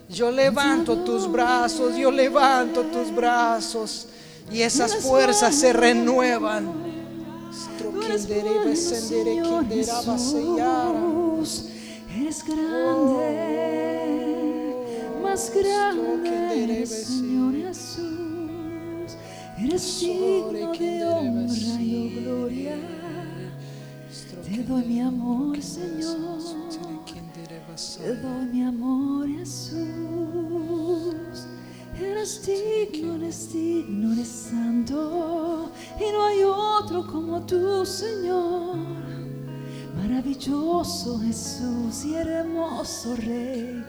Yo 0.10 0.32
levanto 0.32 0.97
tus 0.97 1.32
brazos. 1.32 1.95
Yo 1.95 2.12
levanto 2.12 2.84
tus 2.84 3.14
brazos. 3.14 4.08
Y 4.51 4.62
esas 4.62 4.95
fuerzas 4.97 5.56
se 5.56 5.74
renuevan. 5.74 6.86
Eres 12.18 12.43
grande, 12.45 13.26
más 15.22 15.51
grande, 15.53 16.86
Señor 16.86 17.53
Jesús. 17.56 19.18
Eres 19.58 19.99
digno 19.99 20.72
de 20.72 21.06
honra 21.06 21.82
y 21.82 22.22
gloria. 22.22 22.76
Te 24.45 24.64
doy 24.64 24.84
mi 24.86 25.01
amor, 25.01 25.62
Señor. 25.62 26.94
Te 27.76 28.15
doy 28.15 28.45
mi 28.53 28.63
amor, 28.63 29.28
Jesús. 29.28 29.76
Eres 31.99 32.45
digno, 32.45 33.15
eres 33.15 33.51
digno, 33.51 34.13
eres 34.13 34.30
santo. 34.49 35.69
Y 35.99 36.09
no 36.09 36.23
hay 36.23 36.43
otro 36.45 37.05
como 37.05 37.45
tú, 37.45 37.86
Señor. 37.86 38.78
Maravilloso 39.97 41.19
Jesús 41.19 42.05
y 42.05 42.15
hermoso 42.15 43.13
Rey. 43.17 43.84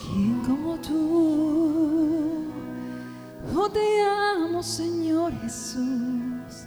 ¿Quién 0.00 0.40
como 0.44 0.76
tú? 0.78 2.46
Oh, 3.54 3.68
te 3.68 4.02
amo, 4.02 4.64
Señor 4.64 5.32
Jesús. 5.42 6.66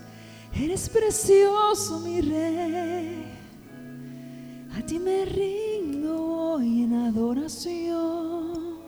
Eres 0.54 0.88
precioso, 0.88 2.00
mi 2.00 2.22
Rey. 2.22 3.35
A 4.78 4.82
ti 4.86 5.00
me 5.00 5.24
rindo 5.24 6.14
hoy 6.16 6.84
en 6.84 6.94
adoración. 6.94 8.80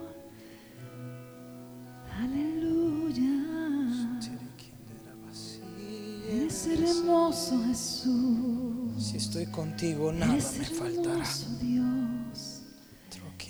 Aleluya. 2.20 3.24
Eres 6.30 6.68
hermoso, 6.68 7.64
Jesús. 7.68 9.02
Si 9.02 9.16
estoy 9.16 9.46
contigo, 9.46 10.12
nada 10.12 10.34
me 10.34 10.66
faltará. 10.66 11.24
Dios. 11.62 12.64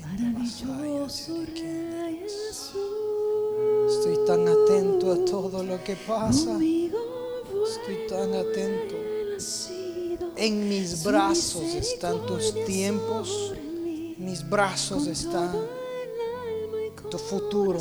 Maravilloso 0.02 1.44
Rey 1.56 2.20
Jesús. 2.20 2.78
Estoy 3.90 4.26
tan 4.28 4.48
atento 4.48 5.12
a 5.12 5.26
todo 5.26 5.64
lo 5.64 5.84
que 5.84 5.96
pasa. 5.96 6.52
Estoy 6.54 8.08
tan 8.08 8.34
atento. 8.36 9.07
En 10.38 10.70
mis 10.70 11.04
brazos 11.04 11.74
están 11.74 12.26
tus 12.26 12.54
tiempos. 12.66 13.54
Mis 14.18 14.48
brazos 14.48 15.08
están 15.08 15.52
tu 17.10 17.18
futuro 17.18 17.80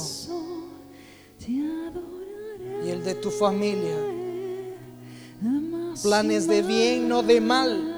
y 1.46 2.88
el 2.88 3.04
de 3.04 3.14
tu 3.14 3.30
familia. 3.30 3.96
Planes 6.02 6.46
de 6.46 6.62
bien, 6.62 7.08
no 7.08 7.22
de 7.22 7.40
mal. 7.40 7.92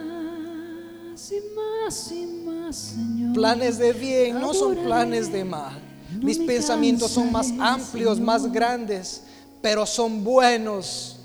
Planes 3.34 3.78
de 3.78 3.92
bien 3.92 4.40
no 4.40 4.54
son 4.54 4.76
planes 4.76 5.32
de 5.32 5.44
mal. 5.44 5.82
Mis 6.20 6.38
pensamientos 6.38 7.10
son 7.10 7.30
más 7.30 7.52
amplios, 7.58 8.18
más 8.18 8.50
grandes, 8.50 9.22
pero 9.60 9.84
son 9.84 10.24
buenos. 10.24 11.17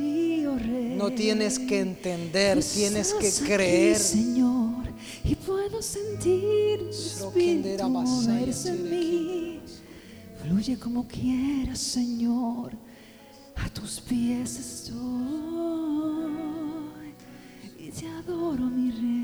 No 0.00 1.10
tienes 1.10 1.58
que 1.58 1.80
entender, 1.80 2.54
Pues 2.54 2.72
tienes 2.72 3.12
que 3.14 3.30
creer. 3.44 3.98
Señor, 3.98 4.84
y 5.24 5.34
puedo 5.34 5.82
sentir 5.82 6.88
espíritu 6.90 7.88
moverse 7.88 8.70
en 8.70 8.90
mí. 8.90 9.60
Fluye 10.42 10.78
como 10.78 11.06
quieras, 11.06 11.78
Señor. 11.78 12.72
A 13.56 13.68
tus 13.68 14.00
pies 14.00 14.58
estoy 14.58 14.96
y 17.78 17.90
te 17.90 18.08
adoro, 18.08 18.64
mi 18.64 18.90
Rey. 18.90 19.21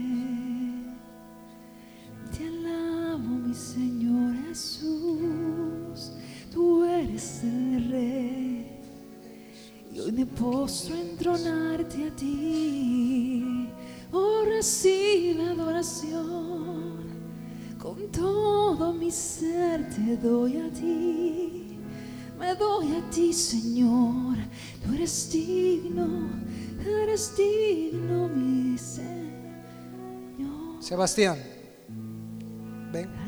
Mi 19.08 19.12
ser 19.12 19.88
te 19.88 20.18
doy 20.18 20.58
a 20.58 20.70
ti. 20.70 21.78
Me 22.38 22.54
doy 22.54 22.94
a 22.94 23.10
ti, 23.10 23.32
Señor. 23.32 24.36
Tú 24.84 24.92
eres 24.92 25.32
digno. 25.32 26.28
Eres 27.02 27.34
digno, 27.34 28.28
mi 28.28 28.76
Señor. 28.76 29.08
Sebastián, 30.80 31.38
ven. 32.92 33.27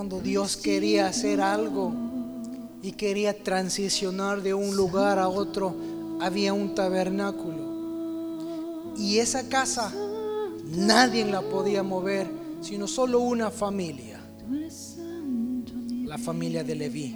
Cuando 0.00 0.18
Dios 0.18 0.56
quería 0.56 1.08
hacer 1.08 1.42
algo 1.42 1.92
y 2.82 2.92
quería 2.92 3.36
transicionar 3.36 4.40
de 4.40 4.54
un 4.54 4.74
lugar 4.74 5.18
a 5.18 5.28
otro, 5.28 5.76
había 6.22 6.54
un 6.54 6.74
tabernáculo. 6.74 8.94
Y 8.96 9.18
esa 9.18 9.50
casa 9.50 9.92
nadie 10.64 11.26
la 11.26 11.42
podía 11.42 11.82
mover, 11.82 12.30
sino 12.62 12.88
solo 12.88 13.20
una 13.20 13.50
familia, 13.50 14.18
la 16.06 16.16
familia 16.16 16.64
de 16.64 16.76
Leví. 16.76 17.14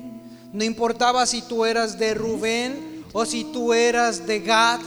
No 0.53 0.63
importaba 0.63 1.25
si 1.25 1.41
tú 1.41 1.65
eras 1.65 1.99
de 1.99 2.13
Rubén 2.13 3.03
o 3.15 3.25
si 3.25 3.45
tú 3.45 3.73
eras 3.73 4.27
de 4.27 4.41
Gad. 4.41 4.81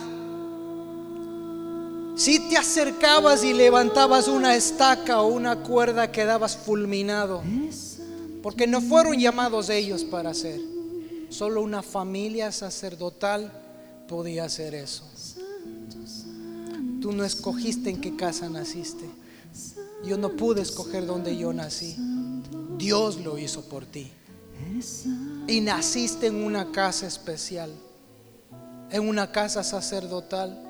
Si 2.16 2.48
te 2.48 2.58
acercabas 2.58 3.44
y 3.44 3.54
levantabas 3.54 4.28
una 4.28 4.56
estaca 4.56 5.22
o 5.22 5.30
una 5.30 5.64
cuerda, 5.64 6.12
quedabas 6.12 6.56
fulminado. 6.56 7.42
Porque 8.42 8.68
no 8.68 8.82
fueron 8.82 9.18
llamados 9.18 9.70
ellos 9.70 10.04
para 10.04 10.32
hacer. 10.32 10.60
Solo 11.30 11.62
una 11.62 11.82
familia 11.84 12.52
sacerdotal 12.52 13.52
podía 14.08 14.46
hacer 14.46 14.76
eso. 14.76 15.04
Tú 17.02 17.12
no 17.12 17.24
escogiste 17.24 17.90
en 17.90 18.02
qué 18.02 18.16
casa 18.16 18.50
naciste. 18.50 19.06
Yo 20.04 20.18
no 20.18 20.32
pude 20.32 20.62
escoger 20.62 21.06
dónde 21.06 21.38
yo 21.38 21.54
nací. 21.54 21.96
Dios 22.78 23.18
lo 23.18 23.38
hizo 23.38 23.62
por 23.64 23.86
ti. 23.86 24.12
Y 25.48 25.62
naciste 25.62 26.28
en 26.28 26.36
una 26.44 26.72
casa 26.72 27.08
especial. 27.08 27.72
En 28.90 29.08
una 29.08 29.32
casa 29.32 29.64
sacerdotal. 29.64 30.64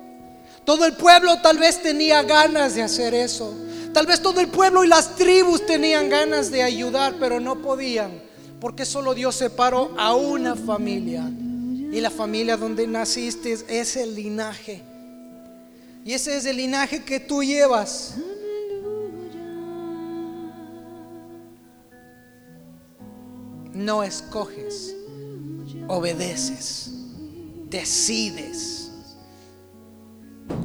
Todo 0.64 0.84
el 0.84 0.94
pueblo 0.94 1.40
tal 1.40 1.58
vez 1.58 1.82
tenía 1.82 2.22
ganas 2.22 2.74
de 2.74 2.82
hacer 2.82 3.14
eso. 3.14 3.54
Tal 3.98 4.06
vez 4.06 4.22
todo 4.22 4.40
el 4.40 4.46
pueblo 4.46 4.84
y 4.84 4.86
las 4.86 5.16
tribus 5.16 5.66
tenían 5.66 6.08
ganas 6.08 6.52
de 6.52 6.62
ayudar, 6.62 7.16
pero 7.18 7.40
no 7.40 7.60
podían. 7.60 8.22
Porque 8.60 8.86
solo 8.86 9.12
Dios 9.12 9.34
separó 9.34 9.92
a 9.98 10.14
una 10.14 10.54
familia. 10.54 11.28
Y 11.28 12.00
la 12.00 12.08
familia 12.08 12.56
donde 12.56 12.86
naciste 12.86 13.58
es 13.68 13.96
el 13.96 14.14
linaje. 14.14 14.84
Y 16.04 16.12
ese 16.12 16.36
es 16.36 16.46
el 16.46 16.58
linaje 16.58 17.02
que 17.02 17.18
tú 17.18 17.42
llevas. 17.42 18.14
No 23.72 24.04
escoges, 24.04 24.94
obedeces, 25.88 26.92
decides. 27.68 28.92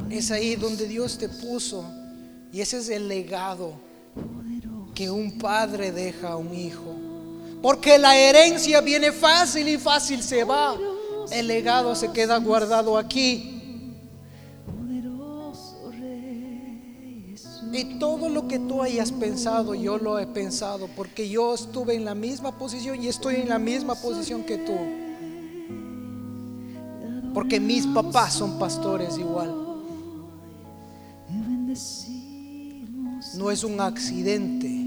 Es 0.08 0.30
ahí 0.30 0.54
donde 0.54 0.86
Dios 0.86 1.18
te 1.18 1.28
puso. 1.28 1.84
Y 2.54 2.60
ese 2.60 2.78
es 2.78 2.88
el 2.88 3.08
legado 3.08 3.72
que 4.94 5.10
un 5.10 5.38
padre 5.38 5.90
deja 5.90 6.28
a 6.28 6.36
un 6.36 6.54
hijo. 6.54 6.94
Porque 7.60 7.98
la 7.98 8.16
herencia 8.16 8.80
viene 8.80 9.10
fácil 9.10 9.66
y 9.66 9.76
fácil 9.76 10.22
se 10.22 10.44
va. 10.44 10.76
El 11.32 11.48
legado 11.48 11.96
se 11.96 12.12
queda 12.12 12.38
guardado 12.38 12.96
aquí. 12.96 13.60
Y 17.72 17.98
todo 17.98 18.28
lo 18.28 18.46
que 18.46 18.60
tú 18.60 18.82
hayas 18.82 19.10
pensado, 19.10 19.74
yo 19.74 19.98
lo 19.98 20.20
he 20.20 20.26
pensado, 20.28 20.88
porque 20.94 21.28
yo 21.28 21.54
estuve 21.54 21.96
en 21.96 22.04
la 22.04 22.14
misma 22.14 22.56
posición 22.56 23.02
y 23.02 23.08
estoy 23.08 23.34
en 23.34 23.48
la 23.48 23.58
misma 23.58 23.96
posición 23.96 24.44
que 24.44 24.58
tú. 24.58 24.76
Porque 27.34 27.58
mis 27.58 27.84
papás 27.88 28.34
son 28.34 28.60
pastores 28.60 29.18
igual. 29.18 29.63
No 33.36 33.50
es 33.50 33.64
un 33.64 33.80
accidente 33.80 34.84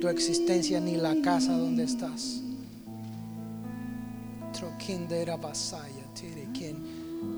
tu 0.00 0.08
existencia 0.08 0.80
ni 0.80 0.96
la 0.96 1.20
casa 1.22 1.56
donde 1.56 1.84
estás. 1.84 2.40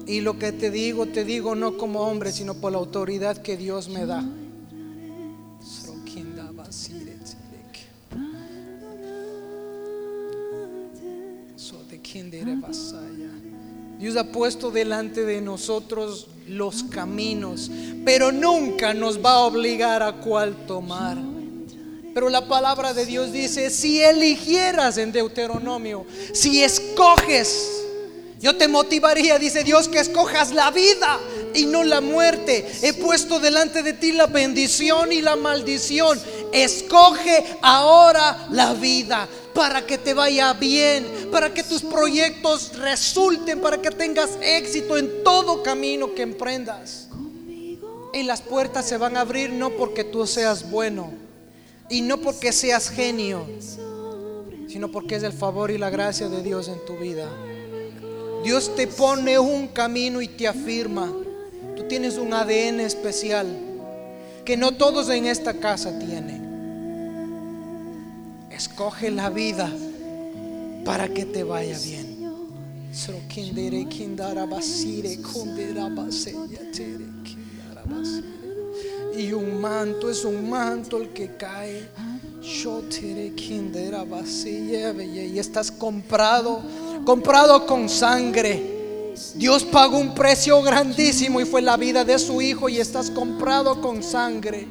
Y 0.07 0.21
lo 0.21 0.39
que 0.39 0.53
te 0.53 0.71
digo, 0.71 1.07
te 1.07 1.25
digo 1.25 1.55
no 1.55 1.77
como 1.77 2.01
hombre, 2.01 2.33
sino 2.33 2.55
por 2.55 2.73
la 2.73 2.79
autoridad 2.79 3.39
que 3.39 3.57
Dios 3.57 3.89
me 3.89 4.07
da. 4.07 4.25
Dios 13.99 14.17
ha 14.17 14.33
puesto 14.33 14.71
delante 14.71 15.25
de 15.25 15.41
nosotros 15.41 16.29
los 16.49 16.84
caminos, 16.84 17.70
pero 18.05 18.32
nunca 18.32 18.94
nos 18.94 19.24
va 19.24 19.32
a 19.32 19.40
obligar 19.40 20.03
a 20.03 20.12
cuál 20.12 20.66
tomar. 20.66 21.16
Pero 22.14 22.30
la 22.30 22.49
palabra 22.49 22.94
de 22.94 23.05
Dios 23.05 23.32
dice, 23.32 23.68
si 23.68 24.01
eligieras 24.01 24.97
en 24.97 25.12
Deuteronomio, 25.12 26.07
si 26.32 26.62
escoges, 26.62 27.82
yo 28.40 28.57
te 28.57 28.68
motivaría, 28.68 29.38
dice 29.38 29.64
Dios, 29.64 29.88
que 29.88 29.99
escojas 29.99 30.53
la 30.53 30.70
vida 30.70 31.18
y 31.55 31.66
no 31.66 31.84
la 31.84 32.01
muerte. 32.01 32.66
He 32.82 32.94
puesto 32.94 33.38
delante 33.38 33.82
de 33.82 33.92
ti 33.92 34.12
la 34.12 34.26
bendición 34.26 35.12
y 35.12 35.20
la 35.20 35.36
maldición. 35.36 36.18
Escoge 36.53 37.44
ahora 37.61 38.47
la 38.51 38.72
vida 38.72 39.28
para 39.57 39.87
que 39.87 39.97
te 39.97 40.13
vaya 40.13 40.53
bien, 40.53 41.07
para 41.33 41.53
que 41.53 41.63
tus 41.63 41.81
proyectos 41.81 42.77
resulten, 42.77 43.59
para 43.61 43.81
que 43.81 43.91
tengas 43.91 44.39
éxito 44.43 44.99
en 44.99 45.25
todo 45.25 45.63
camino 45.63 46.15
que 46.15 46.23
emprendas. 46.23 47.09
Y 48.13 48.23
las 48.23 48.43
puertas 48.43 48.87
se 48.87 48.99
van 48.99 49.17
a 49.17 49.23
abrir 49.23 49.51
no 49.51 49.71
porque 49.71 50.05
tú 50.05 50.27
seas 50.27 50.71
bueno 50.71 51.11
y 51.89 52.03
no 52.03 52.19
porque 52.19 52.53
seas 52.53 52.91
genio, 52.91 53.47
sino 54.69 54.93
porque 54.93 55.17
es 55.17 55.23
el 55.23 55.33
favor 55.33 55.71
y 55.71 55.79
la 55.79 55.89
gracia 55.89 56.29
de 56.29 56.43
Dios 56.43 56.69
en 56.69 56.85
tu 56.85 56.97
vida. 56.99 57.27
Dios 58.45 58.75
te 58.77 58.87
pone 58.87 59.39
un 59.39 59.69
camino 59.69 60.21
y 60.21 60.29
te 60.29 60.47
afirma. 60.47 61.11
Tú 61.75 61.85
tienes 61.89 62.19
un 62.19 62.33
ADN 62.35 62.81
especial 62.81 63.47
que 64.45 64.57
no 64.57 64.73
todos 64.73 65.09
en 65.09 65.27
esta 65.27 65.55
casa 65.55 65.99
tienen. 65.99 66.45
Escoge 68.57 69.11
la 69.11 69.29
vida 69.29 69.71
para 70.83 71.09
que 71.09 71.27
te 71.27 71.45
vaya 71.45 71.79
bien. 71.79 72.17
Y 79.15 79.33
un 79.33 79.61
manto 79.61 80.09
es 80.09 80.25
un 80.25 80.49
manto 80.49 80.97
el 80.97 81.11
que 81.11 81.37
cae. 81.37 81.87
Y 85.27 85.39
estás 85.39 85.71
comprado, 85.71 86.63
comprado 87.05 87.67
con 87.67 87.91
sangre. 87.91 89.13
Dios 89.35 89.65
pagó 89.65 89.99
un 89.99 90.15
precio 90.15 90.63
grandísimo 90.63 91.43
y 91.43 91.45
fue 91.45 91.61
la 91.61 91.77
vida 91.77 92.05
de 92.07 92.19
su 92.19 92.41
hijo 92.41 92.71
y 92.71 92.79
estás 92.79 93.11
comprado 93.11 93.83
con 93.83 94.03
sangre. 94.03 94.67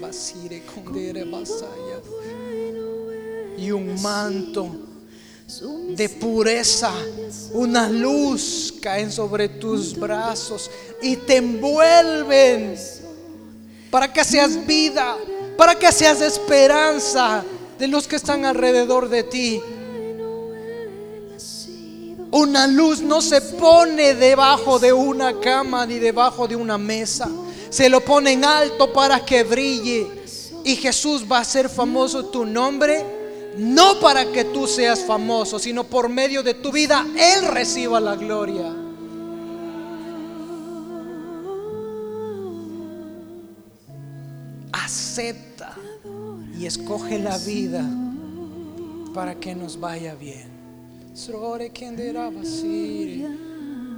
Basire 0.00 1.24
basaya. 1.24 2.00
Y 3.58 3.70
un 3.72 4.00
manto 4.00 4.70
de 5.96 6.08
pureza, 6.08 6.92
una 7.52 7.88
luz 7.88 8.74
caen 8.80 9.10
sobre 9.10 9.48
tus 9.48 9.98
brazos 9.98 10.70
y 11.02 11.16
te 11.16 11.36
envuelven 11.38 12.76
para 13.90 14.12
que 14.12 14.24
seas 14.24 14.64
vida, 14.66 15.16
para 15.56 15.74
que 15.74 15.90
seas 15.90 16.20
esperanza 16.20 17.44
de 17.78 17.88
los 17.88 18.06
que 18.06 18.16
están 18.16 18.44
alrededor 18.44 19.08
de 19.08 19.24
ti. 19.24 19.60
Una 22.30 22.68
luz 22.68 23.02
no 23.02 23.20
se 23.20 23.40
pone 23.40 24.14
debajo 24.14 24.78
de 24.78 24.92
una 24.92 25.40
cama 25.40 25.84
ni 25.84 25.98
debajo 25.98 26.46
de 26.46 26.54
una 26.54 26.78
mesa. 26.78 27.28
Se 27.70 27.88
lo 27.88 28.00
pone 28.04 28.32
en 28.32 28.44
alto 28.44 28.92
para 28.92 29.24
que 29.24 29.44
brille. 29.44 30.06
Y 30.64 30.76
Jesús 30.76 31.24
va 31.30 31.38
a 31.38 31.44
ser 31.44 31.68
famoso 31.68 32.26
tu 32.26 32.44
nombre. 32.44 33.04
No 33.56 33.98
para 34.00 34.30
que 34.30 34.44
tú 34.44 34.66
seas 34.66 35.00
famoso, 35.04 35.58
sino 35.58 35.84
por 35.84 36.08
medio 36.08 36.42
de 36.42 36.54
tu 36.54 36.70
vida 36.70 37.06
Él 37.16 37.46
reciba 37.48 38.00
la 38.00 38.16
gloria. 38.16 38.72
Acepta 44.72 45.74
y 46.58 46.66
escoge 46.66 47.18
la 47.18 47.38
vida 47.38 47.84
para 49.14 49.34
que 49.34 49.54
nos 49.54 49.78
vaya 49.80 50.14
bien. 50.14 50.48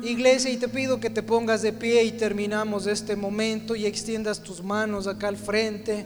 Iglesia, 0.02 0.50
y 0.50 0.56
te 0.56 0.68
pido 0.68 0.98
que 0.98 1.10
te 1.10 1.22
pongas 1.22 1.62
de 1.62 1.72
pie 1.72 2.02
y 2.02 2.12
terminamos 2.12 2.86
este 2.86 3.14
momento 3.14 3.76
y 3.76 3.86
extiendas 3.86 4.42
tus 4.42 4.62
manos 4.62 5.06
acá 5.06 5.28
al 5.28 5.36
frente 5.36 6.04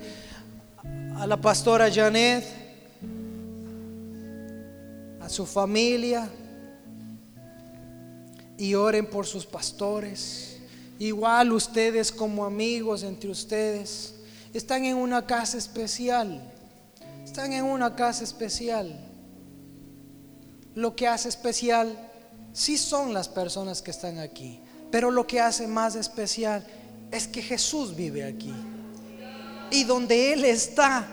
a 1.17 1.27
la 1.27 1.41
pastora 1.41 1.91
Janet, 1.91 2.45
a 5.21 5.29
su 5.31 5.47
familia, 5.47 6.29
y 8.59 8.75
oren 8.75 9.07
por 9.07 9.27
sus 9.27 9.47
pastores. 9.47 10.59
Igual 10.99 11.53
ustedes 11.53 12.13
como 12.13 12.45
amigos 12.45 13.03
entre 13.03 13.31
ustedes. 13.31 14.15
Están 14.53 14.85
en 14.85 14.97
una 14.97 15.27
casa 15.27 15.59
especial, 15.59 16.43
están 17.25 17.53
en 17.53 17.65
una 17.65 17.95
casa 17.95 18.25
especial. 18.25 18.99
Lo 20.75 20.95
que 20.95 21.07
hace 21.07 21.31
especial 21.31 22.06
sí 22.57 22.79
son 22.79 23.13
las 23.13 23.29
personas 23.29 23.83
que 23.83 23.91
están 23.91 24.19
aquí, 24.19 24.59
pero 24.91 25.11
lo 25.11 25.27
que 25.27 25.41
hace 25.41 25.67
más 25.67 25.95
especial 25.95 26.67
es 27.13 27.29
que 27.29 27.43
Jesús 27.43 27.95
vive 27.95 28.25
aquí. 28.25 28.55
Y 29.71 29.85
donde 29.85 30.33
Él 30.33 30.45
está, 30.45 31.07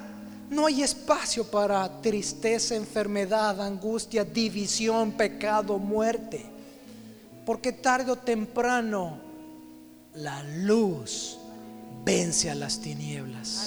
no 0.50 0.68
hay 0.68 0.84
espacio 0.84 1.44
para 1.44 2.02
tristeza, 2.02 2.76
enfermedad, 2.76 3.60
angustia, 3.60 4.24
división, 4.24 5.12
pecado, 5.12 5.78
muerte. 5.78 6.46
Porque 7.46 7.74
tarde 7.74 8.12
o 8.12 8.16
temprano 8.16 9.18
la 10.14 10.44
luz 10.44 11.38
vence 12.06 12.50
a 12.50 12.56
las 12.56 12.80
tinieblas. 12.80 13.63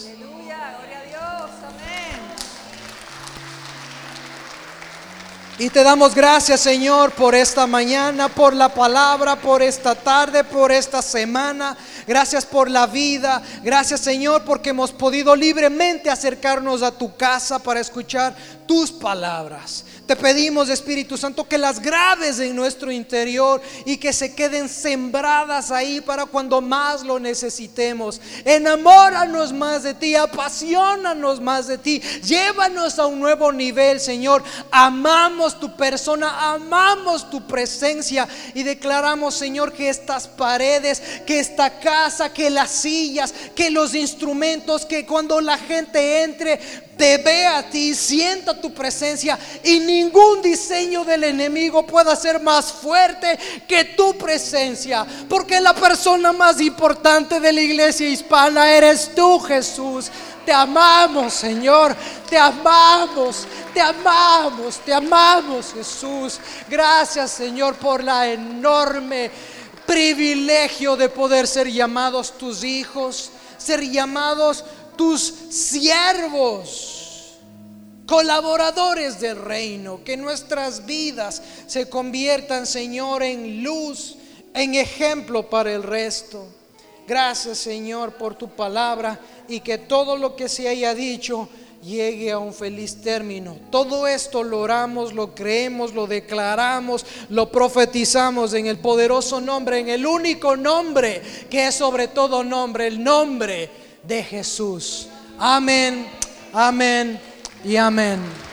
Y 5.59 5.71
te 5.71 5.83
damos 5.83 6.15
gracias, 6.15 6.61
Señor, 6.61 7.13
por 7.13 7.35
esta 7.35 7.67
mañana, 7.67 8.29
por 8.29 8.55
la 8.55 8.69
palabra, 8.69 9.37
por 9.37 9.63
esta 9.63 9.95
tarde, 9.95 10.45
por 10.45 10.71
esta 10.71 11.01
semana. 11.01 11.75
Gracias 12.07 12.45
por 12.45 12.71
la 12.71 12.87
vida. 12.87 13.43
Gracias, 13.63 14.01
Señor, 14.01 14.45
porque 14.45 14.71
hemos 14.71 14.93
podido 14.93 15.35
libremente 15.35 16.11
acercarnos 16.11 16.83
a 16.83 16.93
tu 16.93 17.17
casa 17.17 17.59
para 17.59 17.81
escuchar 17.81 18.37
tus 18.67 18.93
palabras. 18.93 19.87
Te 20.07 20.15
pedimos, 20.15 20.69
Espíritu 20.69 21.17
Santo, 21.17 21.49
que 21.49 21.59
las 21.59 21.81
grabes 21.81 22.39
en 22.39 22.55
nuestro 22.55 22.93
interior 22.93 23.61
y 23.85 23.97
que 23.97 24.13
se 24.13 24.37
queden 24.37 24.69
sembradas 24.69 25.73
ahí 25.73 26.01
para 26.01 26.27
cuando 26.27 26.61
más 26.61 27.03
lo 27.03 27.19
necesitemos. 27.19 28.21
Enamóranos 28.45 29.53
más 29.53 29.83
de 29.83 29.95
ti, 29.95 30.15
apasionanos 30.15 31.41
más 31.41 31.67
de 31.67 31.79
ti. 31.79 32.01
Llévanos 32.23 33.01
a 33.01 33.07
un 33.07 33.19
nuevo 33.19 33.51
nivel, 33.51 33.99
Señor. 33.99 34.45
Amamos 34.71 35.59
tu 35.59 35.77
persona, 35.77 36.53
amamos 36.53 37.29
tu 37.29 37.45
presencia 37.45 38.29
y 38.55 38.63
declaramos, 38.63 39.35
Señor, 39.35 39.73
que 39.73 39.89
estas 39.89 40.29
paredes, 40.29 41.03
que 41.27 41.41
esta 41.41 41.81
casa, 41.81 42.33
que 42.33 42.49
las 42.49 42.71
sillas, 42.71 43.35
que 43.57 43.73
los 43.73 43.93
instrumentos, 43.93 44.87
que 44.87 45.05
cuando 45.05 45.41
la 45.41 45.59
gente 45.59 46.23
entre, 46.23 46.61
te 46.97 47.19
ve 47.19 47.47
a 47.47 47.63
ti, 47.69 47.95
sienta 47.95 48.59
tu 48.59 48.73
presencia 48.73 49.39
y 49.63 49.81
ningún 49.81 50.41
diseño 50.41 51.05
del 51.05 51.25
enemigo 51.25 51.87
pueda 51.87 52.17
ser 52.17 52.41
más 52.41 52.73
fuerte 52.73 53.39
que 53.69 53.85
tu 53.85 54.17
presencia, 54.17 55.07
porque 55.29 55.61
la 55.61 55.75
persona 55.75 56.33
más 56.33 56.61
importante 56.61 57.39
de 57.39 57.53
la 57.53 57.61
iglesia 57.61 58.09
hispana 58.09 58.73
eres 58.73 59.15
tú, 59.15 59.39
Jesús. 59.41 60.11
Te 60.47 60.53
amamos, 60.53 61.35
Señor, 61.35 61.97
te 62.31 62.39
amamos, 62.39 63.47
te 63.75 63.81
amamos, 63.81 64.79
te 64.79 64.95
amamos, 64.95 65.73
Jesús. 65.75 66.39
Gracias, 66.69 67.33
Señor, 67.33 67.75
por 67.75 68.03
la 68.03 68.31
enorme 68.31 69.31
privilegio 69.85 70.97
de 70.97 71.09
poder 71.09 71.49
ser 71.49 71.69
llamados 71.69 72.39
tus 72.39 72.63
hijos, 72.63 73.31
ser 73.59 73.83
llamados 73.83 74.65
tus 74.97 75.23
siervos, 75.51 77.37
colaboradores 78.07 79.21
del 79.21 79.37
reino, 79.37 80.03
que 80.05 80.17
nuestras 80.17 80.87
vidas 80.87 81.43
se 81.67 81.89
conviertan, 81.89 82.67
Señor, 82.67 83.23
en 83.23 83.63
luz, 83.63 84.17
en 84.55 84.75
ejemplo 84.75 85.49
para 85.49 85.73
el 85.73 85.83
resto. 85.83 86.47
Gracias, 87.07 87.59
Señor, 87.59 88.15
por 88.15 88.35
tu 88.35 88.49
palabra 88.49 89.21
y 89.49 89.61
que 89.61 89.79
todo 89.79 90.17
lo 90.17 90.35
que 90.35 90.49
se 90.49 90.69
haya 90.69 90.95
dicho 90.95 91.49
llegue 91.83 92.33
a 92.33 92.39
un 92.39 92.53
feliz 92.53 93.01
término. 93.01 93.57
Todo 93.71 94.09
esto 94.09 94.43
lo 94.43 94.61
oramos, 94.61 95.13
lo 95.13 95.35
creemos, 95.35 95.95
lo 95.95 96.09
declaramos, 96.09 97.07
lo 97.29 97.53
profetizamos 97.53 98.55
en 98.55 98.67
el 98.67 98.79
poderoso 98.79 99.41
nombre, 99.41 99.79
en 99.79 99.89
el 99.89 100.05
único 100.05 100.57
nombre 100.57 101.23
que 101.49 101.69
es 101.69 101.77
sobre 101.77 102.09
todo 102.09 102.43
nombre, 102.43 102.89
el 102.89 103.03
nombre 103.03 103.86
de 104.07 104.23
Jesús. 104.23 105.09
Amén, 105.39 106.07
amén 106.53 107.21
y 107.65 107.77
amén. 107.77 108.46